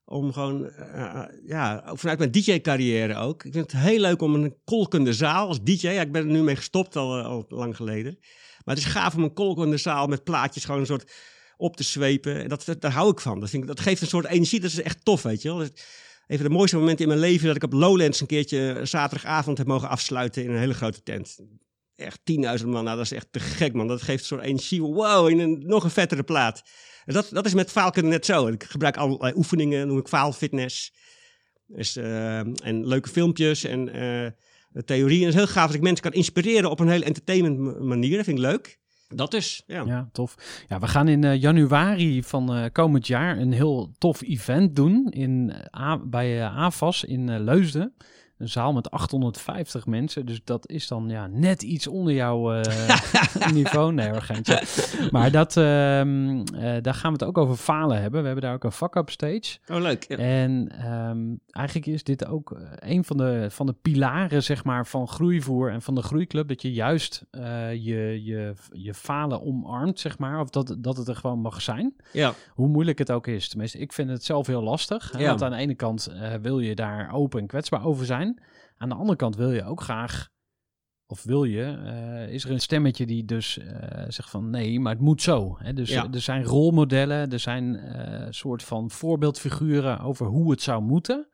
om 0.06 0.34
gewoon, 0.34 0.66
eh, 0.70 1.24
ja, 1.46 1.84
ook 1.88 2.00
vanuit 2.00 2.18
mijn 2.20 2.32
DJ-carrière 2.32 3.16
ook. 3.16 3.44
Ik 3.44 3.54
vind 3.54 3.72
het 3.72 3.82
heel 3.82 4.00
leuk 4.00 4.22
om 4.22 4.36
een 4.36 4.56
kolkende 4.66 5.14
zaal 5.14 5.48
als 5.48 5.64
DJ. 5.64 5.88
Ja, 5.88 6.02
ik 6.02 6.12
ben 6.12 6.22
er 6.22 6.32
nu 6.32 6.42
mee 6.42 6.56
gestopt 6.56 6.96
al, 6.96 7.18
eh, 7.18 7.26
al 7.26 7.46
lang 7.50 7.76
geleden. 7.76 8.18
Maar 8.66 8.76
het 8.76 8.86
is 8.86 8.92
gaaf 8.92 9.16
om 9.16 9.24
een 9.24 9.34
kolkende 9.34 9.78
zaal 9.78 10.08
met 10.08 10.24
plaatjes 10.24 10.66
gewoon 10.66 10.80
een 10.80 10.86
soort 10.86 11.12
op 11.58 11.76
te 11.76 11.84
zwepen. 11.84 12.44
En 12.44 12.50
Dat, 12.50 12.76
daar 12.80 12.92
hou 12.92 13.12
ik 13.12 13.20
van. 13.20 13.40
Dat, 13.40 13.50
vind 13.50 13.62
ik, 13.62 13.68
dat 13.70 13.80
geeft 13.80 14.02
een 14.02 14.08
soort 14.08 14.26
energie. 14.26 14.60
Dat 14.60 14.72
is 14.72 14.82
echt 14.82 15.06
tof, 15.06 15.22
weet 15.22 15.42
je 15.42 15.56
wel. 15.56 15.68
Van 16.28 16.38
de 16.38 16.50
mooiste 16.50 16.78
momenten 16.78 17.04
in 17.04 17.08
mijn 17.08 17.22
leven 17.22 17.48
dat 17.48 17.56
ik 17.56 17.64
op 17.64 17.74
Lowlands 17.74 18.22
een 18.22 18.28
keertje 18.28 18.74
eh, 18.74 18.86
zaterdagavond 18.86 19.58
heb 19.58 19.68
mogen 19.68 19.90
afsluiten 19.90 20.44
in 20.44 20.50
een 20.50 20.60
hele 20.60 20.74
grote 20.74 21.04
tent. 21.04 21.40
Echt 21.96 22.20
10.000 22.60 22.66
man, 22.66 22.84
nou 22.84 22.98
dat 22.98 23.06
is 23.06 23.12
echt 23.12 23.28
te 23.32 23.40
gek 23.40 23.74
man. 23.74 23.88
Dat 23.88 24.02
geeft 24.02 24.20
een 24.20 24.26
soort 24.26 24.44
energie, 24.44 24.82
wow, 24.82 25.30
in 25.30 25.40
een 25.40 25.64
nog 25.66 25.84
een 25.84 25.90
vettere 25.90 26.24
plaat. 26.24 26.64
Dat, 27.06 27.30
dat 27.32 27.46
is 27.46 27.54
met 27.54 27.72
faalkunde 27.72 28.10
net 28.10 28.26
zo. 28.26 28.48
Ik 28.48 28.64
gebruik 28.64 28.98
allerlei 28.98 29.34
oefeningen, 29.36 29.88
noem 29.88 29.98
ik 29.98 30.08
faalfitness. 30.08 30.94
Dus, 31.68 31.96
eh, 31.96 32.40
en 32.40 32.88
leuke 32.88 33.10
filmpjes 33.10 33.64
en 33.64 33.96
uh, 33.96 34.82
theorieën. 34.86 35.26
Het 35.26 35.34
is 35.34 35.40
heel 35.40 35.48
gaaf 35.48 35.66
dat 35.66 35.76
ik 35.76 35.82
mensen 35.82 36.04
kan 36.04 36.14
inspireren 36.14 36.70
op 36.70 36.80
een 36.80 36.90
hele 36.90 37.06
entertainment 37.06 37.80
manier. 37.80 38.16
Dat 38.16 38.26
vind 38.26 38.38
ik 38.38 38.44
leuk. 38.44 38.80
Dat 39.08 39.34
is, 39.34 39.64
ja. 39.68 39.84
Ja, 39.86 40.10
tof. 40.12 40.64
Ja, 40.68 40.80
we 40.80 40.88
gaan 40.88 41.08
in 41.08 41.24
uh, 41.24 41.42
januari 41.42 42.24
van 42.24 42.58
uh, 42.58 42.66
komend 42.72 43.08
jaar 43.08 43.38
een 43.38 43.52
heel 43.52 43.92
tof 43.98 44.22
event 44.22 44.76
doen 44.76 45.08
in, 45.10 45.54
uh, 45.78 45.96
bij 46.04 46.44
AFAS 46.46 47.04
in 47.04 47.44
Leusden. 47.44 47.94
Een 48.38 48.50
zaal 48.50 48.74
met 48.74 48.92
850 48.92 49.86
mensen. 49.86 50.26
Dus 50.26 50.42
dat 50.44 50.70
is 50.70 50.88
dan 50.88 51.10
ja, 51.10 51.28
net 51.28 51.64
iets 51.64 51.88
onder 51.88 52.14
jouw 52.14 52.54
uh, 52.54 52.62
niveau. 53.54 53.94
Nee 53.94 54.10
hoor, 54.10 54.22
geintje. 54.22 54.62
Maar 55.12 55.32
dat, 55.32 55.56
uh, 55.56 56.06
uh, 56.06 56.44
daar 56.82 56.94
gaan 56.94 57.14
we 57.14 57.18
het 57.20 57.24
ook 57.24 57.38
over 57.38 57.56
falen 57.56 58.02
hebben. 58.02 58.20
We 58.20 58.26
hebben 58.26 58.46
daar 58.46 58.54
ook 58.54 58.64
een 58.64 58.72
fuck-up 58.72 59.10
stage. 59.10 59.58
Oh, 59.68 59.82
leuk. 59.82 60.06
Ja. 60.08 60.18
En 60.18 60.72
um, 60.92 61.40
eigenlijk 61.52 61.88
is 61.88 62.04
dit 62.04 62.28
ook 62.28 62.52
eh, 62.52 62.92
een 62.92 63.04
van 63.04 63.18
de, 63.18 63.48
van 63.50 63.66
de 63.66 63.76
pilaren 63.82 64.44
zeg 64.44 64.64
maar, 64.64 64.88
van 64.88 65.08
groeivoer 65.08 65.72
en 65.72 65.82
van 65.82 65.96
de 65.96 66.02
groeiclub. 66.02 66.48
Dat 66.48 66.62
je 66.62 66.74
juist 66.74 67.26
uh, 67.32 67.74
je, 67.74 68.24
je, 68.24 68.54
je 68.72 68.94
falen 68.94 69.42
omarmt, 69.42 70.00
zeg 70.00 70.18
maar. 70.18 70.40
Of 70.40 70.50
dat, 70.50 70.76
dat 70.80 70.98
het 70.98 71.08
er 71.08 71.16
gewoon 71.16 71.40
mag 71.40 71.62
zijn. 71.62 71.96
Ja. 72.12 72.34
Hoe 72.50 72.68
moeilijk 72.68 72.98
het 72.98 73.12
ook 73.12 73.28
is. 73.28 73.50
Tenminste, 73.50 73.78
ik 73.78 73.94
vind 73.94 74.10
het 74.10 74.24
zelf 74.24 74.48
heel 74.48 74.64
lastig. 74.64 75.20
Ja. 75.20 75.28
Want 75.28 75.44
aan 75.44 75.52
de 75.52 75.58
ene 75.58 75.76
kant 75.76 76.12
wil 76.42 76.60
je 76.60 76.76
daar 76.76 77.14
open 77.14 77.40
en 77.40 77.48
kwetsbaar 77.48 77.86
over 77.86 78.06
zijn. 78.06 78.27
Aan 78.78 78.90
de 78.90 78.96
andere 78.96 79.18
kant 79.18 79.36
wil 79.36 79.52
je 79.52 79.64
ook 79.64 79.82
graag, 79.82 80.30
of 81.06 81.24
wil 81.24 81.44
je, 81.44 81.78
uh, 81.84 82.34
is 82.34 82.44
er 82.44 82.52
een 82.52 82.60
stemmetje 82.62 83.06
die 83.06 83.26
dus 83.26 83.58
uh, 83.58 83.66
zegt 84.08 84.30
van 84.30 84.50
nee, 84.50 84.80
maar 84.80 84.94
het 84.94 85.02
moet 85.02 85.22
zo. 85.22 85.56
Hè? 85.60 85.74
Dus 85.74 85.90
Ja. 85.90 86.08
er 86.12 86.22
zijn 86.22 86.44
rolmodellen, 86.44 87.32
er 87.32 87.40
zijn 87.40 87.64
uh, 87.76 88.28
soort 88.30 88.64
van 88.64 88.92
voorbeeldfiguren 88.92 90.00
over 90.00 90.26
hoe 90.26 90.52
het 90.52 90.62
zou 90.62 90.82
moeten. 90.82 91.28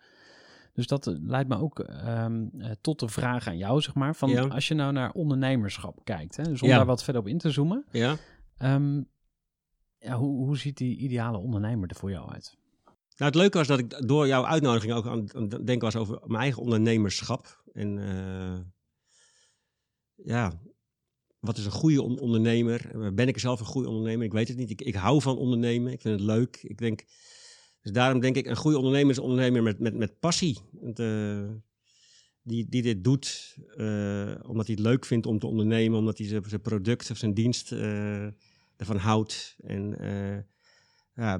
Dus 0.74 0.88
dat 0.88 1.08
eh, 1.08 1.14
leidt 1.20 1.50
me 1.50 1.58
ook 1.58 1.80
um, 2.08 2.52
tot 2.82 3.00
de 3.00 3.08
vraag 3.08 3.48
aan 3.48 3.58
jou, 3.58 3.82
zeg 3.82 3.94
maar. 3.96 4.16
Van 4.16 4.30
Ja. 4.30 4.42
als 4.48 4.68
je 4.68 4.74
nou 4.74 4.92
naar 4.94 5.12
ondernemerschap 5.12 6.00
kijkt, 6.04 6.36
hè, 6.38 6.44
dus 6.44 6.62
om 6.62 6.68
Ja. 6.68 6.76
daar 6.78 6.86
wat 6.86 7.04
verder 7.04 7.22
op 7.22 7.28
in 7.28 7.38
te 7.38 7.52
zoomen. 7.52 7.86
Ja. 7.92 8.16
Um, 8.62 9.10
ja, 9.98 10.16
hoe, 10.16 10.46
hoe 10.46 10.58
ziet 10.58 10.78
die 10.78 10.98
ideale 10.98 11.38
ondernemer 11.38 11.90
er 11.90 11.96
voor 11.96 12.12
jou 12.12 12.32
uit? 12.32 12.58
Nou, 13.18 13.32
het 13.32 13.36
leuke 13.36 13.58
was 13.58 13.68
dat 13.68 13.80
ik 13.80 14.08
door 14.08 14.28
jouw 14.28 14.46
uitnodiging 14.46 14.94
ook 14.94 15.06
aan 15.06 15.36
aan 15.36 15.44
het 15.44 15.68
denken 15.68 15.80
was 15.80 15.96
over 15.96 16.20
mijn 16.26 16.42
eigen 16.42 16.62
ondernemerschap. 16.62 17.64
En 17.74 17.98
uh, 17.98 18.60
ja, 20.16 20.62
wat 21.40 21.58
is 21.58 21.66
een 21.66 21.72
goede 21.72 22.02
on 22.02 22.20
ondernemer? 22.20 23.14
Ben 23.14 23.28
ik 23.28 23.40
zelf 23.40 23.60
een 23.60 23.66
goede 23.66 23.90
ondernemer? 23.90 24.26
Ik 24.26 24.32
weet 24.32 24.48
het 24.48 24.58
niet. 24.58 24.70
Ik, 24.70 24.82
ik 24.82 24.96
hou 24.96 25.22
van 25.22 25.38
ondernemen. 25.38 25.92
Ik 25.92 26.02
vind 26.02 26.20
het 26.20 26.30
leuk. 26.30 26.60
Ik 26.64 26.78
denk, 26.78 27.04
dus 27.82 27.92
daarom 27.92 28.20
denk 28.20 28.36
ik, 28.36 28.46
een 28.46 28.56
goede 28.56 28.78
ondernemer 28.78 29.12
is 29.12 29.18
een 29.18 29.24
ondernemer 29.24 29.64
met, 29.64 29.80
met, 29.80 29.96
met 29.96 30.20
passie. 30.20 30.60
Uh, 30.96 31.50
die, 32.42 32.70
die 32.70 32.82
dit 32.82 33.04
doet 33.04 33.58
omdat 34.46 34.68
hij 34.68 34.76
het 34.76 34.80
leuk 34.80 35.06
vindt 35.06 35.26
om 35.26 35.40
te 35.40 35.48
ondernemen, 35.48 36.00
omdat 36.00 36.18
hij 36.18 36.28
zijn 36.28 36.62
product 36.62 37.12
of 37.12 37.18
zijn 37.18 37.34
dienst 37.34 37.72
ervan 38.78 38.98
houdt. 38.98 39.56
En 39.60 39.98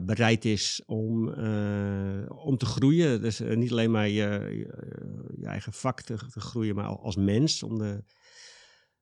bereid 0.02 0.46
is 0.46 0.82
om, 0.86 1.28
uh, 1.28 2.46
om 2.46 2.58
te 2.58 2.66
groeien. 2.66 3.22
Dus 3.22 3.42
uh, 3.42 3.56
niet 3.56 3.72
alleen 3.72 3.92
maar 3.92 4.08
je, 4.08 4.48
je, 4.50 5.34
je 5.36 5.46
eigen 5.46 5.74
vak 5.74 6.02
te, 6.02 6.18
groeien, 6.18 6.76
maar 6.76 6.86
als 6.86 7.16
mens. 7.16 7.64
Om, 7.64 7.78
de, 7.78 8.04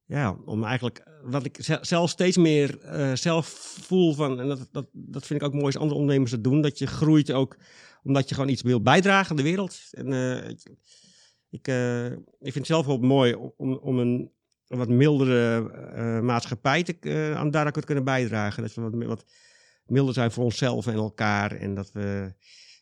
ja, 0.06 0.38
om 0.46 0.64
eigenlijk, 0.64 1.08
wat 1.24 1.46
ik 1.46 1.58
zelf 1.82 2.10
steeds 2.10 2.38
meer 2.38 2.80
zelf 3.14 3.48
voel 3.82 4.14
van, 4.14 4.40
en 4.40 4.48
dat, 4.48 4.68
dat, 4.72 4.88
dat 4.92 5.26
vind 5.26 5.42
ik 5.42 5.48
ook 5.48 5.54
mooi 5.54 5.66
als 5.66 5.78
andere 5.78 6.00
ondernemers 6.00 6.32
dat 6.32 6.44
doen, 6.44 6.62
dat 6.62 6.78
je 6.78 6.88
groeit 6.88 7.32
ook 7.32 7.58
omdat 8.04 8.30
je 8.30 8.36
gewoon 8.36 8.50
iets 8.50 8.62
wil 8.62 8.82
bijdragen 8.82 9.30
aan 9.30 9.36
de 9.36 9.44
wereld. 9.44 9.80
En 9.92 10.14
ik, 11.50 11.68
ik 12.40 12.52
vind 12.52 12.54
het 12.54 12.66
zelf 12.66 12.86
wel 12.86 12.98
mooi 12.98 13.34
om, 13.58 13.74
om 13.74 14.00
een, 14.00 14.32
wat 14.68 14.90
mildere 14.90 15.62
maatschappij 16.22 16.84
te, 16.84 17.34
aan 17.36 17.52
daar 17.52 17.72
te 17.72 17.82
kunnen 17.82 18.04
bijdragen. 18.04 18.64
Dat 18.64 18.74
we 18.74 18.82
wat, 18.82 19.04
wat 19.04 19.26
milder 19.92 20.14
zijn 20.14 20.32
voor 20.32 20.44
onszelf 20.44 20.88
en 20.88 20.94
elkaar. 20.94 21.52
En 21.52 21.76
dat 21.76 21.92
we 21.92 22.34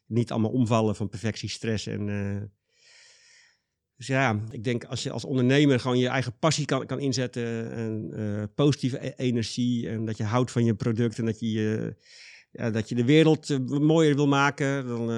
niet 0.06 0.32
allemaal 0.32 0.52
omvallen 0.52 0.96
van 0.96 1.10
perfectiestress. 1.10 1.88
En, 1.88 2.08
uh, 2.08 2.42
dus 3.96 4.08
ja, 4.08 4.40
ik 4.52 4.64
denk 4.64 4.84
als 4.84 5.04
je 5.04 5.12
als 5.12 5.26
ondernemer 5.26 5.80
gewoon 5.80 5.98
je 5.98 6.08
eigen 6.08 6.38
passie 6.40 6.66
kan, 6.66 6.86
kan 6.86 7.00
inzetten. 7.00 7.72
En 7.72 8.12
uh, 8.14 8.44
positieve 8.56 9.06
e 9.06 9.14
energie. 9.16 9.90
En 9.90 10.06
dat 10.06 10.18
je 10.18 10.24
houdt 10.24 10.52
van 10.52 10.66
je 10.66 10.76
product. 10.76 11.20
En 11.20 11.26
dat 11.26 11.40
je, 11.40 11.96
ja, 12.52 12.72
dat 12.72 12.90
je 12.90 12.96
de 12.96 13.06
wereld 13.06 13.70
mooier 13.70 14.16
wil 14.16 14.28
maken. 14.28 14.88
Dan, 14.88 15.10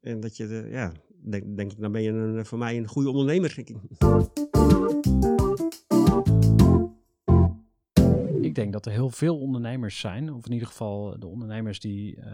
en 0.00 0.20
dat 0.20 0.36
je, 0.36 0.46
de, 0.46 0.68
ja, 0.70 0.92
denk, 1.24 1.56
denk 1.56 1.72
ik, 1.72 1.80
dan 1.80 1.92
ben 1.92 2.02
je 2.02 2.40
voor 2.44 2.58
mij 2.58 2.76
een 2.76 2.88
goede 2.88 3.10
ondernemer. 3.10 3.54
Denk 8.58 8.72
dat 8.72 8.86
er 8.86 8.92
heel 8.92 9.10
veel 9.10 9.38
ondernemers 9.38 9.98
zijn, 9.98 10.32
of 10.32 10.46
in 10.46 10.52
ieder 10.52 10.68
geval 10.68 11.18
de 11.18 11.26
ondernemers 11.26 11.80
die 11.80 12.16
uh, 12.16 12.24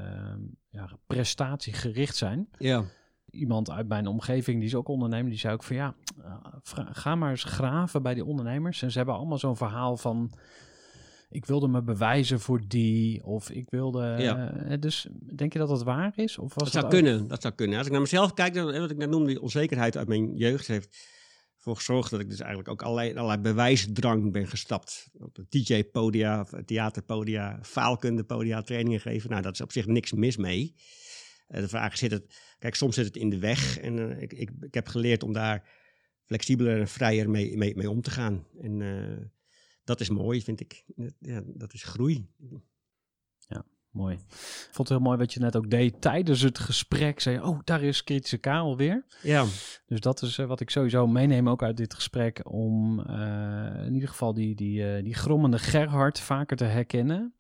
ja, 0.69 0.89
prestatiegericht 1.07 2.17
zijn. 2.17 2.49
Ja. 2.59 2.85
Iemand 3.31 3.71
uit 3.71 3.89
mijn 3.89 4.07
omgeving, 4.07 4.59
die 4.59 4.69
is 4.69 4.75
ook 4.75 4.89
ondernemer, 4.89 5.31
die 5.31 5.39
zei 5.39 5.55
ook 5.55 5.63
van 5.63 5.77
ja, 5.77 5.95
uh, 6.19 6.37
ga 6.91 7.15
maar 7.15 7.31
eens 7.31 7.45
graven 7.45 8.03
bij 8.03 8.15
die 8.15 8.25
ondernemers. 8.25 8.83
En 8.83 8.91
ze 8.91 8.97
hebben 8.97 9.15
allemaal 9.15 9.39
zo'n 9.39 9.57
verhaal 9.57 9.97
van, 9.97 10.33
ik 11.29 11.47
wilde 11.47 11.69
me 11.69 11.83
bewijzen 11.83 12.41
voor 12.41 12.61
die, 12.69 13.25
of 13.25 13.51
ik 13.51 13.71
wilde... 13.71 14.15
Ja. 14.19 14.55
Uh, 14.55 14.81
dus 14.81 15.09
denk 15.37 15.53
je 15.53 15.59
dat 15.59 15.69
dat 15.69 15.83
waar 15.83 16.13
is? 16.17 16.39
Of 16.39 16.55
was 16.55 16.65
dat, 16.65 16.73
zou 16.73 16.85
ook... 16.85 16.91
kunnen, 16.91 17.29
dat 17.29 17.43
zou 17.43 17.55
kunnen. 17.55 17.77
Als 17.77 17.87
ik 17.87 17.93
naar 17.93 18.01
mezelf 18.01 18.35
kijk, 18.35 18.55
dan, 18.55 18.79
wat 18.81 18.91
ik 18.91 18.97
net 18.97 19.11
noemde, 19.11 19.27
die 19.27 19.43
onzekerheid 19.43 19.97
uit 19.97 20.09
mijn 20.09 20.37
jeugd 20.37 20.67
heeft 20.67 21.13
voor 21.65 21.77
gezorgd 21.77 22.11
dat 22.11 22.21
ik 22.21 22.31
dus 22.31 22.41
eigenlijk 22.41 22.69
ook 22.69 22.83
allerlei, 22.83 23.15
allerlei 23.15 23.41
bewijsdrang 23.41 24.33
ben 24.33 24.47
gestapt. 24.47 25.11
Op 25.19 25.39
DJ-podia, 25.49 26.45
theaterpodia, 26.65 27.59
faalkunde-podia, 27.63 28.63
trainingen 28.63 29.01
geven. 29.01 29.31
Nou, 29.31 29.43
dat 29.43 29.53
is 29.53 29.61
op 29.61 29.73
zich 29.73 29.87
niks 29.87 30.13
mis 30.13 30.37
mee. 30.37 30.75
Uh, 31.49 31.61
de 31.61 31.69
vraag 31.69 31.93
is, 31.93 31.99
zit 31.99 32.11
het... 32.11 32.55
Kijk, 32.59 32.75
soms 32.75 32.95
zit 32.95 33.05
het 33.05 33.17
in 33.17 33.31
de 33.31 33.39
weg. 33.39 33.79
En 33.79 33.97
uh, 33.97 34.23
ik, 34.23 34.33
ik, 34.33 34.51
ik 34.61 34.75
heb 34.75 34.87
geleerd 34.87 35.23
om 35.23 35.33
daar 35.33 35.69
flexibeler 36.25 36.81
en 36.81 36.89
vrijer 36.89 37.31
mee, 37.31 37.57
mee, 37.57 37.77
mee 37.77 37.91
om 37.91 38.01
te 38.01 38.11
gaan. 38.11 38.47
En 38.61 38.81
uh, 38.81 39.27
dat 39.85 40.01
is 40.01 40.09
mooi, 40.09 40.43
vind 40.43 40.61
ik. 40.61 40.85
Ja, 41.19 41.43
dat 41.47 41.73
is 41.73 41.83
groei. 41.83 42.29
Mooi. 43.95 44.15
Ik 44.15 44.69
vond 44.71 44.89
het 44.89 44.89
heel 44.89 45.07
mooi 45.07 45.19
wat 45.19 45.33
je 45.33 45.41
net 45.41 45.57
ook 45.57 45.71
deed 45.71 46.01
tijdens 46.01 46.41
het 46.41 46.59
gesprek. 46.59 47.21
Zei 47.21 47.41
oh, 47.41 47.59
daar 47.65 47.83
is 47.83 48.05
kritische 48.05 48.39
Karel 48.39 48.77
weer. 48.77 49.05
Ja. 49.23 49.45
Dus 49.87 50.01
dat 50.01 50.23
is 50.23 50.39
uh, 50.39 50.47
wat 50.47 50.61
ik 50.61 50.71
sowieso 50.71 51.07
meeneem 51.07 51.49
ook 51.49 51.63
uit 51.63 51.77
dit 51.77 51.95
gesprek. 51.95 52.41
Om 52.51 53.01
uh, 53.01 53.87
in 53.87 53.95
ieder 53.95 54.09
geval 54.09 54.35
die, 54.35 54.55
die, 54.55 54.97
uh, 54.97 55.03
die 55.03 55.15
grommende 55.15 55.59
Gerhard 55.59 56.21
vaker 56.21 56.57
te 56.57 56.65
herkennen. 56.65 57.35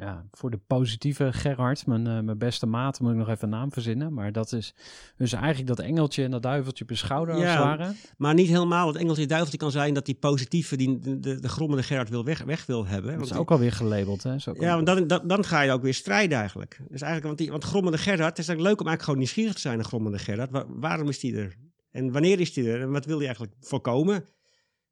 Ja, 0.00 0.24
voor 0.30 0.50
de 0.50 0.58
positieve 0.66 1.32
Gerhard, 1.32 1.86
mijn, 1.86 2.06
uh, 2.06 2.20
mijn 2.20 2.38
beste 2.38 2.66
maat, 2.66 3.00
moet 3.00 3.10
ik 3.10 3.16
nog 3.16 3.28
even 3.28 3.44
een 3.44 3.50
naam 3.58 3.72
verzinnen. 3.72 4.12
Maar 4.12 4.32
dat 4.32 4.52
is 4.52 4.74
dus 5.16 5.32
eigenlijk 5.32 5.66
dat 5.66 5.78
engeltje 5.78 6.24
en 6.24 6.30
dat 6.30 6.42
duiveltje 6.42 6.84
op 6.84 6.90
je 6.90 6.96
schouder 6.96 7.36
ja, 7.36 7.40
als 7.40 7.68
het 7.68 7.78
ware. 7.78 7.94
Maar 8.16 8.34
niet 8.34 8.48
helemaal. 8.48 8.86
Het 8.86 8.96
engeltje 8.96 9.22
en 9.22 9.28
duiveltje 9.28 9.58
kan 9.58 9.70
zijn 9.70 9.94
dat 9.94 10.06
die 10.06 10.14
positieve, 10.14 10.76
die, 10.76 10.98
de, 10.98 11.20
de, 11.20 11.40
de 11.40 11.48
grommende 11.48 11.82
Gerhard 11.82 12.08
wil 12.08 12.24
weg, 12.24 12.42
weg 12.42 12.66
wil 12.66 12.86
hebben. 12.86 13.18
Dat 13.18 13.26
is 13.26 13.32
ook 13.32 13.50
alweer 13.50 13.72
gelabeld, 13.72 14.22
hè? 14.22 14.38
Zo 14.38 14.54
ja, 14.58 14.74
want 14.74 14.86
dan, 14.86 15.06
dan, 15.06 15.28
dan, 15.28 15.44
ga 15.44 15.60
je 15.60 15.72
ook 15.72 15.82
weer 15.82 15.94
strijden 15.94 16.38
eigenlijk. 16.38 16.80
Dus 16.88 17.00
eigenlijk, 17.00 17.24
want, 17.24 17.38
die, 17.38 17.50
want 17.50 17.64
grommende 17.64 17.98
Gerhard, 17.98 18.28
het 18.28 18.38
is 18.38 18.48
eigenlijk 18.48 18.68
leuk 18.68 18.80
om 18.80 18.86
eigenlijk 18.86 19.02
gewoon 19.02 19.18
nieuwsgierig 19.18 19.54
te 19.54 19.60
zijn 19.60 19.76
naar 19.76 19.86
grommende 19.86 20.18
Gerhard. 20.18 20.50
Waar, 20.50 20.64
waarom 20.68 21.08
is 21.08 21.18
die 21.18 21.36
er? 21.36 21.56
En 21.90 22.12
wanneer 22.12 22.40
is 22.40 22.52
die 22.52 22.70
er? 22.70 22.80
En 22.80 22.90
wat 22.90 23.04
wil 23.04 23.16
hij 23.16 23.26
eigenlijk 23.26 23.56
voorkomen? 23.60 24.24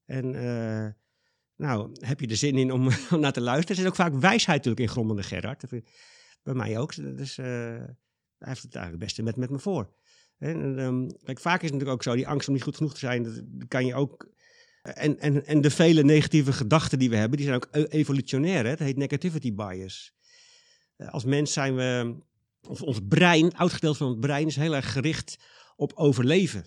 En... 0.07 0.35
Uh, 0.35 0.87
nou, 1.59 1.91
heb 2.01 2.21
je 2.21 2.27
er 2.27 2.37
zin 2.37 2.57
in 2.57 2.73
om, 2.73 2.89
naar 3.21 3.33
te 3.33 3.41
luisteren? 3.41 3.77
Er 3.77 3.83
zit 3.83 3.87
ook 3.87 3.95
vaak 3.95 4.15
wijsheid 4.15 4.57
natuurlijk 4.57 4.81
in 4.81 4.89
grommende 4.89 5.23
Gerard. 5.23 5.65
Bij 6.43 6.55
mij 6.55 6.79
ook. 6.79 6.95
Dus 6.95 7.39
uh, 7.39 7.47
hij 7.47 8.49
heeft 8.49 8.63
het 8.63 8.75
eigenlijk 8.75 8.91
het 8.91 8.99
beste 8.99 9.23
met, 9.23 9.37
met 9.37 9.51
me 9.51 9.59
voor. 9.59 9.93
En, 10.39 10.79
um, 10.79 11.07
kijk, 11.23 11.41
vaak 11.41 11.63
is 11.63 11.71
het 11.71 11.73
natuurlijk 11.73 11.91
ook 11.91 12.03
zo, 12.03 12.15
die 12.15 12.29
angst 12.29 12.49
om 12.49 12.55
niet 12.55 12.63
goed 12.63 12.77
genoeg 12.77 12.93
te 12.93 12.99
zijn, 12.99 13.23
dat 13.23 13.69
kan 13.69 13.87
je 13.87 13.95
ook... 13.95 14.37
En, 14.83 15.19
en, 15.19 15.47
en 15.47 15.61
de 15.61 15.71
vele 15.71 16.03
negatieve 16.03 16.53
gedachten 16.53 16.99
die 16.99 17.11
we 17.11 17.17
hebben, 17.17 17.39
die 17.39 17.47
zijn 17.47 17.59
ook 17.59 17.69
evolutionair. 17.73 18.65
Hè? 18.65 18.71
Het 18.71 18.79
heet 18.79 18.97
negativity 18.97 19.55
bias. 19.55 20.13
Als 20.97 21.25
mens 21.25 21.53
zijn 21.53 21.77
we... 21.77 22.17
Of 22.69 22.83
ons 22.83 23.01
brein, 23.09 23.57
oud 23.57 23.73
gedeelte 23.73 23.99
van 23.99 24.09
het 24.09 24.21
brein, 24.21 24.47
is 24.47 24.57
heel 24.57 24.75
erg 24.75 24.93
gericht 24.93 25.37
op 25.77 25.93
overleven. 25.93 26.65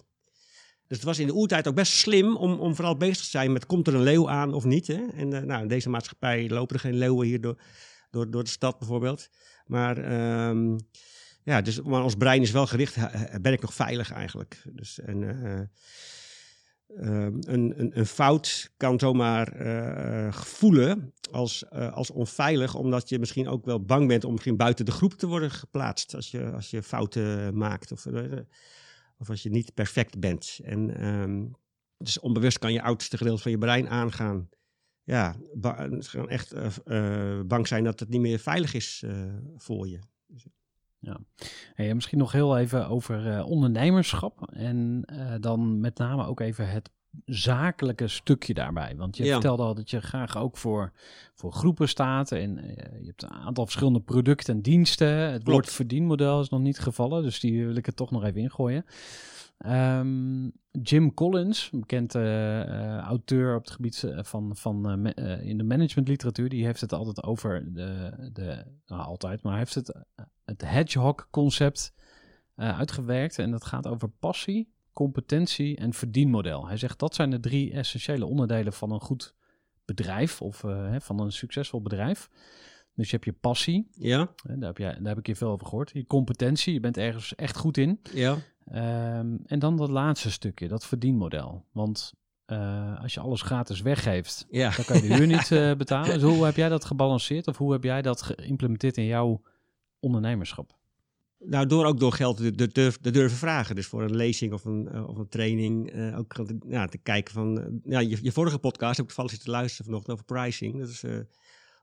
Dus 0.92 1.00
het 1.00 1.10
was 1.10 1.20
in 1.20 1.28
de 1.28 1.36
oertijd 1.36 1.68
ook 1.68 1.76
best 1.76 1.94
slim 1.94 2.36
om, 2.36 2.60
om 2.60 2.76
vooral 2.76 2.98
bezig 2.98 3.18
te 3.18 3.30
zijn 3.30 3.52
met 3.52 3.66
komt 3.66 3.88
er 3.88 3.96
een 3.96 4.04
leeuw 4.04 4.30
aan 4.30 4.54
of 4.54 4.64
niet. 4.64 4.88
Hè? 4.88 5.08
En 5.16 5.34
uh, 5.34 5.40
nou, 5.40 5.62
in 5.62 5.68
deze 5.68 5.90
maatschappij 5.90 6.50
lopen 6.50 6.76
er 6.76 6.82
geen 6.82 6.98
leeuwen 6.98 7.28
hier 7.28 7.42
door, 7.42 7.62
door, 8.10 8.32
door 8.32 8.44
de 8.44 8.50
stad 8.50 8.80
bijvoorbeeld. 8.80 9.30
Maar 9.66 9.98
um, 10.50 10.78
ja, 11.44 11.62
dus 11.62 11.82
maar 11.82 12.04
ons 12.04 12.16
brein 12.16 12.42
is 12.42 12.52
wel 12.52 12.68
gericht, 12.68 12.96
eh, 12.96 13.34
eh, 13.34 13.42
ben 13.42 13.54
ik 13.54 13.62
nog 13.62 13.74
veilig 13.74 14.12
eigenlijk? 14.12 14.64
Dus, 14.74 15.00
en, 15.00 15.24
eh, 15.24 15.60
ehm, 17.06 17.36
een, 17.40 17.92
een, 17.98 18.06
fout 18.06 18.72
kan 18.78 19.00
zomaar 19.00 19.48
eh, 19.48 20.34
voelen 20.34 21.14
als, 21.32 21.64
eh, 21.70 21.94
als 21.94 22.12
onveilig, 22.12 22.76
omdat 22.76 23.10
je 23.10 23.20
misschien 23.20 23.48
ook 23.48 23.66
wel 23.66 23.84
bang 23.84 24.08
bent 24.08 24.24
om 24.24 24.32
misschien 24.32 24.58
buiten 24.58 24.86
de 24.86 24.92
groep 24.92 25.14
te 25.14 25.28
worden 25.28 25.52
geplaatst 25.52 26.16
als 26.16 26.32
je, 26.32 26.52
als 26.52 26.70
je 26.70 26.84
fouten 26.84 27.58
maakt 27.58 27.92
of, 27.92 28.06
eh, 28.06 28.24
of 29.22 29.30
als 29.30 29.44
je 29.44 29.50
niet 29.50 29.74
perfect 29.74 30.20
bent. 30.20 30.60
En 30.64 30.98
ehm, 30.98 31.46
dus 31.98 32.20
onbewust 32.20 32.60
kan 32.60 32.74
je 32.74 32.82
oudste 32.82 33.18
gedeelte 33.18 33.42
van 33.42 33.52
je 33.52 33.58
brein 33.58 33.90
aangaan. 33.90 34.50
Ja, 35.04 35.36
gaan 36.00 36.30
echt 36.30 36.52
eh, 36.52 36.68
eh, 36.86 37.46
bang 37.46 37.68
zijn 37.68 37.84
dat 37.84 38.00
het 38.00 38.10
niet 38.10 38.22
meer 38.22 38.40
veilig 38.40 38.74
is 38.74 39.04
eh, 39.06 39.34
voor 39.56 39.88
je. 39.88 40.00
Hey, 41.74 41.90
en 41.90 41.96
misschien 41.96 42.18
nog 42.18 42.32
heel 42.32 42.58
even 42.58 42.88
over 42.88 43.44
ondernemerschap. 43.44 44.52
En 44.52 45.02
dan 45.40 45.80
met 45.80 45.98
name 45.98 46.26
ook 46.26 46.40
even 46.40 46.70
het 46.70 46.90
zakelijke 47.26 48.08
stukje 48.08 48.54
daarbij. 48.54 48.96
Want 48.98 49.18
je 49.18 49.24
Ja. 49.24 49.32
vertelde 49.32 49.64
al 49.64 49.76
dat 49.76 49.90
je 49.90 50.02
graag 50.02 50.38
ook 50.38 50.58
voor, 50.58 50.92
voor 51.36 51.54
groepen 51.54 51.90
staat. 51.90 52.32
En 52.32 52.58
eh, 52.58 53.00
je 53.00 53.06
hebt 53.06 53.24
een 53.24 53.32
aantal 53.32 53.64
verschillende 53.66 54.02
producten 54.02 54.56
en 54.56 54.62
diensten. 54.62 55.32
Het 55.32 55.44
woord 55.44 55.72
verdienmodel 55.72 56.42
is 56.42 56.50
nog 56.50 56.62
niet 56.62 56.80
gevallen. 56.80 57.24
Dus 57.24 57.40
die 57.40 57.66
wil 57.66 57.76
ik 57.76 57.88
er 57.88 57.94
toch 57.94 58.12
nog 58.12 58.24
even 58.24 58.42
ingooien. 58.42 58.86
Ehm, 59.58 60.50
Jim 60.72 61.14
Collins, 61.14 61.70
een 61.72 61.80
bekend 61.80 62.16
eh, 62.16 62.98
auteur 62.98 63.56
op 63.56 63.62
het 63.62 63.72
gebied 63.72 64.04
eh, 64.04 64.24
van, 64.24 64.56
van 64.56 65.08
in 65.42 65.58
de 65.58 65.64
managementliteratuur, 65.64 66.50
die 66.50 66.66
heeft 66.66 66.82
het 66.82 66.94
altijd 66.94 67.24
over 67.24 67.74
de, 67.74 68.14
de 68.34 68.66
nou, 68.86 69.02
altijd, 69.02 69.42
maar 69.42 69.52
hij 69.52 69.62
heeft 69.62 69.76
het, 69.76 70.06
het 70.44 70.62
hedgehog-concept 70.62 71.94
eh, 72.56 72.78
uitgewerkt. 72.78 73.40
En 73.40 73.52
dat 73.52 73.66
gaat 73.66 73.88
over 73.88 74.10
passie, 74.10 74.74
competentie 74.94 75.78
en 75.78 75.94
verdienmodel. 75.94 76.68
Hij 76.68 76.78
zegt 76.78 77.00
dat 77.00 77.16
zijn 77.16 77.30
de 77.30 77.40
drie 77.40 77.72
essentiële 77.72 78.26
onderdelen 78.26 78.74
van 78.74 78.92
een 78.92 79.02
goed 79.02 79.36
bedrijf 79.86 80.42
of 80.42 80.64
eh, 80.64 80.96
van 81.00 81.20
een 81.20 81.32
succesvol 81.32 81.82
bedrijf. 81.82 82.30
Dus 82.96 83.10
je 83.10 83.16
hebt 83.16 83.26
je 83.26 83.34
passie, 83.34 83.88
Ja, 83.94 84.30
daar 84.44 84.58
heb, 84.60 84.78
jij, 84.78 84.94
daar 84.94 85.08
heb 85.08 85.18
ik 85.18 85.28
je 85.28 85.36
veel 85.36 85.50
over 85.50 85.68
gehoord. 85.68 85.92
Je 85.94 86.06
competentie, 86.06 86.74
je 86.74 86.80
bent 86.80 86.98
ergens 86.98 87.36
echt 87.36 87.58
goed 87.58 87.78
in. 87.78 88.00
ja. 88.14 88.38
Ehm, 88.66 89.38
en 89.46 89.60
dan 89.60 89.78
dat 89.78 89.90
laatste 89.90 90.32
stukje, 90.32 90.68
dat 90.68 90.86
verdienmodel. 90.86 91.66
Want 91.72 92.14
eh, 92.46 93.02
als 93.02 93.14
je 93.14 93.20
alles 93.20 93.42
gratis 93.42 93.82
weggeeft, 93.82 94.46
ja. 94.50 94.76
dan 94.76 94.86
kan 94.86 95.02
je 95.02 95.08
de 95.08 95.16
huur 95.16 95.28
niet 95.28 95.52
eh, 95.62 95.74
betalen. 95.74 96.14
Dus 96.14 96.22
hoe 96.22 96.46
heb 96.46 96.56
jij 96.56 96.70
dat 96.70 96.86
gebalanceerd 96.86 97.48
of 97.48 97.58
hoe 97.58 97.72
heb 97.72 97.84
jij 97.84 98.02
dat 98.02 98.22
geïmplementeerd 98.22 98.98
in 98.98 99.06
jouw 99.06 99.42
ondernemerschap? 100.00 100.80
Nou, 101.46 101.66
door 101.66 101.86
ook 101.86 102.00
door 102.00 102.12
geld 102.14 102.38
te, 102.38 102.52
te, 102.72 102.92
te- 103.02 103.12
durven 103.12 103.38
vragen. 103.38 103.76
Dus 103.76 103.88
voor 103.88 104.02
een 104.04 104.16
lezing 104.16 104.54
of 104.54 104.66
een, 104.66 104.88
eh, 104.92 105.08
of 105.08 105.18
een 105.18 105.28
training. 105.30 105.92
eh, 105.92 106.18
ook 106.18 106.36
ja, 106.68 106.86
te 106.88 106.98
kijken 106.98 107.34
van. 107.34 107.60
eh, 107.60 107.66
ja, 107.84 108.00
je, 108.00 108.18
je 108.22 108.32
vorige 108.32 108.58
podcast 108.60 108.92
heb 108.98 109.00
ik 109.00 109.06
toevallig 109.06 109.32
zitten 109.32 109.50
luisteren 109.52 109.86
vanochtend 109.86 110.14
over 110.14 110.26
pricing. 110.26 110.80
Dat 110.80 110.90
is 110.90 111.04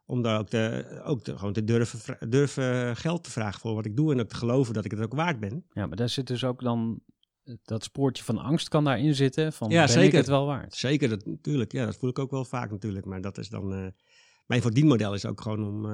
om 0.06 0.22
daar 0.22 0.38
ook, 0.38 0.48
te, 0.48 0.84
ook 1.04 1.22
te, 1.22 1.38
gewoon 1.38 1.52
te 1.52 1.64
durven, 1.64 2.30
durven 2.30 2.96
geld 2.96 3.24
te 3.24 3.30
vragen 3.30 3.60
voor 3.60 3.74
wat 3.74 3.84
ik 3.86 3.96
doe. 3.96 4.12
En 4.12 4.20
ook 4.20 4.28
te 4.28 4.34
geloven 4.36 4.74
dat 4.74 4.84
ik 4.84 4.90
het 4.90 5.00
ook 5.00 5.14
waard 5.14 5.40
ben. 5.40 5.64
Ja, 5.72 5.86
maar 5.86 5.96
daar 5.96 6.08
zit 6.08 6.26
dus 6.26 6.44
ook 6.44 6.62
dan 6.62 7.00
dat 7.64 7.84
spoortje 7.84 8.24
van 8.24 8.38
angst 8.38 8.68
kan 8.68 8.84
daarin 8.84 9.14
zitten. 9.14 9.52
Van 9.52 9.70
Ja, 9.70 9.84
ben 9.86 9.94
ik 9.94 10.00
zeker. 10.02 10.18
het 10.18 10.28
wel 10.28 10.46
waard? 10.46 10.74
Zeker, 10.74 11.08
dat, 11.08 11.26
natuurlijk. 11.26 11.72
Ja, 11.72 11.84
dat 11.84 11.96
voel 11.96 12.10
ik 12.10 12.18
ook 12.18 12.30
wel 12.30 12.44
vaak 12.44 12.70
natuurlijk. 12.70 13.06
Maar 13.06 13.20
dat 13.20 13.38
is 13.38 13.48
dan. 13.48 13.72
eh, 13.74 13.86
mijn 14.46 14.62
verdienmodel 14.62 15.14
is 15.14 15.26
ook 15.26 15.40
gewoon 15.40 15.66
om. 15.66 15.86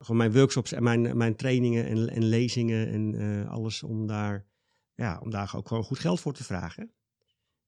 Gewoon 0.00 0.16
mijn 0.16 0.32
workshops 0.32 0.72
en 0.72 0.82
mijn, 0.82 1.16
mijn 1.16 1.36
trainingen 1.36 1.86
en, 1.86 2.08
en 2.08 2.24
lezingen 2.24 2.88
en 2.88 3.14
eh, 3.14 3.50
alles 3.50 3.82
om 3.82 4.06
daar. 4.06 4.48
Ja, 4.94 5.20
om 5.22 5.30
daar 5.30 5.52
ook 5.56 5.68
gewoon 5.68 5.84
goed 5.84 5.98
geld 5.98 6.20
voor 6.20 6.32
te 6.32 6.44
vragen. 6.44 6.92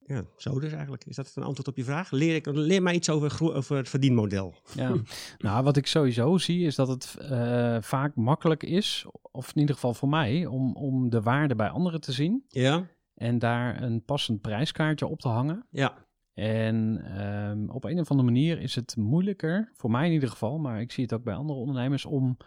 Ja, 0.05 0.23
zo 0.37 0.59
dus 0.59 0.71
eigenlijk. 0.71 1.05
Is 1.05 1.15
dat 1.15 1.31
een 1.35 1.43
antwoord 1.43 1.67
op 1.67 1.77
je 1.77 1.83
vraag? 1.83 2.11
Leer, 2.11 2.35
ik, 2.35 2.45
leer 2.45 2.81
mij 2.81 2.93
iets 2.93 3.09
over, 3.09 3.53
over 3.53 3.77
het 3.77 3.89
verdienmodel. 3.89 4.55
Ja. 4.75 4.95
nou, 5.37 5.63
wat 5.63 5.77
ik 5.77 5.87
sowieso 5.87 6.37
zie 6.37 6.65
is 6.65 6.75
dat 6.75 6.87
het 6.87 7.15
eh, 7.19 7.77
vaak 7.81 8.15
makkelijk 8.15 8.63
is, 8.63 9.05
of 9.31 9.53
in 9.53 9.59
ieder 9.59 9.75
geval 9.75 9.93
voor 9.93 10.09
mij, 10.09 10.45
om, 10.45 10.75
om 10.75 11.09
de 11.09 11.21
waarde 11.21 11.55
bij 11.55 11.69
anderen 11.69 12.01
te 12.01 12.11
zien 12.11 12.45
Ja, 12.47 12.87
en 13.13 13.39
daar 13.39 13.81
een 13.81 14.03
passend 14.03 14.41
prijskaartje 14.41 15.07
op 15.07 15.19
te 15.19 15.27
hangen. 15.27 15.65
ja, 15.69 16.05
En 16.33 17.01
ehm, 17.17 17.69
op 17.69 17.83
een 17.83 17.99
of 17.99 18.11
andere 18.11 18.31
manier 18.31 18.59
is 18.59 18.75
het 18.75 18.95
moeilijker, 18.97 19.71
voor 19.75 19.91
mij 19.91 20.05
in 20.07 20.13
ieder 20.13 20.29
geval, 20.29 20.57
maar 20.57 20.81
ik 20.81 20.91
zie 20.91 21.03
het 21.03 21.13
ook 21.13 21.23
bij 21.23 21.33
andere 21.33 21.59
ondernemers, 21.59 22.05
om 22.05 22.37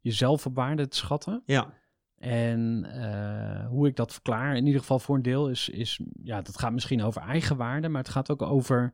jezelf 0.00 0.46
op 0.46 0.54
waarde 0.54 0.88
te 0.88 0.96
schatten. 0.96 1.42
ja, 1.46 1.72
En 2.18 2.84
eh, 2.84 3.68
hoe 3.68 3.88
ik 3.88 3.96
dat 3.96 4.12
verklaar, 4.12 4.56
in 4.56 4.66
ieder 4.66 4.80
geval 4.80 4.98
voor 4.98 5.16
een 5.16 5.22
deel, 5.22 5.48
is, 5.48 5.68
is 5.68 6.00
ja, 6.22 6.42
dat 6.42 6.58
gaat 6.58 6.72
misschien 6.72 7.02
over 7.02 7.22
eigenwaarde, 7.22 7.88
maar 7.88 8.02
het 8.02 8.10
gaat 8.10 8.30
ook 8.30 8.42
over 8.42 8.92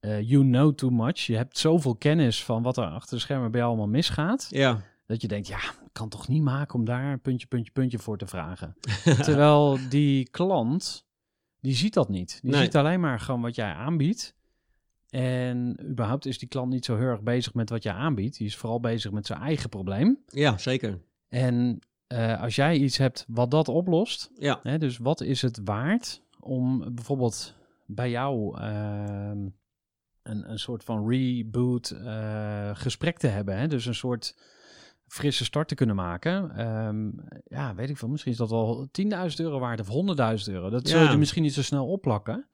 eh, 0.00 0.20
you 0.20 0.42
know 0.42 0.74
too 0.74 0.90
much. 0.90 1.18
Je 1.18 1.36
hebt 1.36 1.58
zoveel 1.58 1.96
kennis 1.96 2.44
van 2.44 2.62
wat 2.62 2.76
er 2.76 2.84
achter 2.84 3.16
de 3.16 3.22
schermen 3.22 3.50
bij 3.50 3.60
jou 3.60 3.72
allemaal 3.72 3.92
misgaat, 3.92 4.46
ja. 4.50 4.80
dat 5.06 5.20
je 5.20 5.28
denkt, 5.28 5.46
ja, 5.46 5.58
ik 5.58 5.92
kan 5.92 6.08
toch 6.08 6.28
niet 6.28 6.42
maken 6.42 6.74
om 6.74 6.84
daar 6.84 7.18
puntje, 7.18 7.46
puntje, 7.46 7.72
puntje 7.72 7.98
voor 7.98 8.18
te 8.18 8.26
vragen. 8.26 8.76
Terwijl 9.26 9.78
die 9.88 10.30
klant, 10.30 11.06
die 11.64 11.74
ziet 11.74 11.94
dat 11.94 12.08
niet. 12.08 12.38
Die 12.42 12.50
Nee. 12.50 12.62
ziet 12.62 12.76
alleen 12.76 13.00
maar 13.00 13.20
gewoon 13.20 13.40
wat 13.40 13.54
jij 13.54 13.72
aanbiedt. 13.72 14.34
En 15.10 15.76
überhaupt 15.90 16.26
is 16.26 16.38
die 16.38 16.48
klant 16.48 16.70
niet 16.70 16.84
zo 16.84 16.96
heel 16.96 17.06
erg 17.06 17.22
bezig 17.22 17.54
met 17.54 17.70
wat 17.70 17.82
jij 17.82 17.92
aanbiedt. 17.92 18.36
Die 18.36 18.46
is 18.46 18.56
vooral 18.56 18.80
bezig 18.80 19.10
met 19.12 19.26
zijn 19.26 19.40
eigen 19.40 19.68
probleem. 19.68 20.18
ja, 20.26 20.58
zeker. 20.58 21.00
En 21.28 21.78
eh, 22.06 22.40
als 22.42 22.54
jij 22.54 22.76
iets 22.76 22.96
hebt 22.96 23.24
wat 23.28 23.50
dat 23.50 23.68
oplost, 23.68 24.30
Ja, 24.38 24.60
hè, 24.62 24.78
dus 24.78 24.98
wat 24.98 25.20
is 25.20 25.42
het 25.42 25.60
waard 25.64 26.22
om 26.40 26.94
bijvoorbeeld 26.94 27.54
bij 27.86 28.10
jou 28.10 28.58
ehm, 28.58 29.38
een, 30.22 30.50
een 30.50 30.58
soort 30.58 30.84
van 30.84 31.08
reboot 31.10 31.90
eh, 31.90 32.70
gesprek 32.74 33.18
te 33.18 33.26
hebben? 33.26 33.56
Hè? 33.58 33.66
Dus 33.68 33.86
een 33.86 33.94
soort 33.94 34.36
frisse 35.06 35.44
start 35.44 35.68
te 35.68 35.74
kunnen 35.74 35.96
maken. 35.96 36.50
Ehm, 36.56 37.10
ja, 37.44 37.74
weet 37.74 37.90
ik 37.90 37.96
veel. 37.98 38.08
Misschien 38.08 38.32
is 38.32 38.38
dat 38.38 38.50
wel 38.50 38.88
10.000 38.92 39.40
euro 39.40 39.58
waard 39.58 39.80
of 39.80 39.88
100.000 39.88 40.54
euro. 40.54 40.70
Dat 40.70 40.88
zul 40.88 41.00
Ja. 41.02 41.10
je 41.10 41.16
misschien 41.16 41.42
niet 41.42 41.54
zo 41.54 41.62
snel 41.62 41.86
opplakken. 41.86 42.48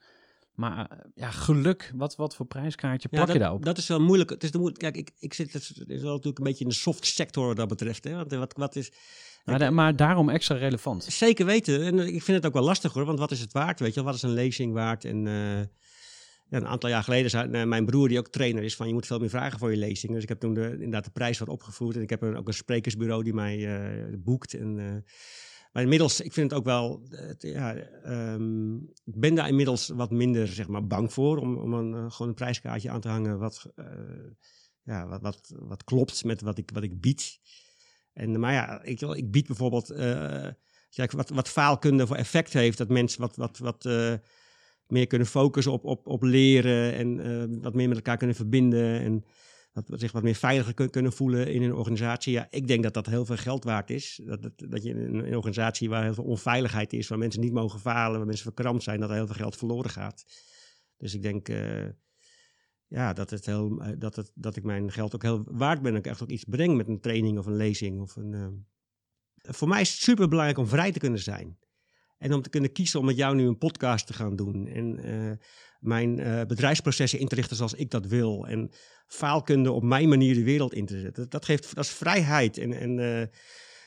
Maar 0.54 0.86
eh, 0.90 0.98
ja, 1.14 1.30
geluk, 1.30 1.92
wat, 1.96 2.16
wat 2.16 2.36
voor 2.36 2.46
prijskaartje 2.46 3.08
ja 3.10 3.16
plak 3.16 3.26
dat, 3.26 3.36
je 3.36 3.42
daarop? 3.42 3.64
dat 3.64 3.78
is 3.78 3.86
wel 3.88 4.00
moeilijk. 4.00 4.30
Het 4.30 4.42
is 4.42 4.50
de 4.50 4.58
moe- 4.58 4.72
Kijk, 4.72 4.96
ik, 4.96 5.10
ik 5.18 5.34
zit 5.34 5.52
het 5.52 5.62
is 5.86 6.00
wel 6.02 6.10
natuurlijk 6.10 6.38
een 6.38 6.44
beetje 6.44 6.64
in 6.64 6.70
de 6.70 6.76
soft 6.76 7.06
sector 7.06 7.46
wat 7.46 7.56
dat 7.56 7.68
betreft. 7.68 8.04
Hè? 8.04 8.14
Want 8.14 8.32
eh, 8.32 8.38
wat, 8.38 8.54
wat 8.56 8.76
is, 8.76 8.92
maar, 9.44 9.58
da- 9.58 9.70
maar 9.70 9.96
daarom 9.96 10.28
extra 10.28 10.56
relevant. 10.56 11.04
Zeker 11.04 11.46
weten. 11.46 11.82
En 11.84 11.98
ik 11.98 12.22
vind 12.22 12.36
het 12.36 12.46
ook 12.46 12.52
wel 12.52 12.62
lastig 12.62 12.92
hoor, 12.92 13.04
want 13.04 13.18
wat 13.18 13.30
is 13.30 13.40
het 13.40 13.52
waard? 13.52 13.80
Weet 13.80 13.94
je, 13.94 14.02
wat 14.02 14.14
is 14.14 14.22
een 14.22 14.32
lezing 14.32 14.72
waard? 14.72 15.04
En 15.04 15.26
eh, 15.26 15.60
ja, 16.50 16.56
een 16.56 16.66
aantal 16.66 16.90
jaar 16.90 17.02
geleden 17.02 17.30
zei 17.30 17.50
eh, 17.50 17.64
mijn 17.64 17.86
broer, 17.86 18.08
die 18.08 18.18
ook 18.18 18.28
trainer 18.28 18.62
is, 18.62 18.76
van 18.76 18.86
je 18.86 18.92
moet 18.92 19.06
veel 19.06 19.18
meer 19.18 19.28
vragen 19.28 19.58
voor 19.58 19.70
je 19.70 19.76
lezing. 19.76 20.12
Dus 20.12 20.22
ik 20.22 20.28
heb 20.28 20.40
toen 20.40 20.54
de, 20.54 20.70
inderdaad 20.72 21.04
de 21.04 21.10
prijs 21.10 21.38
wat 21.38 21.48
opgevoerd. 21.48 21.96
En 21.96 22.02
ik 22.02 22.10
heb 22.10 22.22
een, 22.22 22.36
ook 22.36 22.48
een 22.48 22.54
sprekersbureau 22.54 23.24
die 23.24 23.34
mij 23.34 23.80
eh, 23.80 24.14
boekt. 24.18 24.54
En, 24.54 24.78
eh, 24.78 25.12
maar 25.72 25.82
inmiddels, 25.82 26.20
ik 26.20 26.32
vind 26.32 26.50
het 26.50 26.58
ook 26.58 26.64
wel, 26.64 27.02
ja, 27.38 27.76
ehm, 27.76 28.74
ik 28.76 29.20
ben 29.20 29.34
daar 29.34 29.48
inmiddels 29.48 29.88
wat 29.88 30.10
minder 30.10 30.48
zeg 30.48 30.68
maar, 30.68 30.86
bang 30.86 31.12
voor 31.12 31.36
om, 31.36 31.56
om 31.56 31.74
een, 31.74 32.12
gewoon 32.12 32.28
een 32.28 32.34
prijskaartje 32.34 32.90
aan 32.90 33.00
te 33.00 33.08
hangen 33.08 33.38
wat, 33.38 33.72
ja, 34.82 35.08
wat, 35.08 35.20
wat, 35.20 35.54
wat 35.58 35.84
klopt 35.84 36.24
met 36.24 36.40
wat 36.40 36.58
ik, 36.58 36.70
wat 36.74 36.82
ik 36.82 37.00
bied. 37.00 37.38
En, 38.12 38.40
maar 38.40 38.52
ja, 38.52 38.82
ik, 38.82 39.00
ik 39.00 39.30
bied 39.30 39.46
bijvoorbeeld 39.46 39.88
wat, 41.10 41.28
wat 41.28 41.48
faalkunde 41.48 42.06
voor 42.06 42.16
effect 42.16 42.52
heeft. 42.52 42.78
Dat 42.78 42.88
mensen 42.88 43.20
wat, 43.20 43.36
wat, 43.36 43.58
wat 43.58 43.84
meer 44.90 45.06
kunnen 45.06 45.26
focussen 45.26 45.72
op, 45.72 45.84
op, 45.84 46.06
op 46.06 46.22
leren 46.22 46.94
en 46.94 47.20
eh, 47.20 47.58
wat 47.62 47.74
meer 47.74 47.88
met 47.88 47.96
elkaar 47.96 48.16
kunnen 48.16 48.36
verbinden. 48.36 49.00
En 49.00 49.24
wat 49.72 50.00
zich 50.00 50.12
wat 50.12 50.22
meer 50.22 50.34
veiliger 50.34 50.74
kun- 50.74 50.90
kunnen 50.90 51.12
voelen 51.12 51.52
in 51.52 51.62
een 51.62 51.74
organisatie. 51.74 52.32
Ja, 52.32 52.46
ik 52.50 52.66
denk 52.66 52.82
dat 52.82 52.94
dat 52.94 53.06
heel 53.06 53.24
veel 53.24 53.36
geld 53.36 53.64
waard 53.64 53.90
is. 53.90 54.20
Dat, 54.24 54.42
dat, 54.42 54.52
dat 54.56 54.82
je 54.82 54.90
in 54.90 55.14
een, 55.14 55.36
organisatie 55.36 55.88
waar 55.88 56.02
heel 56.02 56.14
veel 56.14 56.24
onveiligheid 56.24 56.92
is, 56.92 57.08
waar 57.08 57.18
mensen 57.18 57.40
niet 57.40 57.52
mogen 57.52 57.80
falen, 57.80 58.16
waar 58.16 58.26
mensen 58.26 58.44
verkrampt 58.44 58.82
zijn, 58.82 59.00
dat 59.00 59.08
er 59.08 59.16
heel 59.16 59.26
veel 59.26 59.34
geld 59.34 59.56
verloren 59.56 59.90
gaat. 59.90 60.24
Dus 60.96 61.14
ik 61.14 61.22
denk 61.22 61.48
eh, 61.48 61.86
ja, 62.86 63.12
dat, 63.12 63.30
het 63.30 63.46
heel, 63.46 63.80
eh, 63.80 63.92
dat, 63.98 64.16
het, 64.16 64.32
dat 64.34 64.56
ik 64.56 64.64
mijn 64.64 64.92
geld 64.92 65.14
ook 65.14 65.22
heel 65.22 65.42
waard 65.46 65.82
ben. 65.82 65.92
Dat 65.92 66.04
ik 66.04 66.10
echt 66.10 66.22
ook 66.22 66.30
iets 66.30 66.44
breng 66.44 66.76
met 66.76 66.88
een 66.88 67.00
training 67.00 67.38
of 67.38 67.46
een 67.46 67.56
lezing. 67.56 68.00
Of 68.00 68.16
een, 68.16 68.66
Voor 69.36 69.68
mij 69.68 69.80
is 69.80 69.90
het 69.90 70.00
super 70.00 70.28
belangrijk 70.28 70.58
om 70.58 70.66
vrij 70.66 70.92
te 70.92 70.98
kunnen 70.98 71.20
zijn. 71.20 71.58
En 72.20 72.32
om 72.32 72.42
te 72.42 72.50
kunnen 72.50 72.72
kiezen 72.72 73.00
om 73.00 73.06
met 73.06 73.16
jou 73.16 73.34
nu 73.34 73.46
een 73.46 73.58
podcast 73.58 74.06
te 74.06 74.12
gaan 74.12 74.36
doen. 74.36 74.66
En 74.66 75.04
eh, 75.04 75.46
mijn 75.80 76.18
eh, 76.18 76.44
bedrijfsprocessen 76.46 77.18
in 77.18 77.28
te 77.28 77.34
richten 77.34 77.56
zoals 77.56 77.74
ik 77.74 77.90
dat 77.90 78.06
wil. 78.06 78.46
En 78.46 78.70
faalkunde 79.06 79.72
op 79.72 79.82
mijn 79.82 80.08
manier 80.08 80.34
de 80.34 80.42
wereld 80.42 80.74
in 80.74 80.86
te 80.86 81.00
zetten. 81.00 81.28
Dat, 81.28 81.44
geeft, 81.44 81.74
dat 81.74 81.84
is 81.84 81.90
vrijheid. 81.90 82.58
En, 82.58 82.72
en, 82.72 82.98
eh, 82.98 83.20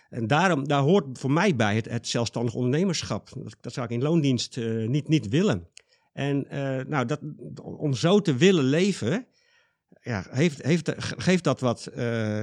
en 0.10 0.28
daarom, 0.28 0.68
daar 0.68 0.82
hoort 0.82 1.20
voor 1.20 1.32
mij 1.32 1.56
bij 1.56 1.76
het, 1.76 1.90
het 1.90 2.08
zelfstandig 2.08 2.54
ondernemerschap. 2.54 3.30
Dat, 3.36 3.56
dat 3.62 3.74
zou 3.74 3.86
ik 3.86 3.92
in 3.92 4.02
loondienst 4.02 4.58
niet, 4.88 5.08
niet 5.08 5.30
willen. 5.30 5.68
En 6.14 6.46
nou, 6.88 7.06
dat, 7.06 7.20
om 7.62 7.94
zo 7.94 8.20
te 8.20 8.36
willen 8.36 8.64
leven, 8.64 9.28
ja, 10.02 10.26
heeft, 10.30 10.64
heeft, 10.64 10.92
geeft 10.98 11.44
dat 11.44 11.60
wat 11.60 11.92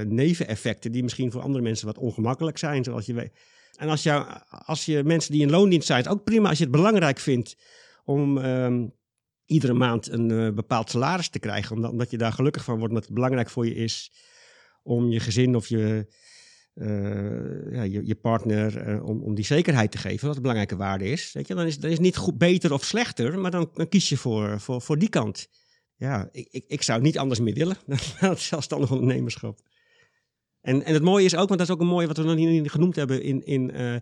neveneffecten 0.06 0.92
die 0.92 1.02
misschien 1.02 1.30
voor 1.30 1.42
andere 1.42 1.64
mensen 1.64 1.86
wat 1.86 1.98
ongemakkelijk 1.98 2.58
zijn, 2.58 2.84
zoals 2.84 3.06
je 3.06 3.14
weet. 3.14 3.32
En 3.76 3.88
als, 3.88 4.02
jou, 4.02 4.26
als 4.48 4.84
je 4.84 5.04
mensen 5.04 5.32
die 5.32 5.42
in 5.42 5.50
loondienst 5.50 5.86
zijn, 5.86 6.08
ook 6.08 6.24
prima 6.24 6.48
als 6.48 6.58
je 6.58 6.64
het 6.64 6.72
belangrijk 6.72 7.18
vindt 7.18 7.56
om 8.04 8.38
ehm, 8.38 8.86
iedere 9.46 9.72
maand 9.72 10.10
een 10.10 10.30
eh, 10.30 10.54
bepaald 10.54 10.90
salaris 10.90 11.28
te 11.28 11.38
krijgen, 11.38 11.76
omdat, 11.76 11.90
omdat 11.90 12.10
je 12.10 12.18
daar 12.18 12.32
gelukkig 12.32 12.64
van 12.64 12.74
wordt, 12.74 12.88
omdat 12.88 13.04
het 13.04 13.14
belangrijk 13.14 13.50
voor 13.50 13.66
je 13.66 13.74
is 13.74 14.12
om 14.82 15.10
je 15.10 15.20
gezin 15.20 15.56
of 15.56 15.66
je, 15.68 16.06
eh, 16.74 17.72
ja, 17.72 17.82
je, 17.82 18.06
je 18.06 18.14
partner, 18.14 18.76
eh, 18.76 19.04
om, 19.04 19.22
om 19.22 19.34
die 19.34 19.44
zekerheid 19.44 19.90
te 19.90 19.98
geven, 19.98 20.26
wat 20.26 20.36
een 20.36 20.42
belangrijke 20.42 20.76
waarde 20.76 21.04
is. 21.04 21.32
Weet 21.32 21.46
je, 21.46 21.54
dan 21.54 21.66
is 21.66 21.78
dan 21.78 21.90
is 21.90 21.98
niet 21.98 22.16
goed, 22.16 22.38
beter 22.38 22.72
of 22.72 22.84
slechter, 22.84 23.38
maar 23.38 23.50
dan, 23.50 23.70
dan 23.74 23.88
kies 23.88 24.08
je 24.08 24.16
voor, 24.16 24.60
voor, 24.60 24.82
voor 24.82 24.98
die 24.98 25.08
kant. 25.08 25.48
Ja, 25.96 26.28
ik, 26.32 26.48
ik, 26.50 26.64
ik 26.66 26.82
zou 26.82 27.00
niet 27.00 27.18
anders 27.18 27.40
meer 27.40 27.54
willen 27.54 27.76
dan 28.20 28.36
zelfstandig 28.36 28.90
ondernemerschap. 28.90 29.58
En, 30.60 30.82
en 30.84 30.94
het 30.94 31.02
mooie 31.02 31.24
is 31.24 31.36
ook, 31.36 31.48
want 31.48 31.60
dat 31.60 31.68
is 31.68 31.74
ook 31.74 31.80
een 31.80 31.86
mooie 31.86 32.06
wat 32.06 32.16
we 32.16 32.22
nog 32.22 32.36
niet 32.36 32.70
genoemd 32.70 32.96
hebben 32.96 33.22
in, 33.22 33.44
in, 33.44 33.70
eh, 33.70 33.94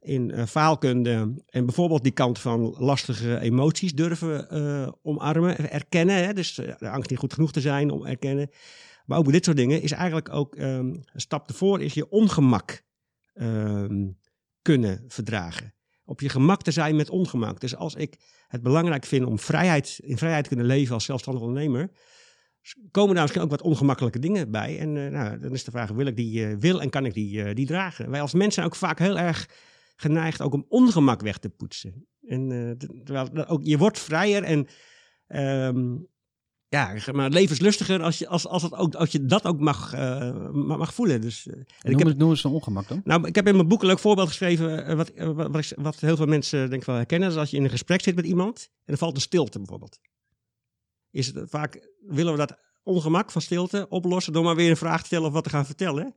in 0.00 0.30
eh, 0.30 0.46
faalkunde. 0.46 1.42
En 1.46 1.64
bijvoorbeeld 1.66 2.02
die 2.02 2.12
kant 2.12 2.38
van 2.38 2.74
lastige 2.78 3.40
emoties 3.40 3.94
durven 3.94 4.50
eh, 4.50 4.92
omarmen, 5.02 5.70
erkennen. 5.70 6.24
Hè? 6.24 6.32
Dus 6.32 6.54
de 6.54 6.88
angst 6.88 7.10
niet 7.10 7.18
goed 7.18 7.32
genoeg 7.32 7.52
te 7.52 7.60
zijn 7.60 7.90
om 7.90 8.06
erkennen. 8.06 8.50
Maar 9.06 9.18
ook 9.18 9.24
bij 9.24 9.32
dit 9.32 9.44
soort 9.44 9.56
dingen 9.56 9.82
is 9.82 9.92
eigenlijk 9.92 10.32
ook 10.32 10.54
ehm, 10.54 10.86
een 10.86 11.20
stap 11.20 11.48
ervoor 11.48 11.82
is 11.82 11.94
je 11.94 12.10
ongemak 12.10 12.82
ehm, 13.34 14.10
kunnen 14.62 15.04
verdragen. 15.08 15.74
Op 16.04 16.20
je 16.20 16.28
gemak 16.28 16.62
te 16.62 16.70
zijn 16.70 16.96
met 16.96 17.10
ongemak. 17.10 17.60
Dus 17.60 17.76
als 17.76 17.94
ik 17.94 18.16
het 18.48 18.62
belangrijk 18.62 19.04
vind 19.04 19.26
om 19.26 19.38
vrijheid, 19.38 20.00
in 20.02 20.18
vrijheid 20.18 20.42
te 20.42 20.48
kunnen 20.48 20.66
leven 20.66 20.94
als 20.94 21.04
zelfstandig 21.04 21.42
ondernemer, 21.42 21.90
komen 22.90 23.14
daar 23.14 23.22
misschien 23.22 23.42
ook 23.42 23.50
wat 23.50 23.62
ongemakkelijke 23.62 24.18
dingen 24.18 24.50
bij. 24.50 24.78
En 24.78 24.96
eh, 24.96 25.12
nou, 25.12 25.38
dan 25.38 25.52
is 25.52 25.64
de 25.64 25.70
vraag, 25.70 25.90
wil 25.90 26.06
ik 26.06 26.16
die, 26.16 26.46
eh, 26.46 26.56
wil 26.58 26.80
en 26.80 26.90
kan 26.90 27.04
ik 27.04 27.14
die, 27.14 27.42
eh, 27.42 27.54
die 27.54 27.66
dragen? 27.66 28.10
Wij 28.10 28.20
als 28.20 28.32
mensen 28.32 28.52
zijn 28.52 28.66
ook 28.66 28.76
vaak 28.76 28.98
heel 28.98 29.18
erg 29.18 29.48
geneigd 29.96 30.40
ook 30.40 30.52
om 30.52 30.66
ongemak 30.68 31.20
weg 31.20 31.38
te 31.38 31.48
poetsen. 31.48 32.06
En 32.26 32.76
terwijl 33.04 33.46
ook, 33.46 33.60
je 33.64 33.78
wordt 33.78 33.98
vrijer 33.98 34.42
en 34.42 34.66
ehm, 35.26 35.96
ja, 36.68 36.94
maar 37.12 37.30
levenslustiger 37.30 38.02
als 38.02 38.18
je, 38.18 38.28
als, 38.28 38.46
als, 38.46 38.62
het 38.62 38.74
ook, 38.74 38.94
als 38.94 39.10
je 39.10 39.24
dat 39.24 39.44
ook 39.44 39.60
mag, 39.60 39.92
mag, 40.52 40.94
voelen. 40.94 41.20
Dus, 41.20 41.46
en 41.46 41.60
ik 41.82 41.90
Noem, 41.90 41.98
heb, 41.98 42.06
het, 42.06 42.18
noem 42.18 42.30
eens 42.30 42.44
een 42.44 42.50
ongemak 42.50 42.88
dan. 42.88 43.00
nou, 43.04 43.26
ik 43.26 43.34
heb 43.34 43.46
in 43.46 43.54
mijn 43.54 43.68
boek 43.68 43.80
een 43.80 43.86
leuk 43.86 43.98
voorbeeld 43.98 44.28
geschreven, 44.28 44.96
wat, 44.96 45.12
wat, 45.16 45.72
wat, 45.76 46.00
heel 46.00 46.16
veel 46.16 46.26
mensen 46.26 46.70
denk 46.70 46.80
ik 46.80 46.86
wel 46.86 46.96
herkennen. 46.96 47.28
Dat 47.28 47.38
als 47.38 47.50
je 47.50 47.56
in 47.56 47.64
een 47.64 47.70
gesprek 47.70 48.02
zit 48.02 48.14
met 48.14 48.26
iemand 48.26 48.70
en 48.84 48.92
er 48.92 48.98
valt 48.98 49.14
een 49.14 49.20
stilte 49.20 49.58
bijvoorbeeld. 49.58 50.00
Is 51.12 51.26
het 51.26 51.50
vaak, 51.50 51.88
willen 52.06 52.32
we 52.32 52.38
dat 52.38 52.58
ongemak 52.82 53.30
van 53.30 53.42
stilte 53.42 53.86
oplossen 53.88 54.32
door 54.32 54.44
maar 54.44 54.56
weer 54.56 54.70
een 54.70 54.76
vraag 54.76 55.00
te 55.00 55.06
stellen 55.06 55.26
of 55.26 55.32
wat 55.32 55.44
te 55.44 55.50
gaan 55.50 55.66
vertellen. 55.66 56.14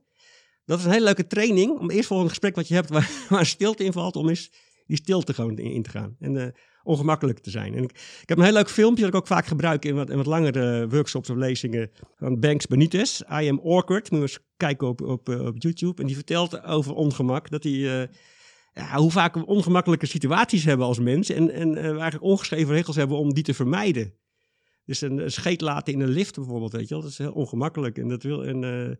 Dat 0.64 0.78
is 0.78 0.84
een 0.84 0.90
hele 0.90 1.04
leuke 1.04 1.26
training 1.26 1.78
om 1.78 1.90
eerst 1.90 2.08
voor 2.08 2.20
een 2.20 2.28
gesprek 2.28 2.54
wat 2.54 2.68
je 2.68 2.74
hebt 2.74 2.88
waar, 3.28 3.46
stilte 3.46 3.84
in 3.84 3.92
valt, 3.92 4.16
om 4.16 4.28
eens 4.28 4.50
die 4.86 4.96
stilte 4.96 5.34
gewoon 5.34 5.58
in, 5.58 5.82
te 5.82 5.90
gaan. 5.90 6.16
En 6.18 6.36
eh, 6.36 6.46
ongemakkelijk 6.82 7.38
te 7.38 7.50
zijn. 7.50 7.74
En 7.74 7.82
ik, 7.82 7.90
ik 8.22 8.28
heb 8.28 8.38
een 8.38 8.44
heel 8.44 8.52
leuk 8.52 8.70
filmpje 8.70 9.04
dat 9.04 9.14
ik 9.14 9.20
ook 9.20 9.26
vaak 9.26 9.46
gebruik 9.46 9.84
in 9.84 9.94
wat, 9.94 10.10
in 10.10 10.16
wat 10.16 10.26
langere 10.26 10.88
workshops 10.88 11.30
of 11.30 11.36
lezingen 11.36 11.90
van 12.16 12.40
Banks 12.40 12.66
Benitez. 12.66 13.20
I 13.20 13.48
am 13.48 13.60
awkward. 13.64 14.10
Moet 14.10 14.20
eens 14.20 14.38
kijken 14.56 14.88
op, 14.88 15.00
op, 15.00 15.28
eh, 15.28 15.46
op 15.46 15.54
YouTube. 15.58 16.00
En 16.00 16.06
die 16.06 16.16
vertelt 16.16 16.64
over 16.64 16.94
ongemak. 16.94 17.50
Dat 17.50 17.62
hij, 17.62 17.72
eh, 17.72 18.08
ja, 18.72 18.96
hoe 18.96 19.10
vaak 19.10 19.34
we 19.34 19.46
ongemakkelijke 19.46 20.06
situaties 20.06 20.64
hebben 20.64 20.86
als 20.86 20.98
mens. 20.98 21.28
En, 21.28 21.50
en 21.50 21.72
we 21.72 21.80
eigenlijk 21.80 22.22
ongeschreven 22.22 22.74
regels 22.74 22.96
hebben 22.96 23.16
om 23.16 23.34
die 23.34 23.44
te 23.44 23.54
vermijden. 23.54 24.14
Dus 24.86 25.00
een, 25.00 25.30
scheet 25.30 25.60
laten 25.60 25.92
in 25.92 26.00
een 26.00 26.08
lift 26.08 26.34
bijvoorbeeld, 26.34 26.72
weet 26.72 26.88
je 26.88 26.94
wel. 26.94 27.02
Dat 27.02 27.10
is 27.10 27.18
heel 27.18 27.32
ongemakkelijk. 27.32 27.98
En 27.98 28.08
dat, 28.08 28.22
wil, 28.22 28.44
eh, 28.44 28.90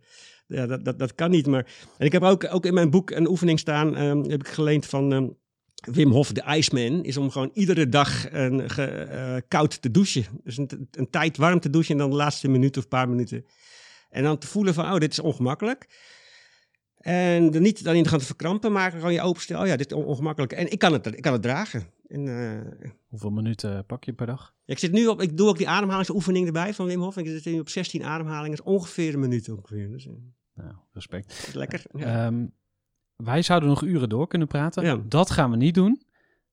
ja, 0.47 0.66
dat, 0.66 0.84
dat, 0.84 0.99
dat 0.99 1.14
kan 1.14 1.30
niet. 1.30 1.47
Maar, 1.47 1.66
en 1.99 2.07
ik 2.07 2.12
heb 2.12 2.22
ook, 2.22 2.55
ook 2.55 2.66
in 2.66 2.74
mijn 2.74 2.91
boek 2.91 3.11
een 3.11 3.28
oefening 3.28 3.59
staan. 3.59 3.97
ehm, 3.97 4.30
heb 4.30 4.41
ik 4.41 4.49
geleend 4.49 4.87
van 4.87 5.12
ehm, 5.12 5.28
Wim 5.74 6.11
Hof, 6.11 6.32
de 6.32 6.45
Iceman. 6.57 7.05
Is 7.05 7.16
om 7.16 7.30
gewoon 7.30 7.51
iedere 7.53 7.89
dag 7.89 8.32
een, 8.32 8.68
eh, 8.68 9.37
koud 9.49 9.82
te 9.82 9.91
douchen. 9.91 10.24
Dus 10.45 10.57
een, 10.57 10.89
een 10.91 11.11
tijd 11.11 11.37
warm 11.37 11.61
te 11.61 11.70
douchen 11.70 11.93
en 11.93 11.99
dan 11.99 12.11
de 12.11 12.16
laatste 12.16 12.49
minuut 12.49 12.76
of 12.76 12.89
paar 12.89 13.09
minuten. 13.09 13.45
En 14.11 14.22
dan 14.22 14.39
te 14.39 14.47
voelen 14.47 14.74
van, 14.74 14.93
oh, 14.93 14.99
dit 14.99 15.12
is 15.12 15.18
ongemakkelijk. 15.18 15.87
En 17.01 17.55
er 17.55 17.61
niet 17.61 17.85
dan 17.85 17.95
in 17.95 18.03
te 18.03 18.09
gaan 18.09 18.21
verkrampen, 18.21 18.73
maar 18.73 18.91
gewoon 18.91 19.13
je 19.13 19.21
openstellen. 19.23 19.63
Oh 19.63 19.69
ja, 19.69 19.77
dit 19.77 19.91
is 19.91 19.97
on- 19.97 20.05
ongemakkelijk. 20.05 20.53
En 20.53 20.73
ik 20.73 20.79
kan 20.79 20.93
het, 20.93 21.07
ik 21.07 21.23
kan 21.23 21.33
het 21.33 21.43
dragen. 21.43 21.85
En, 22.09 22.29
eh, 22.29 22.91
Hoeveel 23.07 23.31
minuten 23.31 23.87
pak 23.87 24.05
je 24.05 24.13
per 24.13 24.27
dag? 24.27 24.55
ik 24.65 24.79
zit 24.79 24.93
nu 24.93 25.07
op, 25.07 25.21
ik 25.23 25.37
doe 25.37 25.49
ook 25.49 25.57
die 25.59 25.69
ademhalingsoefening 25.69 26.47
erbij 26.47 26.75
van 26.75 26.87
Wim 26.87 27.01
Hof. 27.01 27.17
Ik 27.17 27.27
zit 27.27 27.45
nu 27.45 27.61
op 27.61 27.69
16 27.69 28.05
ademhalingen, 28.05 28.65
ongeveer 28.65 29.15
een 29.15 29.21
minuut 29.21 29.49
ongeveer. 29.49 29.91
Dus 29.91 30.07
eh, 30.07 30.13
Nou, 30.55 30.75
respect. 30.93 31.51
lekker. 31.55 31.83
Ja. 31.93 32.27
Ehm, 32.27 32.47
wij 33.17 33.43
zouden 33.43 33.69
nog 33.69 33.83
uren 33.83 34.09
door 34.09 34.27
kunnen 34.29 34.49
praten. 34.49 34.85
Ja. 34.85 35.01
Dat 35.09 35.31
gaan 35.31 35.51
we 35.51 35.57
niet 35.57 35.75
doen. 35.75 36.03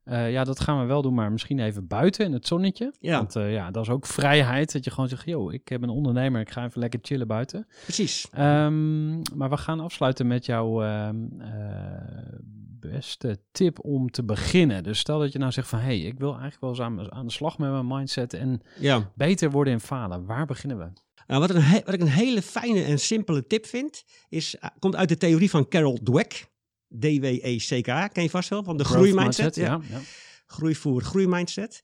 Eh, 0.04 0.32
ja, 0.32 0.44
dat 0.44 0.60
gaan 0.60 0.80
we 0.80 0.86
wel 0.86 1.02
doen, 1.02 1.14
maar 1.14 1.32
misschien 1.32 1.60
even 1.60 1.88
buiten 1.88 2.26
in 2.26 2.34
het 2.34 2.48
zonnetje. 2.48 2.94
Ja. 3.00 3.18
Want 3.18 3.36
eh, 3.36 3.54
ja, 3.54 3.72
dat 3.72 3.84
is 3.84 3.90
ook 3.90 4.06
vrijheid. 4.06 4.72
Dat 4.74 4.84
je 4.84 4.92
gewoon 4.92 5.10
zegt, 5.10 5.26
joh, 5.26 5.54
ik 5.54 5.64
ben 5.64 5.84
een 5.84 5.90
ondernemer, 5.90 6.42
ik 6.42 6.50
ga 6.52 6.64
even 6.66 6.80
lekker 6.80 7.00
chillen 7.02 7.28
buiten. 7.28 7.68
Precies. 7.84 8.28
Ehm, 8.32 9.12
maar 9.36 9.50
we 9.50 9.58
gaan 9.58 9.80
afsluiten 9.80 10.28
met 10.28 10.46
jouw 10.46 10.84
ehm, 10.84 11.16
eh, 11.40 12.38
beste 12.80 13.40
tip 13.52 13.84
om 13.86 14.10
te 14.12 14.24
beginnen. 14.24 14.84
Dus 14.84 15.00
stel 15.00 15.20
dat 15.20 15.32
je 15.32 15.40
nou 15.40 15.52
zegt 15.52 15.68
van, 15.68 15.80
hé, 15.80 15.86
hey, 15.86 16.00
ik 16.00 16.20
wil 16.20 16.30
eigenlijk 16.32 16.62
wel 16.62 16.70
eens 16.70 16.82
aan, 16.82 17.12
aan 17.14 17.26
de 17.26 17.32
slag 17.32 17.58
met 17.58 17.72
mijn 17.72 17.88
mindset 17.88 18.34
en 18.34 18.62
Ja. 18.80 19.12
beter 19.16 19.52
worden 19.52 19.74
in 19.74 19.80
falen. 19.80 20.26
Waar 20.26 20.46
beginnen 20.46 20.78
we? 20.78 20.92
Nou, 21.28 21.40
wat, 21.42 21.50
een 21.50 21.82
wat 21.86 21.94
ik 21.94 22.02
een 22.02 22.08
hele 22.08 22.42
fijne 22.42 22.84
en 22.84 23.00
simpele 23.00 23.48
tip 23.48 23.66
vind, 23.66 24.04
is, 24.30 24.58
komt 24.80 24.96
uit 24.96 25.10
de 25.10 25.18
theorie 25.18 25.50
van 25.50 25.68
Carol 25.68 26.00
Dweck. 26.04 26.52
D-W-E-C-K, 27.00 28.14
ken 28.14 28.24
je 28.24 28.30
vast 28.30 28.50
wel, 28.50 28.64
van 28.64 28.78
de 28.78 28.84
Growth 28.84 29.02
groeimindset. 29.02 29.56
mindset, 29.56 29.66
Ja. 29.90 29.98
ja. 29.98 30.02
Groeivoer, 30.46 31.02
groeimindset. 31.02 31.82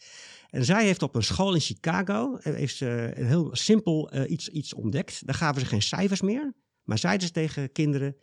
En 0.50 0.66
zij 0.66 0.86
heeft 0.86 1.02
op 1.02 1.16
een 1.16 1.24
school 1.24 1.54
in 1.54 1.60
Chicago 1.60 2.38
eh, 2.38 2.54
heeft 2.54 2.76
ze 2.76 3.12
een 3.16 3.26
heel 3.26 3.50
simpel 3.52 4.10
eh, 4.12 4.32
iets, 4.32 4.50
iets 4.50 4.74
ontdekt. 4.74 5.26
Daar 5.26 5.36
gaven 5.36 5.62
ze 5.62 5.68
geen 5.68 5.82
cijfers 5.82 6.22
meer, 6.22 6.54
maar 6.84 6.98
zeiden 6.98 7.28
ze 7.28 7.34
tegen 7.34 7.72
kinderen, 7.72 8.16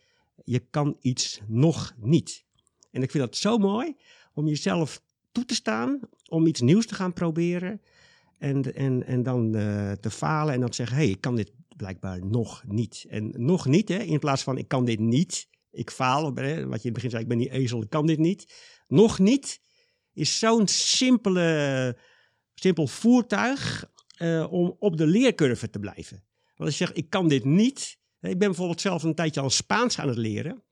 je 0.44 0.58
kan 0.70 0.96
iets 1.00 1.40
nog 1.46 1.94
niet. 1.96 2.44
En 2.90 3.02
ik 3.02 3.10
vind 3.10 3.24
dat 3.24 3.36
zo 3.36 3.58
mooi 3.58 3.96
om 4.34 4.46
jezelf 4.46 5.02
toe 5.32 5.44
te 5.44 5.54
staan, 5.54 6.00
om 6.28 6.46
iets 6.46 6.60
nieuws 6.60 6.86
te 6.86 6.94
gaan 6.94 7.12
proberen. 7.12 7.80
En, 8.38 8.74
en, 8.74 9.06
en 9.06 9.22
dan 9.22 9.54
eh, 9.54 9.92
te 9.92 10.10
falen 10.10 10.54
en 10.54 10.60
dan 10.60 10.68
te 10.68 10.76
zeggen, 10.76 10.96
hé, 10.96 11.02
hey, 11.02 11.12
ik 11.12 11.20
kan 11.20 11.36
dit 11.36 11.52
blijkbaar 11.76 12.26
nog 12.26 12.64
niet. 12.66 13.04
En 13.08 13.32
nog 13.36 13.66
niet, 13.66 13.88
hè, 13.88 13.98
in 13.98 14.18
plaats 14.18 14.42
van 14.42 14.58
ik 14.58 14.68
kan 14.68 14.84
dit 14.84 14.98
niet, 14.98 15.48
ik 15.76 15.90
faal, 15.90 16.34
wat 16.34 16.44
je 16.44 16.60
in 16.60 16.70
het 16.82 16.92
begin 16.92 17.10
zei, 17.10 17.22
ik 17.22 17.28
ben 17.28 17.38
die 17.38 17.50
ezel, 17.50 17.82
ik 17.82 17.90
kan 17.90 18.06
dit 18.06 18.18
niet. 18.18 18.54
Nog 18.88 19.18
niet 19.18 19.60
is 20.12 20.38
zo'n 20.38 20.66
simpele, 20.66 21.96
simpel 22.54 22.86
voertuig 22.86 23.90
eh, 24.16 24.52
om 24.52 24.76
op 24.78 24.96
de 24.96 25.06
leercurve 25.06 25.70
te 25.70 25.78
blijven. 25.78 26.24
Want 26.44 26.70
als 26.70 26.78
je 26.78 26.84
zegt, 26.84 26.96
ik 26.96 27.10
kan 27.10 27.28
dit 27.28 27.44
niet. 27.44 27.98
Ik 28.20 28.38
ben 28.38 28.48
bijvoorbeeld 28.48 28.80
zelf 28.80 29.02
een 29.02 29.14
tijdje 29.14 29.40
al 29.40 29.50
Spaans 29.50 29.98
aan 29.98 30.08
het 30.08 30.16
leren. 30.16 30.62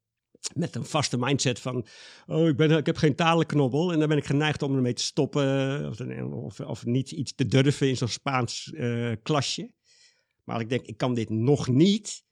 Met 0.55 0.75
een 0.75 0.85
vaste 0.85 1.19
mindset 1.19 1.61
van, 1.61 1.87
oh, 2.27 2.49
ik, 2.49 2.57
ben, 2.57 2.71
ik 2.71 2.87
heb 2.87 2.97
geen 2.97 3.15
talenknobbel. 3.15 3.93
En 3.93 3.99
dan 3.99 4.09
ben 4.09 4.17
ik 4.17 4.25
geneigd 4.25 4.63
om 4.63 4.75
ermee 4.75 4.93
te 4.93 5.03
stoppen. 5.03 5.89
Of, 5.89 6.01
of, 6.31 6.61
of 6.61 6.85
niet 6.85 7.11
iets 7.11 7.35
te 7.35 7.47
durven 7.47 7.89
in 7.89 7.97
zo'n 7.97 8.09
Spaans 8.09 8.73
eh, 8.73 9.13
klasje. 9.23 9.73
Maar 10.45 10.61
ik 10.61 10.69
denk, 10.69 10.87
ik 10.87 10.97
kan 10.97 11.15
dit 11.15 11.31
nog 11.31 11.69
niet. 11.69 12.25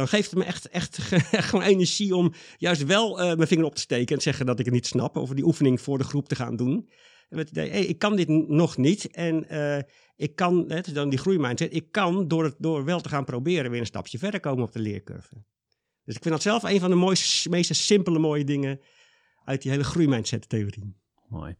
Dan 0.00 0.08
geeft 0.08 0.30
het 0.30 0.38
me 0.38 0.44
echt, 0.44 0.68
echt 0.80 0.98
gewoon 0.98 1.64
energie 1.64 2.16
om 2.16 2.32
juist 2.58 2.84
wel 2.84 3.20
eh, 3.20 3.36
mijn 3.36 3.48
vinger 3.48 3.64
op 3.64 3.74
te 3.74 3.80
steken. 3.80 4.16
En 4.16 4.22
zeggen 4.22 4.46
dat 4.46 4.58
ik 4.58 4.64
het 4.64 4.74
niet 4.74 4.86
snap. 4.86 5.16
Of 5.16 5.30
die 5.30 5.44
oefening 5.44 5.80
voor 5.80 5.98
de 5.98 6.04
groep 6.04 6.28
te 6.28 6.34
gaan 6.34 6.56
doen. 6.56 6.88
En 7.28 7.36
met 7.36 7.48
het 7.48 7.58
idee, 7.58 7.70
hey, 7.70 7.84
ik 7.84 7.98
kan 7.98 8.16
dit 8.16 8.28
nog 8.28 8.76
niet. 8.76 9.10
En 9.10 9.48
eh, 9.48 9.82
ik 10.16 10.36
kan, 10.36 10.72
dan 10.92 11.08
die 11.08 11.18
groeimindset. 11.18 11.74
Ik 11.74 11.92
kan 11.92 12.28
door, 12.28 12.44
het, 12.44 12.54
door 12.58 12.84
wel 12.84 13.00
te 13.00 13.08
gaan 13.08 13.24
proberen 13.24 13.70
weer 13.70 13.80
een 13.80 13.86
stapje 13.86 14.18
verder 14.18 14.40
komen 14.40 14.64
op 14.64 14.72
de 14.72 14.78
leercurve. 14.78 15.44
Dus 16.04 16.14
ik 16.16 16.22
vind 16.22 16.34
dat 16.34 16.42
zelf 16.42 16.62
een 16.62 16.80
van 16.80 16.90
de 16.90 16.96
mooiste, 16.96 17.48
meest 17.48 17.74
simpele 17.74 18.18
mooie 18.18 18.44
dingen 18.44 18.80
uit 19.44 19.62
die 19.62 19.70
hele 19.70 19.84
groeimindset-theorie. 19.84 20.96
Mooi. 21.28 21.56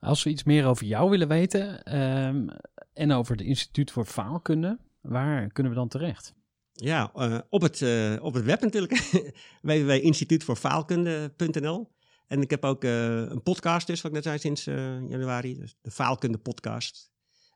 Als 0.00 0.22
we 0.22 0.30
iets 0.30 0.44
meer 0.44 0.66
over 0.66 0.86
jou 0.86 1.10
willen 1.10 1.28
weten 1.28 1.82
ehm, 1.82 2.48
en 2.92 3.12
over 3.12 3.36
het 3.36 3.46
Instituut 3.46 3.90
voor 3.90 4.04
Faalkunde, 4.04 4.78
waar 5.00 5.52
kunnen 5.52 5.72
we 5.72 5.78
dan 5.78 5.88
terecht? 5.88 6.34
Ja, 6.80 7.10
eh, 7.14 7.38
op, 7.48 7.62
het, 7.62 7.82
eh, 7.82 8.16
op 8.20 8.34
het 8.34 8.44
web 8.44 8.60
natuurlijk. 8.60 9.10
www.instituutvoorfaalkunde.nl 9.62 11.90
En 12.26 12.42
ik 12.42 12.50
heb 12.50 12.64
ook 12.64 12.84
eh, 12.84 13.16
een 13.16 13.42
podcast 13.42 13.86
dus, 13.86 14.00
wat 14.00 14.10
ik 14.10 14.16
net 14.16 14.26
zei, 14.26 14.38
sinds 14.38 14.64
januari. 15.08 15.54
Dus 15.54 15.76
de 15.80 15.90
Faalkunde 15.90 16.38
podcast. 16.38 17.12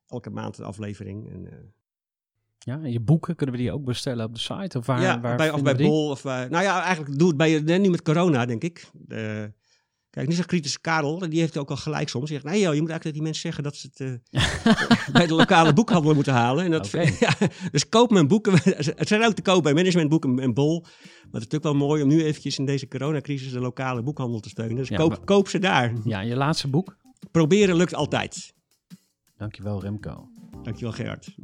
Elke 0.06 0.30
maand 0.30 0.58
een 0.58 0.64
aflevering. 0.64 1.32
En, 1.32 1.72
Ja, 2.58 2.74
en 2.74 2.92
je 2.92 3.00
boeken, 3.00 3.36
kunnen 3.36 3.54
we 3.54 3.60
die 3.60 3.72
ook 3.72 3.84
bestellen 3.84 4.24
op 4.24 4.34
de 4.34 4.40
site? 4.40 4.78
Of 4.78 4.86
waar, 4.86 5.00
ja, 5.00 5.20
waar 5.20 5.36
bij, 5.36 5.50
of 5.50 5.62
bij? 5.62 5.76
Bol. 5.76 6.10
Of 6.10 6.22
bij, 6.22 6.48
nou 6.48 6.64
ja, 6.64 6.82
eigenlijk 6.82 7.18
doe 7.18 7.28
het 7.28 7.36
bij, 7.36 7.78
nu 7.78 7.90
met 7.90 8.02
corona, 8.02 8.46
denk 8.46 8.62
ik. 8.62 8.90
Kijk, 10.14 10.28
nu 10.28 10.34
zegt 10.34 10.48
kritische 10.48 10.80
Karel, 10.80 11.22
en 11.22 11.30
die 11.30 11.40
heeft 11.40 11.56
ook 11.58 11.70
al 11.70 11.76
gelijk 11.76 12.08
soms. 12.08 12.28
Die 12.28 12.40
zegt, 12.40 12.54
nee 12.54 12.62
joh, 12.62 12.74
je 12.74 12.80
moet 12.80 12.90
eigenlijk 12.90 13.02
dat 13.02 13.12
die 13.12 13.22
mensen 13.22 13.42
zeggen 13.42 13.62
dat 13.62 13.76
ze 13.76 13.88
het 13.92 14.22
eh, 14.32 15.12
bij 15.16 15.26
de 15.26 15.34
lokale 15.34 15.72
boekhandel 15.72 16.14
moeten 16.14 16.32
halen. 16.32 16.64
En 16.64 16.70
dat, 16.70 16.90
ja, 17.20 17.34
dus 17.70 17.88
koop 17.88 18.10
mijn 18.10 18.28
boeken. 18.28 18.52
Het 18.96 19.08
zijn 19.08 19.24
ook 19.24 19.32
te 19.34 19.42
koop 19.42 19.62
bij 19.62 19.74
managementboeken 19.74 20.38
en 20.38 20.54
bol. 20.54 20.80
Maar 20.80 20.90
het 21.22 21.22
is 21.22 21.30
natuurlijk 21.32 21.62
wel 21.62 21.74
mooi 21.74 22.02
om 22.02 22.08
nu 22.08 22.24
eventjes 22.24 22.58
in 22.58 22.64
deze 22.64 22.88
coronacrisis 22.88 23.52
de 23.52 23.60
lokale 23.60 24.02
boekhandel 24.02 24.40
te 24.40 24.48
steunen. 24.48 24.76
Dus 24.76 24.88
Ja, 24.88 24.96
koop, 24.96 25.08
maar- 25.08 25.24
koop 25.24 25.48
ze 25.48 25.58
daar. 25.58 25.92
Ja, 26.04 26.20
je 26.20 26.36
laatste 26.36 26.68
boek. 26.68 26.96
Proberen 27.30 27.76
lukt 27.76 27.94
altijd. 27.94 28.54
Dankjewel 29.36 29.80
Remco. 29.80 30.28
Dankjewel 30.62 30.92
Gerard. 30.92 31.34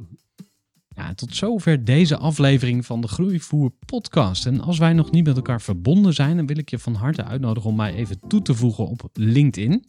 Ja, 1.01 1.15
tot 1.15 1.37
zover 1.37 1.85
deze 1.85 2.17
aflevering 2.17 2.87
van 2.87 3.01
de 3.01 3.09
Groeivoer 3.09 3.73
podcast. 3.87 4.47
En 4.47 4.61
als 4.61 4.79
wij 4.79 4.93
nog 4.93 5.11
niet 5.11 5.25
met 5.25 5.37
elkaar 5.37 5.61
verbonden 5.61 6.15
zijn, 6.15 6.37
dan 6.37 6.47
wil 6.47 6.59
ik 6.59 6.71
je 6.71 6.79
van 6.79 6.95
harte 6.95 7.25
uitnodigen 7.25 7.71
om 7.71 7.77
mij 7.77 7.95
even 7.95 8.21
toe 8.29 8.43
te 8.43 8.55
voegen 8.55 8.87
op 8.87 9.09
LinkedIn. 9.13 9.85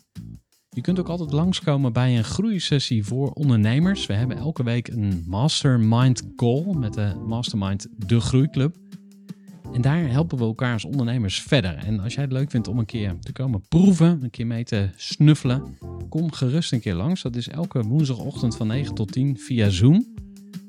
Je 0.69 0.81
kunt 0.81 0.99
ook 0.99 1.07
altijd 1.07 1.31
langskomen 1.31 1.93
bij 1.93 2.17
een 2.17 2.23
groeisessie 2.23 3.03
voor 3.03 3.31
ondernemers. 3.31 4.05
We 4.05 4.13
hebben 4.13 4.37
elke 4.37 4.63
week 4.63 4.87
een 4.87 5.23
mastermind 5.27 6.35
call 6.35 6.75
met 6.75 6.93
de 6.93 7.15
Mastermind 7.27 7.87
De 7.97 8.19
Groeiclub. 8.19 8.75
En 9.73 9.81
daar 9.81 10.09
helpen 10.09 10.37
we 10.37 10.43
elkaar 10.43 10.73
als 10.73 10.85
ondernemers 10.85 11.41
verder. 11.41 11.75
En 11.75 11.99
als 11.99 12.13
jij 12.13 12.23
het 12.23 12.33
leuk 12.33 12.51
vindt 12.51 12.67
om 12.67 12.79
een 12.79 12.85
keer 12.85 13.19
te 13.19 13.31
komen 13.31 13.61
proeven, 13.67 14.23
een 14.23 14.29
keer 14.29 14.47
mee 14.47 14.63
te 14.63 14.89
snuffelen, 14.95 15.77
kom 16.09 16.31
gerust 16.31 16.71
een 16.71 16.81
keer 16.81 16.95
langs. 16.95 17.21
Dat 17.21 17.35
is 17.35 17.47
elke 17.47 17.83
woensdagochtend 17.83 18.55
van 18.55 18.67
9 18.67 18.95
tot 18.95 19.11
10 19.11 19.37
via 19.37 19.69
Zoom. 19.69 20.19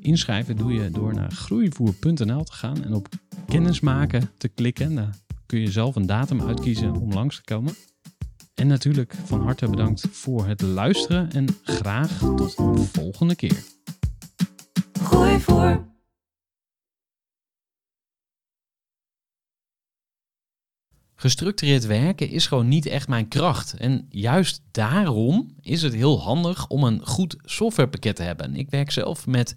Inschrijven 0.02 0.56
doe 0.56 0.72
je 0.72 0.90
door 0.90 1.14
naar 1.14 1.30
groeivoer.nl 1.30 2.44
te 2.44 2.52
gaan 2.52 2.84
en 2.84 2.94
op 2.94 3.08
kennismaken 3.48 4.30
te 4.38 4.48
klikken. 4.48 4.86
En 4.86 4.94
dan 4.94 5.12
kun 5.46 5.60
je 5.60 5.70
zelf 5.70 5.96
een 5.96 6.06
datum 6.06 6.42
uitkiezen 6.42 6.94
om 6.94 7.12
langs 7.12 7.36
te 7.36 7.42
komen. 7.44 7.74
En 8.54 8.66
natuurlijk 8.66 9.14
van 9.24 9.40
harte 9.40 9.68
bedankt 9.68 10.08
voor 10.10 10.46
het 10.46 10.62
luisteren 10.62 11.32
en 11.32 11.46
graag 11.62 12.18
tot 12.18 12.56
de 12.56 12.88
volgende 12.92 13.34
keer. 13.34 13.64
Gooi 15.02 15.40
voor. 15.40 15.90
Gestructureerd 21.14 21.86
werken 21.86 22.28
is 22.28 22.46
gewoon 22.46 22.68
niet 22.68 22.86
echt 22.86 23.08
mijn 23.08 23.28
kracht. 23.28 23.74
En 23.74 24.06
juist 24.10 24.62
daarom 24.70 25.54
is 25.60 25.82
het 25.82 25.94
heel 25.94 26.20
handig 26.20 26.68
om 26.68 26.84
een 26.84 27.06
goed 27.06 27.36
softwarepakket 27.44 28.16
te 28.16 28.22
hebben. 28.22 28.56
Ik 28.56 28.70
werk 28.70 28.90
zelf 28.90 29.26
met 29.26 29.56